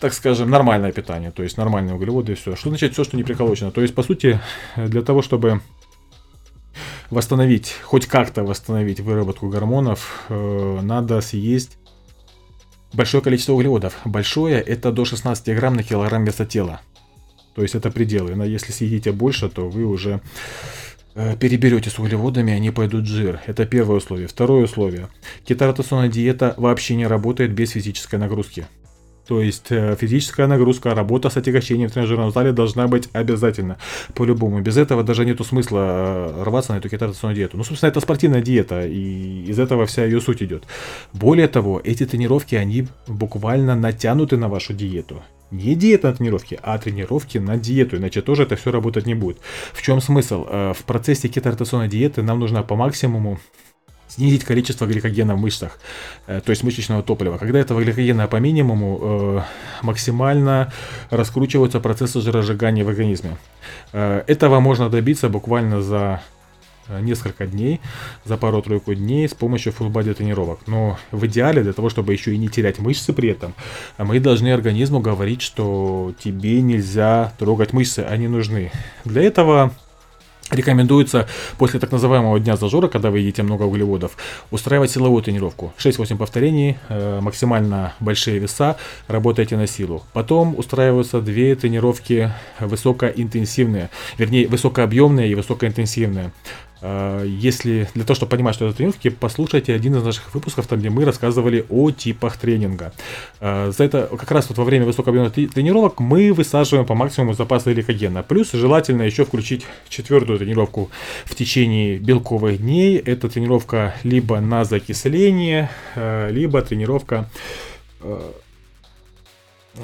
так 0.00 0.14
скажем, 0.14 0.48
нормальное 0.48 0.92
питание, 0.92 1.32
то 1.32 1.42
есть 1.42 1.56
нормальные 1.56 1.96
углеводы 1.96 2.32
и 2.32 2.34
все. 2.36 2.54
Что 2.54 2.68
значит 2.68 2.92
все, 2.92 3.02
что 3.02 3.16
не 3.16 3.24
приколочено? 3.24 3.72
То 3.72 3.80
есть, 3.82 3.96
по 3.96 4.04
сути, 4.04 4.38
для 4.76 5.02
того, 5.02 5.22
чтобы 5.22 5.60
восстановить, 7.10 7.74
хоть 7.82 8.06
как-то 8.06 8.44
восстановить 8.44 9.00
выработку 9.00 9.48
гормонов, 9.48 10.26
э, 10.28 10.80
надо 10.82 11.20
съесть 11.20 11.78
большое 12.92 13.22
количество 13.22 13.52
углеводов. 13.52 13.96
Большое 14.04 14.60
это 14.60 14.92
до 14.92 15.04
16 15.04 15.54
грамм 15.54 15.74
на 15.74 15.82
килограмм 15.82 16.24
веса 16.24 16.44
тела. 16.44 16.80
То 17.54 17.62
есть 17.62 17.74
это 17.74 17.90
пределы. 17.90 18.34
Но 18.34 18.44
если 18.44 18.72
съедите 18.72 19.12
больше, 19.12 19.48
то 19.48 19.68
вы 19.68 19.84
уже 19.84 20.20
э, 21.14 21.36
переберете 21.36 21.90
с 21.90 21.98
углеводами, 21.98 22.52
они 22.52 22.70
пойдут 22.70 23.04
в 23.04 23.08
жир. 23.08 23.40
Это 23.46 23.66
первое 23.66 23.96
условие. 23.96 24.28
Второе 24.28 24.64
условие. 24.64 25.08
Кеторотационная 25.44 26.08
диета 26.08 26.54
вообще 26.56 26.94
не 26.94 27.06
работает 27.06 27.52
без 27.52 27.70
физической 27.70 28.16
нагрузки. 28.16 28.66
То 29.28 29.42
есть 29.42 29.66
э, 29.68 29.94
физическая 30.00 30.46
нагрузка, 30.46 30.94
работа 30.94 31.28
с 31.28 31.36
отягощением 31.36 31.90
в 31.90 31.92
тренажерном 31.92 32.30
зале 32.30 32.52
должна 32.52 32.88
быть 32.88 33.10
обязательно. 33.12 33.76
По-любому. 34.14 34.62
Без 34.62 34.78
этого 34.78 35.04
даже 35.04 35.26
нету 35.26 35.44
смысла 35.44 35.80
э, 35.80 36.42
рваться 36.44 36.72
на 36.72 36.78
эту 36.78 36.88
кетогенную 36.88 37.34
диету. 37.34 37.58
Ну, 37.58 37.64
собственно, 37.64 37.90
это 37.90 38.00
спортивная 38.00 38.40
диета, 38.40 38.86
и 38.86 39.44
из 39.46 39.58
этого 39.58 39.84
вся 39.84 40.06
ее 40.06 40.22
суть 40.22 40.42
идет. 40.42 40.64
Более 41.12 41.46
того, 41.46 41.78
эти 41.84 42.06
тренировки, 42.06 42.54
они 42.54 42.88
буквально 43.06 43.74
натянуты 43.74 44.38
на 44.38 44.48
вашу 44.48 44.72
диету. 44.72 45.22
Не 45.50 45.74
диета 45.74 46.08
на 46.08 46.14
тренировки, 46.14 46.58
а 46.62 46.78
тренировки 46.78 47.36
на 47.36 47.58
диету, 47.58 47.98
иначе 47.98 48.22
тоже 48.22 48.44
это 48.44 48.56
все 48.56 48.70
работать 48.70 49.04
не 49.04 49.14
будет. 49.14 49.38
В 49.74 49.82
чем 49.82 50.00
смысл? 50.00 50.46
Э, 50.48 50.72
в 50.72 50.84
процессе 50.84 51.28
кеторотационной 51.28 51.88
диеты 51.88 52.22
нам 52.22 52.38
нужно 52.40 52.62
по 52.62 52.76
максимуму 52.76 53.38
снизить 54.18 54.44
количество 54.44 54.86
гликогена 54.86 55.34
в 55.34 55.38
мышцах, 55.38 55.78
э, 56.26 56.40
то 56.44 56.50
есть 56.50 56.64
мышечного 56.64 57.02
топлива. 57.02 57.38
Когда 57.38 57.58
этого 57.60 57.80
гликогена 57.80 58.26
по 58.26 58.36
минимуму, 58.36 58.98
э, 59.00 59.40
максимально 59.82 60.72
раскручиваются 61.10 61.80
процессы 61.80 62.20
жиросжигания 62.20 62.84
в 62.84 62.88
организме. 62.88 63.36
Э, 63.92 64.24
этого 64.26 64.60
можно 64.60 64.90
добиться 64.90 65.28
буквально 65.28 65.82
за 65.82 66.20
несколько 67.02 67.46
дней, 67.46 67.80
за 68.24 68.38
пару-тройку 68.38 68.94
дней 68.94 69.28
с 69.28 69.34
помощью 69.34 69.74
full 69.78 70.14
тренировок. 70.14 70.60
Но 70.66 70.98
в 71.12 71.26
идеале, 71.26 71.62
для 71.62 71.74
того, 71.74 71.90
чтобы 71.90 72.14
еще 72.14 72.32
и 72.32 72.38
не 72.38 72.48
терять 72.48 72.78
мышцы 72.78 73.12
при 73.12 73.28
этом, 73.28 73.52
мы 73.98 74.20
должны 74.20 74.50
организму 74.54 75.00
говорить, 75.00 75.42
что 75.42 76.14
тебе 76.18 76.62
нельзя 76.62 77.34
трогать 77.38 77.74
мышцы, 77.74 77.98
они 77.98 78.26
нужны. 78.26 78.72
Для 79.04 79.20
этого 79.22 79.74
Рекомендуется 80.50 81.28
после 81.58 81.78
так 81.78 81.92
называемого 81.92 82.40
дня 82.40 82.56
зажора, 82.56 82.88
когда 82.88 83.10
вы 83.10 83.18
едите 83.18 83.42
много 83.42 83.64
углеводов, 83.64 84.16
устраивать 84.50 84.90
силовую 84.90 85.22
тренировку. 85.22 85.74
6-8 85.76 86.16
повторений, 86.16 86.78
э, 86.88 87.20
максимально 87.20 87.92
большие 88.00 88.38
веса, 88.38 88.78
работайте 89.08 89.58
на 89.58 89.66
силу. 89.66 90.04
Потом 90.14 90.58
устраиваются 90.58 91.20
две 91.20 91.54
тренировки 91.54 92.32
высокоинтенсивные, 92.60 93.90
вернее 94.16 94.48
высокообъемные 94.48 95.30
и 95.30 95.34
высокоинтенсивные. 95.34 96.32
Э, 96.80 97.24
если 97.26 97.88
для 97.94 98.04
того, 98.04 98.14
чтобы 98.14 98.30
понимать, 98.30 98.54
что 98.54 98.66
это 98.66 98.76
тренировки, 98.76 99.10
послушайте 99.10 99.74
один 99.74 99.96
из 99.96 100.02
наших 100.02 100.34
выпусков, 100.34 100.66
там, 100.66 100.78
где 100.78 100.90
мы 100.90 101.04
рассказывали 101.04 101.64
о 101.68 101.90
типах 101.90 102.36
тренинга. 102.36 102.92
Э, 103.40 103.72
за 103.76 103.84
это 103.84 104.08
как 104.16 104.30
раз 104.30 104.48
вот 104.48 104.58
во 104.58 104.64
время 104.64 104.86
высокообъемных 104.86 105.32
тренировок 105.32 106.00
мы 106.00 106.32
высаживаем 106.32 106.86
по 106.86 106.94
максимуму 106.94 107.34
запасы 107.34 107.72
гликогена. 107.72 108.22
Плюс 108.22 108.52
желательно 108.52 109.02
еще 109.02 109.24
включить 109.24 109.66
четвертую 109.88 110.38
тренировку 110.38 110.90
в 111.24 111.34
течение 111.34 111.98
белковых 111.98 112.58
дней. 112.58 112.96
Это 112.98 113.28
тренировка 113.28 113.94
либо 114.02 114.40
на 114.40 114.64
закисление, 114.64 115.70
э, 115.94 116.30
либо 116.30 116.62
тренировка 116.62 117.28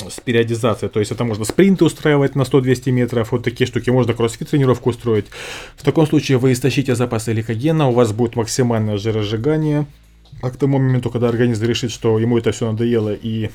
с 0.09 0.20
периодизацией. 0.20 0.90
То 0.90 1.01
есть 1.01 1.12
это 1.12 1.24
можно 1.24 1.45
спринты 1.45 1.84
устраивать 1.84 2.34
на 2.34 2.42
100-200 2.42 2.90
метров, 2.90 3.32
вот 3.32 3.45
такие 3.45 3.66
штуки, 3.66 3.90
можно 3.90 4.14
кроссфит 4.14 4.51
тренировку 4.51 4.90
устроить. 4.90 5.26
В 5.76 5.82
таком 5.82 6.07
случае 6.07 6.38
вы 6.38 6.53
истощите 6.53 6.95
запасы 6.95 7.32
гликогена, 7.32 7.88
у 7.88 7.92
вас 7.92 8.12
будет 8.12 8.36
максимальное 8.36 8.99
жиросжигание. 8.99 9.86
А 10.42 10.51
к 10.51 10.57
тому 10.57 10.78
моменту, 10.78 11.11
когда 11.11 11.28
организм 11.28 11.64
решит, 11.64 11.90
что 11.90 12.18
ему 12.18 12.38
это 12.38 12.53
все 12.53 12.70
надоело 12.70 13.14
и 13.14 13.51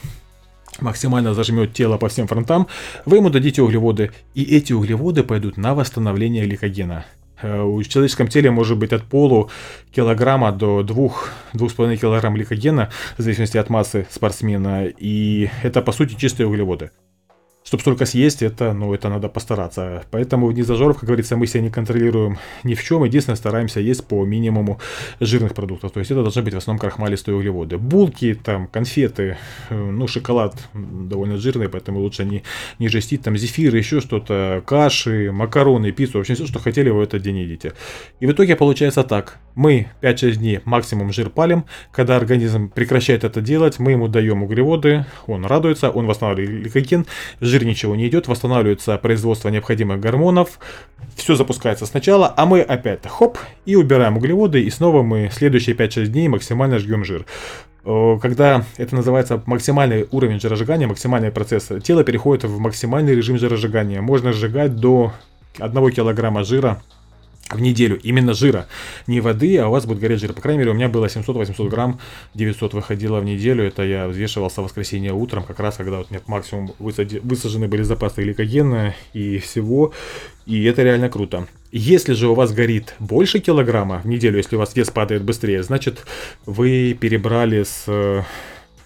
максимально 0.80 1.34
зажмет 1.34 1.74
тело 1.74 1.98
по 1.98 2.10
всем 2.10 2.28
фронтам, 2.28 2.68
вы 3.06 3.18
ему 3.18 3.30
дадите 3.30 3.62
углеводы, 3.62 4.12
и 4.34 4.44
эти 4.44 4.74
углеводы 4.74 5.24
пойдут 5.24 5.58
на 5.58 5.76
восстановление 5.76 6.46
гликогена. 6.46 7.06
Э, 7.42 7.64
в 7.64 7.84
человеческом 7.84 8.28
теле 8.28 8.52
может 8.52 8.78
быть 8.78 8.94
от 8.94 9.04
полу 9.04 9.50
килограмма 9.92 10.52
до 10.52 10.82
2-2,5 10.82 11.98
килограмм 11.98 12.36
гликогена, 12.36 12.90
в 13.18 13.22
зависимости 13.22 13.58
от 13.58 13.70
массы 13.70 14.08
спортсмена, 14.10 14.86
и 14.86 15.50
это 15.64 15.82
по 15.82 15.92
сути 15.92 16.16
чистые 16.16 16.48
углеводы 16.48 16.92
чтобы 17.70 17.82
столько 17.82 18.08
съесть, 18.08 18.42
это, 18.42 18.74
ну, 18.74 18.96
это 18.96 19.10
надо 19.10 19.30
постараться. 19.30 20.04
Поэтому 20.10 20.48
в 20.48 20.54
дни 20.54 20.64
зажоров, 20.64 20.98
как 20.98 21.06
говорится, 21.06 21.38
мы 21.38 21.46
себя 21.46 21.62
не 21.62 21.70
контролируем 21.70 22.40
ни 22.64 22.74
в 22.74 22.84
чем. 22.84 23.04
Единственное, 23.04 23.38
стараемся 23.38 23.80
есть 23.80 24.08
по 24.08 24.26
минимуму 24.26 24.80
жирных 25.20 25.54
продуктов. 25.54 25.92
То 25.92 26.00
есть 26.00 26.10
это 26.10 26.24
должны 26.24 26.42
быть 26.42 26.56
в 26.56 26.58
основном 26.58 26.80
крахмалистые 26.80 27.36
углеводы. 27.36 27.78
Булки, 27.78 28.34
там, 28.34 28.66
конфеты, 28.66 29.38
э, 29.70 29.76
ну, 29.76 30.08
шоколад 30.08 30.56
довольно 30.74 31.38
жирный, 31.38 31.70
поэтому 31.70 32.00
лучше 32.00 32.26
не, 32.26 32.42
не 32.80 32.88
жестить. 32.88 33.22
Там 33.22 33.38
зефир, 33.38 33.76
еще 33.76 34.02
что-то, 34.02 34.64
каши, 34.66 35.32
макароны, 35.32 35.92
пиццу, 35.92 36.18
вообще 36.18 36.34
все, 36.34 36.48
что 36.48 36.58
хотели, 36.58 36.90
вы 36.90 37.02
в 37.02 37.04
этот 37.04 37.22
день 37.22 37.38
едите. 37.38 37.74
И 38.20 38.26
в 38.26 38.32
итоге 38.32 38.56
получается 38.56 39.04
так. 39.04 39.38
Мы 39.54 39.90
5-6 40.02 40.32
дней 40.38 40.60
максимум 40.66 41.14
жир 41.14 41.30
палим. 41.30 41.66
Когда 41.92 42.18
организм 42.18 42.70
прекращает 42.70 43.24
это 43.24 43.42
делать, 43.42 43.78
мы 43.78 43.92
ему 43.92 44.08
даем 44.08 44.42
углеводы, 44.42 45.06
он 45.28 45.46
радуется, 45.46 45.92
он 45.92 46.08
восстанавливает 46.08 46.62
гликоген, 46.62 47.06
жир 47.42 47.59
ничего 47.66 47.96
не 47.96 48.08
идет, 48.08 48.28
восстанавливается 48.28 48.98
производство 48.98 49.50
необходимых 49.50 50.00
гормонов, 50.00 50.60
все 51.16 51.36
запускается 51.36 51.86
сначала, 51.86 52.34
а 52.36 52.46
мы 52.46 52.62
опять 52.62 53.06
хоп 53.06 53.38
и 53.66 53.76
убираем 53.76 54.18
углеводы, 54.18 54.62
и 54.62 54.70
снова 54.70 55.04
мы 55.04 55.30
следующие 55.32 55.76
5-6 55.76 56.08
дней 56.08 56.28
максимально 56.28 56.80
жгем 56.80 57.04
жир 57.04 57.26
когда 58.22 58.66
это 58.78 58.94
называется 58.94 59.42
максимальный 59.46 60.08
уровень 60.12 60.40
жиросжигания, 60.40 60.88
максимальный 60.88 61.32
процесс, 61.32 61.70
тело 61.82 62.04
переходит 62.04 62.44
в 62.44 62.60
максимальный 62.60 63.16
режим 63.16 63.40
жиросжигания. 63.40 64.02
Можно 64.02 64.34
сжигать 64.34 64.76
до 64.76 65.14
1 65.58 65.92
килограмма 65.92 66.44
жира 66.44 66.82
в 67.50 67.60
неделю 67.62 68.00
именно 68.02 68.34
жира, 68.34 68.68
не 69.08 69.22
воды, 69.22 69.58
а 69.58 69.68
у 69.68 69.72
вас 69.72 69.86
будет 69.86 70.00
гореть 70.00 70.20
жир. 70.20 70.34
По 70.34 70.42
крайней 70.42 70.60
мере, 70.60 70.72
у 70.72 70.76
меня 70.76 70.90
было 70.90 71.06
700-800 71.06 71.68
грамм, 71.70 72.00
900 72.34 72.74
выходило 72.74 73.20
в 73.20 73.26
неделю. 73.26 73.64
Это 73.64 73.84
я 73.84 74.08
взвешивался 74.08 74.62
в 74.62 74.66
воскресенье 74.66 75.14
утром, 75.14 75.44
как 75.44 75.60
раз 75.60 75.78
когда 75.78 75.98
вот 75.98 76.12
меня 76.12 76.22
максимум 76.28 76.74
высади, 76.80 77.20
высажены 77.24 77.68
были 77.68 77.84
запасы 77.84 78.24
гликогена 78.24 78.96
и 79.14 79.40
всего. 79.40 79.94
И 80.46 80.64
это 80.64 80.84
реально 80.84 81.10
круто. 81.10 81.48
Если 81.72 82.14
же 82.14 82.28
у 82.28 82.34
вас 82.34 82.52
горит 82.52 82.96
больше 83.00 83.40
килограмма 83.40 84.02
в 84.04 84.08
неделю, 84.08 84.38
если 84.38 84.56
у 84.56 84.60
вас 84.60 84.76
вес 84.76 84.90
падает 84.90 85.24
быстрее, 85.24 85.62
значит 85.62 86.06
вы 86.46 86.98
перебрали 87.00 87.64
с 87.64 88.26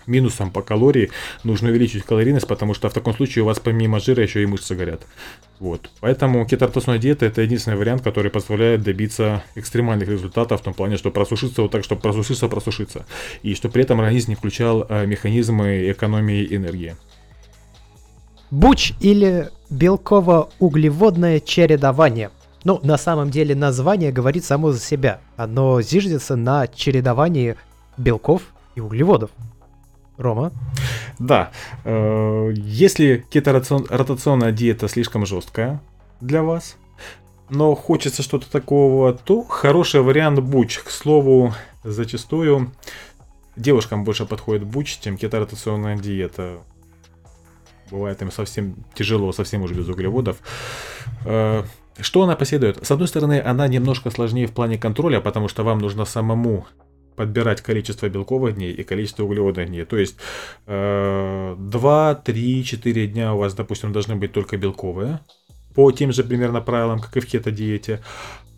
минусом 0.08 0.52
по 0.52 0.62
калории 0.62 1.12
нужно 1.44 1.70
увеличить 1.70 2.04
калорийность, 2.04 2.48
потому 2.48 2.74
что 2.74 2.90
в 2.90 2.94
таком 2.94 3.14
случае 3.14 3.44
у 3.44 3.46
вас 3.48 3.60
помимо 3.60 4.00
жира 4.00 4.24
еще 4.24 4.44
и 4.44 4.46
мышцы 4.46 4.76
горят. 4.76 5.02
Вот. 5.60 5.90
Поэтому 6.02 6.46
кетортосная 6.46 6.98
диета 6.98 7.26
это 7.26 7.42
единственный 7.42 7.78
вариант, 7.78 8.02
который 8.02 8.32
позволяет 8.32 8.84
добиться 8.84 9.44
экстремальных 9.56 10.10
результатов 10.10 10.62
в 10.62 10.64
том 10.64 10.74
плане, 10.74 10.98
что 10.98 11.12
просушиться 11.12 11.62
вот 11.62 11.72
так, 11.72 11.84
чтобы 11.84 12.02
просушиться, 12.02 12.48
просушиться. 12.48 13.06
И 13.44 13.56
что 13.56 13.70
при 13.70 13.84
этом 13.84 14.00
организм 14.00 14.32
не 14.32 14.36
включал 14.36 14.86
э, 14.88 15.06
механизмы 15.06 15.92
экономии 15.92 16.46
энергии. 16.54 16.96
Буч 18.52 18.94
или 19.00 19.50
белково-углеводное 19.72 21.40
чередование. 21.40 22.30
Ну, 22.64 22.80
на 22.84 22.98
самом 22.98 23.30
деле 23.30 23.56
название 23.56 24.12
говорит 24.12 24.46
само 24.46 24.72
за 24.72 24.80
себя. 24.80 25.20
Оно 25.36 25.82
зиждется 25.82 26.36
на 26.36 26.68
чередовании 26.68 27.56
белков 27.98 28.44
и 28.76 28.80
углеводов. 28.80 29.32
Рома? 30.24 30.52
Да. 31.20 31.52
Э, 31.84 32.52
если 32.56 33.26
кеторотационная 33.30 34.52
диета 34.52 34.88
слишком 34.88 35.26
жесткая 35.26 35.82
для 36.22 36.42
вас, 36.42 36.78
но 37.50 37.76
хочется 37.76 38.24
что-то 38.24 38.50
такого, 38.50 39.14
то 39.14 39.44
хороший 39.44 40.02
вариант 40.02 40.40
буч. 40.40 40.80
К 40.80 40.90
слову, 40.90 41.54
зачастую 41.84 42.72
девушкам 43.56 44.04
больше 44.04 44.26
подходит 44.26 44.64
буч, 44.64 45.00
чем 45.00 45.18
кеторотационная 45.18 45.98
диета. 45.98 46.58
Бывает 47.92 48.22
им 48.22 48.32
совсем 48.32 48.76
тяжело, 48.96 49.32
совсем 49.34 49.62
уже 49.62 49.76
без 49.76 49.88
углеводов. 49.88 50.38
Э, 51.26 51.64
что 52.00 52.24
она 52.24 52.36
поседует? 52.36 52.84
С 52.86 52.90
одной 52.90 53.08
стороны, 53.08 53.40
она 53.40 53.68
немножко 53.68 54.10
сложнее 54.10 54.48
в 54.48 54.52
плане 54.52 54.80
контроля, 54.80 55.22
потому 55.22 55.48
что 55.48 55.64
вам 55.64 55.78
нужно 55.78 56.06
самому 56.06 56.66
подбирать 57.16 57.62
количество 57.62 58.10
белковых 58.10 58.56
дней 58.56 58.72
и 58.72 58.84
количество 58.84 59.24
углеводных 59.24 59.68
дней. 59.68 59.86
То 59.86 59.98
есть 59.98 60.16
э, 60.68 61.56
2, 61.58 62.16
3, 62.16 62.64
4 62.64 63.08
дня 63.08 63.34
у 63.34 63.38
вас, 63.38 63.54
допустим, 63.54 63.92
должны 63.92 64.16
быть 64.16 64.32
только 64.32 64.58
белковые, 64.58 65.20
по 65.76 65.92
тем 65.92 66.12
же 66.12 66.24
примерно 66.24 66.62
правилам, 66.62 67.00
как 67.00 67.18
и 67.18 67.20
в 67.20 67.26
кето-диете. 67.26 68.02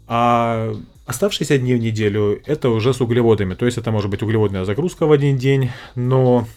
А 0.07 0.73
оставшиеся 1.05 1.57
дни 1.57 1.73
в 1.73 1.79
неделю 1.79 2.41
это 2.45 2.69
уже 2.69 2.93
с 2.93 3.01
углеводами. 3.01 3.55
То 3.55 3.65
есть 3.65 3.77
это 3.77 3.91
может 3.91 4.09
быть 4.09 4.23
углеводная 4.23 4.65
загрузка 4.65 5.05
в 5.05 5.11
один 5.11 5.37
день, 5.37 5.71
но 5.95 6.47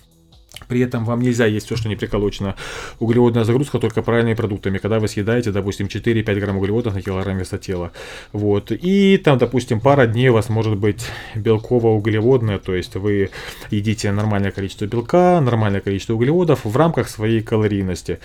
при 0.69 0.81
этом 0.81 1.05
вам 1.05 1.21
нельзя 1.21 1.47
есть 1.47 1.67
все, 1.67 1.77
что 1.77 1.89
не 1.89 1.97
приколочено. 1.97 2.55
Углеводная 3.01 3.45
загрузка 3.45 3.79
только 3.79 4.03
правильными 4.03 4.35
продуктами. 4.35 4.79
Когда 4.79 4.99
вы 4.99 5.09
съедаете, 5.09 5.51
допустим, 5.51 5.87
4-5 5.87 6.41
грамм 6.41 6.59
углеводов 6.59 6.95
на 6.95 7.03
килограмм 7.03 7.39
веса 7.39 7.59
тела. 7.59 7.93
Вот. 8.33 8.71
И 8.71 9.17
там, 9.19 9.39
допустим, 9.39 9.81
пара 9.81 10.07
дней 10.07 10.29
у 10.29 10.35
вас 10.35 10.49
может 10.49 10.77
быть 10.77 11.05
белково-углеводная. 11.35 12.59
То 12.59 12.75
есть 12.75 12.95
вы 12.97 13.31
едите 13.71 14.13
нормальное 14.13 14.51
количество 14.51 14.87
белка, 14.87 15.41
нормальное 15.41 15.81
количество 15.81 16.15
углеводов 16.15 16.65
в 16.65 16.77
рамках 16.77 17.09
своей 17.09 17.43
калорийности. 17.43 18.19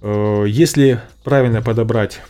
Э, 0.00 0.44
если 0.46 1.00
правильно 1.24 1.62
подобрать 1.62 2.20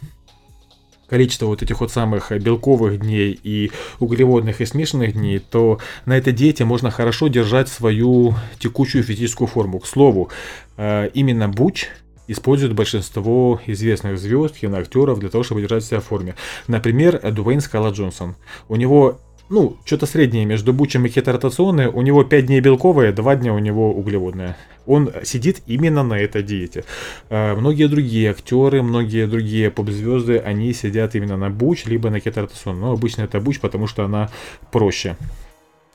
количество 1.13 1.45
вот 1.45 1.63
этих 1.63 1.81
вот 1.81 1.93
самых 1.93 2.33
белковых 2.33 2.99
дней 2.99 3.39
и 3.43 3.71
углеводных 4.01 4.63
и 4.63 4.65
смешанных 4.65 5.13
дней, 5.13 5.41
то 5.41 5.79
на 6.07 6.17
этой 6.17 6.33
диете 6.33 6.65
можно 6.65 6.91
хорошо 6.91 7.29
держать 7.29 7.69
свою 7.69 8.35
текущую 8.59 9.05
физическую 9.05 9.47
форму. 9.47 9.79
К 9.79 9.87
слову, 9.87 10.31
э, 10.79 11.11
именно 11.13 11.51
буч 11.51 11.89
используют 12.29 12.73
большинство 12.73 13.61
известных 13.67 14.19
звезд, 14.19 14.57
киноактеров 14.57 15.19
для 15.19 15.29
того, 15.29 15.45
чтобы 15.45 15.61
держать 15.61 15.85
себя 15.85 16.01
в 16.01 16.05
форме. 16.05 16.35
Например, 16.67 17.21
Дуэйн 17.31 17.61
Скала 17.61 17.91
Джонсон. 17.91 18.35
У 18.69 18.77
него 18.77 19.21
ну, 19.51 19.77
что-то 19.85 20.07
среднее 20.07 20.47
между 20.47 20.73
бучем 20.73 21.05
и 21.05 21.11
кеторотационной. 21.11 21.89
У 21.89 22.01
него 22.01 22.25
5 22.25 22.47
дней 22.47 22.61
белковое, 22.61 23.13
2 23.13 23.37
дня 23.37 23.53
у 23.53 23.59
него 23.59 23.93
углеводное. 23.93 24.57
Он 24.87 25.11
сидит 25.25 25.63
именно 25.67 26.03
на 26.03 26.19
этой 26.19 26.43
диете. 26.43 26.85
А, 27.31 27.55
многие 27.57 27.89
другие 27.89 28.31
актеры, 28.31 28.83
многие 28.83 29.27
другие 29.27 29.71
поп-звезды, 29.71 30.39
они 30.39 30.73
сидят 30.73 31.15
именно 31.15 31.37
на 31.37 31.51
буч, 31.51 31.85
либо 31.87 32.11
на 32.11 32.21
кеторотационной. 32.21 32.81
Но 32.81 32.93
обычно 32.93 33.23
это 33.23 33.41
буч, 33.41 33.61
потому 33.61 33.87
что 33.87 34.05
она 34.05 34.31
проще. 34.71 35.17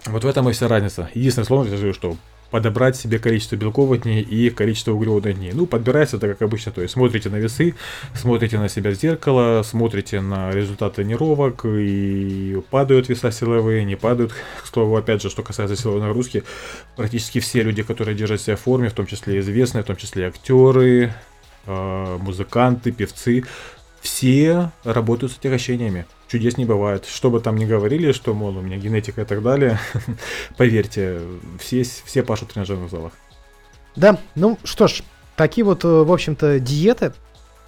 Вот 0.06 0.24
в 0.24 0.28
этом 0.28 0.50
и 0.50 0.54
вся 0.54 0.68
разница. 0.68 1.10
Единственное 1.14 1.46
слово, 1.46 1.94
что 1.94 2.16
подобрать 2.52 2.96
себе 2.96 3.20
количество 3.20 3.56
белковых 3.56 4.04
дней 4.04 4.22
и 4.22 4.50
количество 4.50 4.92
углеводных 4.92 5.38
дней. 5.38 5.52
Ну, 5.54 5.66
подбирается 5.66 6.18
это 6.18 6.28
как 6.28 6.42
обычно, 6.42 6.72
то 6.72 6.82
есть 6.82 6.94
смотрите 6.94 7.30
на 7.30 7.38
весы, 7.38 7.76
смотрите 8.16 8.58
на 8.58 8.70
себя 8.70 8.92
в 8.92 8.96
зеркало, 8.96 9.62
смотрите 9.64 10.22
на 10.22 10.52
результат 10.52 10.96
тренировок, 10.96 11.66
и 11.66 12.62
падают 12.70 13.10
веса 13.10 13.32
силовые, 13.32 13.84
не 13.86 13.96
падают. 13.96 14.34
К 14.64 14.68
слову, 14.68 14.96
опять 14.96 15.22
же, 15.22 15.30
что 15.30 15.44
касается 15.44 15.76
силовой 15.76 16.02
нагрузки, 16.02 16.44
практически 16.96 17.40
все 17.40 17.64
люди, 17.64 17.84
которые 17.84 18.16
держат 18.16 18.42
себя 18.42 18.56
в 18.56 18.62
форме, 18.62 18.90
в 18.90 18.94
том 18.94 19.06
числе 19.06 19.40
известные, 19.40 19.84
в 19.84 19.88
том 19.88 19.96
числе 19.96 20.28
актеры, 20.28 21.14
а, 21.66 22.18
музыканты, 22.18 22.92
певцы, 22.92 23.44
все 24.02 24.72
работают 24.84 25.34
с 25.34 25.38
отягощениями 25.38 26.06
чудес 26.28 26.58
не 26.58 26.66
бывает. 26.66 27.06
Что 27.06 27.30
бы 27.30 27.40
там 27.40 27.58
ни 27.58 27.66
говорили, 27.66 28.12
что, 28.12 28.34
мол, 28.34 28.58
у 28.58 28.62
меня 28.62 28.78
генетика 28.78 29.22
и 29.22 29.26
так 29.26 29.42
далее, 29.42 29.80
поверьте, 30.58 31.22
все, 31.60 31.84
все 31.84 32.24
пашут 32.24 32.50
в 32.50 32.54
тренажерных 32.54 32.90
залах. 32.90 33.14
Да, 33.96 34.20
ну 34.36 34.58
что 34.64 34.88
ж, 34.88 35.02
такие 35.36 35.66
вот, 35.66 35.84
э, 35.84 35.88
в 35.88 36.12
общем-то, 36.12 36.60
диеты. 36.60 37.14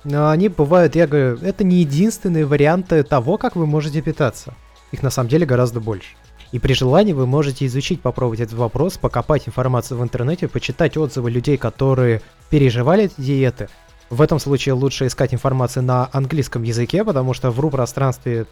Но 0.03 0.30
они 0.30 0.47
бывают, 0.47 0.95
я 0.95 1.07
говорю, 1.07 1.38
это 1.41 1.63
не 1.63 1.77
единственные 1.77 2.45
варианты 2.45 3.03
того, 3.03 3.38
как 3.38 3.55
вы 3.55 3.65
можете 3.65 4.01
питаться. 4.01 4.55
Их 4.91 5.03
на 5.03 5.09
самом 5.09 5.30
деле 5.30 5.45
гораздо 5.45 5.82
больше. 5.82 6.15
И 6.51 6.59
при 6.59 6.73
желании 6.73 7.13
вы 7.13 7.27
можете 7.27 7.65
изучить, 7.65 8.01
попробовать 8.01 8.39
этот 8.39 8.55
вопрос, 8.55 8.97
покопать 8.97 9.47
информацию 9.47 9.99
в 9.99 10.03
интернете, 10.03 10.47
почитать 10.47 10.97
отзывы 10.97 11.30
людей, 11.30 11.57
которые 11.57 12.21
переживали 12.49 13.05
эти 13.05 13.21
диеты. 13.21 13.69
В 14.10 14.22
этом 14.22 14.39
случае 14.39 14.74
лучше 14.74 15.07
искать 15.07 15.34
информацию 15.34 15.84
на 15.84 16.10
английском 16.12 16.64
языке, 16.64 17.03
потому 17.03 17.34
что 17.34 17.51
в 17.51 17.60
ру-пространстве 17.60 18.47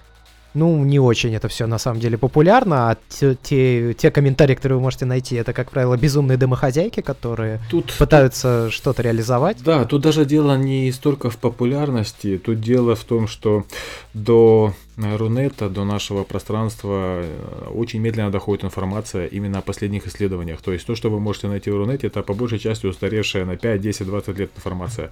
ну, 0.53 0.83
не 0.83 0.99
очень 0.99 1.33
это 1.35 1.47
все 1.47 1.67
на 1.67 1.77
самом 1.77 1.99
деле 1.99 2.17
популярно, 2.17 2.91
а 2.91 2.97
те, 3.09 3.35
те, 3.35 3.93
те 3.93 4.11
комментарии, 4.11 4.55
которые 4.55 4.77
вы 4.77 4.83
можете 4.83 5.05
найти, 5.05 5.35
это, 5.35 5.53
как 5.53 5.71
правило, 5.71 5.97
безумные 5.97 6.37
домохозяйки, 6.37 7.01
которые 7.01 7.59
тут, 7.69 7.93
пытаются 7.97 8.65
тут, 8.65 8.73
что-то 8.73 9.01
реализовать. 9.01 9.63
Да, 9.63 9.85
тут 9.85 10.01
даже 10.01 10.25
дело 10.25 10.57
не 10.57 10.91
столько 10.91 11.29
в 11.29 11.37
популярности, 11.37 12.37
тут 12.37 12.61
дело 12.61 12.95
в 12.95 13.03
том, 13.03 13.27
что 13.27 13.65
до 14.13 14.73
Рунета, 14.97 15.69
до 15.69 15.85
нашего 15.85 16.23
пространства 16.23 17.21
э, 17.21 17.69
очень 17.71 17.99
медленно 17.99 18.31
доходит 18.31 18.63
информация 18.63 19.27
именно 19.27 19.59
о 19.59 19.61
последних 19.61 20.07
исследованиях. 20.07 20.59
То 20.63 20.73
есть 20.73 20.87
то, 20.87 20.95
что 20.95 21.11
вы 21.11 21.19
можете 21.19 21.47
найти 21.47 21.69
в 21.69 21.77
Рунете, 21.77 22.07
это 22.07 22.23
по 22.23 22.33
большей 22.33 22.57
части 22.57 22.87
устаревшая 22.87 23.45
на 23.45 23.57
5, 23.57 23.79
10, 23.79 24.07
20 24.07 24.39
лет 24.39 24.51
информация. 24.55 25.11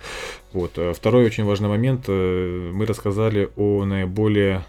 Вот. 0.53 0.71
Э, 0.77 0.93
второй 0.93 1.25
очень 1.25 1.45
важный 1.45 1.69
момент. 1.69 2.05
Э, 2.07 2.71
мы 2.73 2.87
рассказали 2.87 3.49
о 3.55 3.85
наиболее 3.85 4.65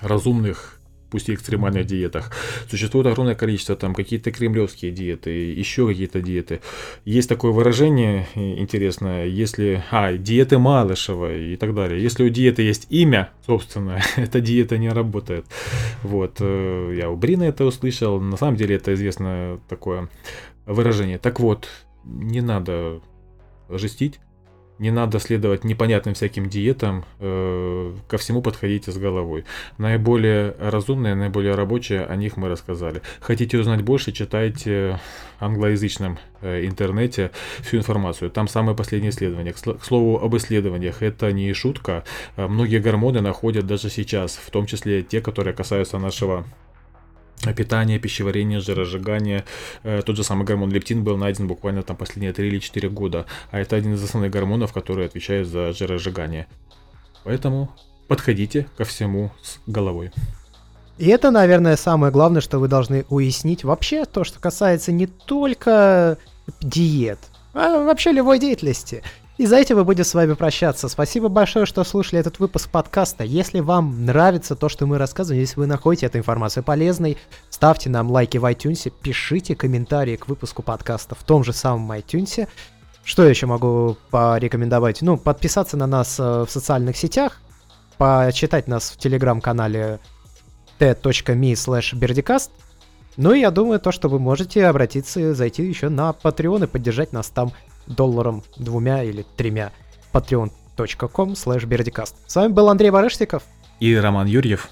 разумных 0.00 0.80
пусть 1.14 1.28
и 1.28 1.34
экстремальных 1.34 1.86
диетах. 1.86 2.32
Существует 2.68 3.06
огромное 3.06 3.36
количество, 3.36 3.76
там 3.76 3.94
какие-то 3.94 4.32
кремлевские 4.32 4.90
диеты, 4.90 5.30
еще 5.30 5.86
какие-то 5.86 6.20
диеты. 6.20 6.60
Есть 7.04 7.28
такое 7.28 7.52
выражение 7.52 8.26
э, 8.34 8.58
интересное, 8.58 9.26
если... 9.26 9.84
А, 9.92 10.14
диеты 10.14 10.58
Малышева 10.58 11.32
и 11.32 11.54
так 11.54 11.72
далее. 11.72 12.02
Если 12.02 12.24
у 12.24 12.28
диеты 12.28 12.62
есть 12.62 12.88
имя 12.90 13.30
собственное, 13.46 14.02
эта 14.16 14.40
диета 14.40 14.76
не 14.76 14.88
работает. 14.88 15.46
Вот, 16.02 16.38
э, 16.40 16.96
я 16.98 17.08
у 17.08 17.14
Брина 17.16 17.44
это 17.44 17.64
услышал. 17.64 18.20
На 18.20 18.36
самом 18.36 18.56
деле 18.56 18.74
это 18.74 18.92
известное 18.94 19.60
такое 19.68 20.08
выражение. 20.66 21.18
Так 21.18 21.38
вот, 21.38 21.68
не 22.04 22.40
надо 22.40 23.00
жестить 23.68 24.18
не 24.78 24.90
надо 24.90 25.20
следовать 25.20 25.64
непонятным 25.64 26.14
всяким 26.14 26.48
диетам, 26.48 27.04
э, 27.20 27.92
ко 28.08 28.18
всему 28.18 28.42
подходите 28.42 28.90
с 28.90 28.96
головой. 28.96 29.44
Наиболее 29.78 30.56
разумные, 30.58 31.14
наиболее 31.14 31.54
рабочие, 31.54 32.04
о 32.04 32.16
них 32.16 32.36
мы 32.36 32.48
рассказали. 32.48 33.02
Хотите 33.20 33.58
узнать 33.58 33.82
больше, 33.82 34.12
читайте 34.12 34.98
в 35.38 35.44
англоязычном 35.44 36.18
э, 36.40 36.66
интернете 36.66 37.30
всю 37.60 37.76
информацию. 37.76 38.30
Там 38.30 38.48
самые 38.48 38.76
последние 38.76 39.10
исследования. 39.10 39.52
К, 39.52 39.60
к 39.60 39.84
слову 39.84 40.18
об 40.18 40.36
исследованиях, 40.36 41.02
это 41.02 41.30
не 41.32 41.52
шутка. 41.52 42.04
Э, 42.36 42.48
многие 42.48 42.80
гормоны 42.80 43.20
находят 43.20 43.66
даже 43.66 43.90
сейчас, 43.90 44.36
в 44.36 44.50
том 44.50 44.66
числе 44.66 45.02
те, 45.02 45.20
которые 45.20 45.54
касаются 45.54 45.98
нашего 45.98 46.44
питание, 47.52 47.98
пищеварение, 47.98 48.60
жиросжигание. 48.60 49.44
Э, 49.82 50.02
тот 50.02 50.16
же 50.16 50.24
самый 50.24 50.44
гормон 50.44 50.70
лептин 50.70 51.04
был 51.04 51.16
найден 51.16 51.46
буквально 51.46 51.82
там 51.82 51.96
последние 51.96 52.32
3 52.32 52.48
или 52.48 52.58
4 52.58 52.88
года. 52.88 53.26
А 53.50 53.58
это 53.58 53.76
один 53.76 53.94
из 53.94 54.02
основных 54.02 54.30
гормонов, 54.30 54.72
который 54.72 55.06
отвечает 55.06 55.46
за 55.46 55.72
жиросжигание. 55.72 56.46
Поэтому 57.24 57.74
подходите 58.08 58.66
ко 58.76 58.84
всему 58.84 59.32
с 59.42 59.58
головой. 59.66 60.12
И 60.98 61.08
это, 61.08 61.30
наверное, 61.30 61.76
самое 61.76 62.12
главное, 62.12 62.40
что 62.40 62.58
вы 62.58 62.68
должны 62.68 63.04
уяснить 63.08 63.64
вообще 63.64 64.04
то, 64.04 64.22
что 64.22 64.38
касается 64.38 64.92
не 64.92 65.06
только 65.06 66.18
диет, 66.60 67.18
а 67.52 67.82
вообще 67.84 68.12
любой 68.12 68.38
деятельности. 68.38 69.02
И 69.36 69.46
за 69.46 69.56
этим 69.56 69.78
мы 69.78 69.84
будем 69.84 70.04
с 70.04 70.14
вами 70.14 70.34
прощаться. 70.34 70.88
Спасибо 70.88 71.26
большое, 71.26 71.66
что 71.66 71.82
слушали 71.82 72.20
этот 72.20 72.38
выпуск 72.38 72.70
подкаста. 72.70 73.24
Если 73.24 73.58
вам 73.58 74.06
нравится 74.06 74.54
то, 74.54 74.68
что 74.68 74.86
мы 74.86 74.96
рассказываем, 74.96 75.40
если 75.40 75.58
вы 75.58 75.66
находите 75.66 76.06
эту 76.06 76.18
информацию 76.18 76.62
полезной, 76.62 77.18
ставьте 77.50 77.90
нам 77.90 78.12
лайки 78.12 78.38
в 78.38 78.44
iTunes, 78.44 78.92
пишите 79.02 79.56
комментарии 79.56 80.14
к 80.14 80.28
выпуску 80.28 80.62
подкаста 80.62 81.16
в 81.16 81.24
том 81.24 81.42
же 81.42 81.52
самом 81.52 81.90
iTunes. 81.90 82.46
Что 83.02 83.24
я 83.24 83.30
еще 83.30 83.46
могу 83.46 83.96
порекомендовать? 84.10 85.02
Ну, 85.02 85.16
подписаться 85.16 85.76
на 85.76 85.88
нас 85.88 86.20
э, 86.20 86.22
в 86.22 86.48
социальных 86.48 86.96
сетях, 86.96 87.40
почитать 87.98 88.68
нас 88.68 88.90
в 88.90 88.98
телеграм-канале 88.98 89.98
t.me 90.78 91.52
slash 91.54 91.92
berdicast. 91.98 92.50
Ну 93.16 93.32
и 93.32 93.40
я 93.40 93.50
думаю, 93.50 93.80
то, 93.80 93.90
что 93.90 94.08
вы 94.08 94.20
можете 94.20 94.66
обратиться, 94.66 95.34
зайти 95.34 95.64
еще 95.64 95.88
на 95.88 96.10
Patreon 96.10 96.64
и 96.64 96.66
поддержать 96.68 97.12
нас 97.12 97.30
там 97.30 97.52
долларом 97.86 98.42
двумя 98.56 99.02
или 99.02 99.24
тремя. 99.36 99.72
patreon.com 100.12 101.32
slash 101.32 101.66
бердикаст. 101.66 102.16
С 102.26 102.36
вами 102.36 102.52
был 102.52 102.68
Андрей 102.68 102.90
Барышников. 102.90 103.42
И 103.80 103.94
Роман 103.94 104.26
Юрьев. 104.26 104.68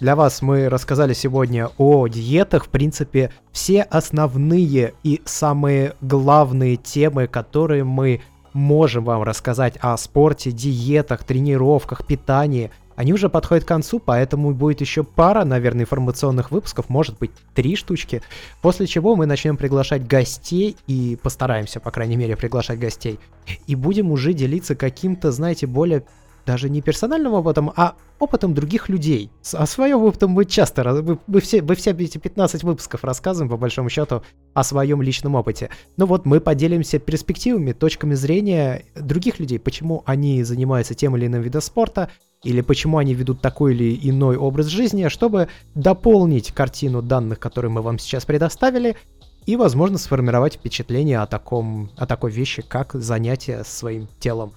Для 0.00 0.14
вас 0.14 0.42
мы 0.42 0.68
рассказали 0.68 1.12
сегодня 1.12 1.70
о 1.76 2.06
диетах. 2.06 2.66
В 2.66 2.68
принципе, 2.68 3.32
все 3.52 3.82
основные 3.82 4.94
и 5.02 5.20
самые 5.24 5.94
главные 6.00 6.76
темы, 6.76 7.26
которые 7.26 7.82
мы 7.82 8.22
можем 8.52 9.04
вам 9.04 9.24
рассказать 9.24 9.76
о 9.80 9.96
спорте, 9.96 10.52
диетах, 10.52 11.24
тренировках, 11.24 12.06
питании– 12.06 12.70
они 12.98 13.12
уже 13.12 13.28
подходят 13.28 13.62
к 13.62 13.68
концу, 13.68 14.00
поэтому 14.00 14.52
будет 14.52 14.80
еще 14.80 15.04
пара, 15.04 15.44
наверное, 15.44 15.82
информационных 15.82 16.50
выпусков, 16.50 16.88
может 16.88 17.16
быть, 17.16 17.30
три 17.54 17.76
штучки, 17.76 18.22
после 18.60 18.88
чего 18.88 19.14
мы 19.14 19.24
начнем 19.24 19.56
приглашать 19.56 20.04
гостей 20.04 20.76
и 20.88 21.16
постараемся, 21.22 21.78
по 21.78 21.92
крайней 21.92 22.16
мере, 22.16 22.36
приглашать 22.36 22.80
гостей. 22.80 23.20
И 23.68 23.76
будем 23.76 24.10
уже 24.10 24.32
делиться 24.32 24.74
каким-то, 24.74 25.30
знаете, 25.30 25.68
более 25.68 26.02
даже 26.48 26.70
не 26.70 26.80
персональным 26.80 27.34
опытом, 27.34 27.70
а 27.76 27.94
опытом 28.18 28.54
других 28.54 28.88
людей. 28.88 29.30
О 29.52 29.66
своем 29.66 30.02
опытом 30.02 30.30
мы 30.30 30.46
часто, 30.46 30.82
мы, 30.82 31.18
мы, 31.26 31.40
все, 31.40 31.60
мы 31.60 31.74
все 31.74 31.90
эти 31.90 32.16
15 32.16 32.64
выпусков 32.64 33.04
рассказываем, 33.04 33.50
по 33.50 33.58
большому 33.58 33.90
счету, 33.90 34.22
о 34.54 34.64
своем 34.64 35.02
личном 35.02 35.34
опыте. 35.34 35.68
Но 35.98 36.06
вот 36.06 36.24
мы 36.24 36.40
поделимся 36.40 36.98
перспективами, 36.98 37.72
точками 37.72 38.14
зрения 38.14 38.86
других 38.96 39.40
людей, 39.40 39.58
почему 39.58 40.02
они 40.06 40.42
занимаются 40.42 40.94
тем 40.94 41.18
или 41.18 41.26
иным 41.26 41.42
видом 41.42 41.60
спорта, 41.60 42.10
или 42.42 42.62
почему 42.62 42.96
они 42.96 43.12
ведут 43.12 43.42
такой 43.42 43.74
или 43.74 44.08
иной 44.08 44.38
образ 44.38 44.68
жизни, 44.68 45.08
чтобы 45.08 45.48
дополнить 45.74 46.52
картину 46.52 47.02
данных, 47.02 47.40
которые 47.40 47.70
мы 47.70 47.82
вам 47.82 47.98
сейчас 47.98 48.24
предоставили, 48.24 48.96
и, 49.44 49.56
возможно, 49.56 49.98
сформировать 49.98 50.54
впечатление 50.54 51.20
о, 51.20 51.26
таком, 51.26 51.90
о 51.98 52.06
такой 52.06 52.30
вещи, 52.30 52.62
как 52.62 52.94
занятие 52.94 53.64
своим 53.64 54.08
телом. 54.18 54.52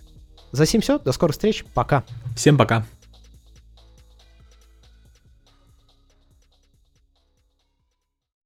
За 0.52 0.66
сим 0.66 0.82
все, 0.82 1.00
до 1.00 1.12
скорых 1.12 1.34
встреч, 1.34 1.64
пока. 1.74 2.04
Всем 2.36 2.58
пока. 2.58 2.86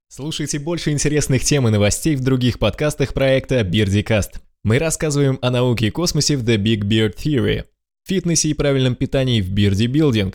Слушайте 0.08 0.60
больше 0.60 0.92
интересных 0.92 1.44
тем 1.44 1.68
и 1.68 1.72
новостей 1.72 2.16
в 2.16 2.22
других 2.22 2.58
подкастах 2.58 3.14
проекта 3.14 3.62
BeardyCast. 3.62 4.40
Мы 4.64 4.80
рассказываем 4.80 5.38
о 5.42 5.52
науке 5.52 5.88
и 5.88 5.92
космосе 5.92 6.38
в 6.38 6.44
The 6.44 6.56
Big 6.56 6.84
Beard 6.84 7.18
Theory, 7.18 7.66
фитнесе 8.08 8.50
и 8.50 8.54
правильном 8.54 8.96
питании 8.96 9.42
в 9.42 9.52
Beardy 9.52 9.88
Building, 9.88 10.34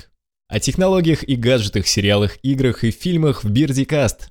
о 0.49 0.61
технологиях 0.61 1.23
и 1.23 1.35
гаджетах, 1.35 1.87
сериалах, 1.87 2.37
играх 2.43 2.85
и 2.85 2.91
фильмах 2.91 3.43
в 3.43 3.51
BeardyCast. 3.51 4.29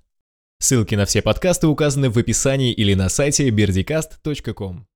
Ссылки 0.60 0.94
на 0.96 1.06
все 1.06 1.22
подкасты 1.22 1.68
указаны 1.68 2.10
в 2.10 2.18
описании 2.18 2.72
или 2.72 2.94
на 2.94 3.10
сайте 3.10 3.50
beardycast.com. 3.50 4.90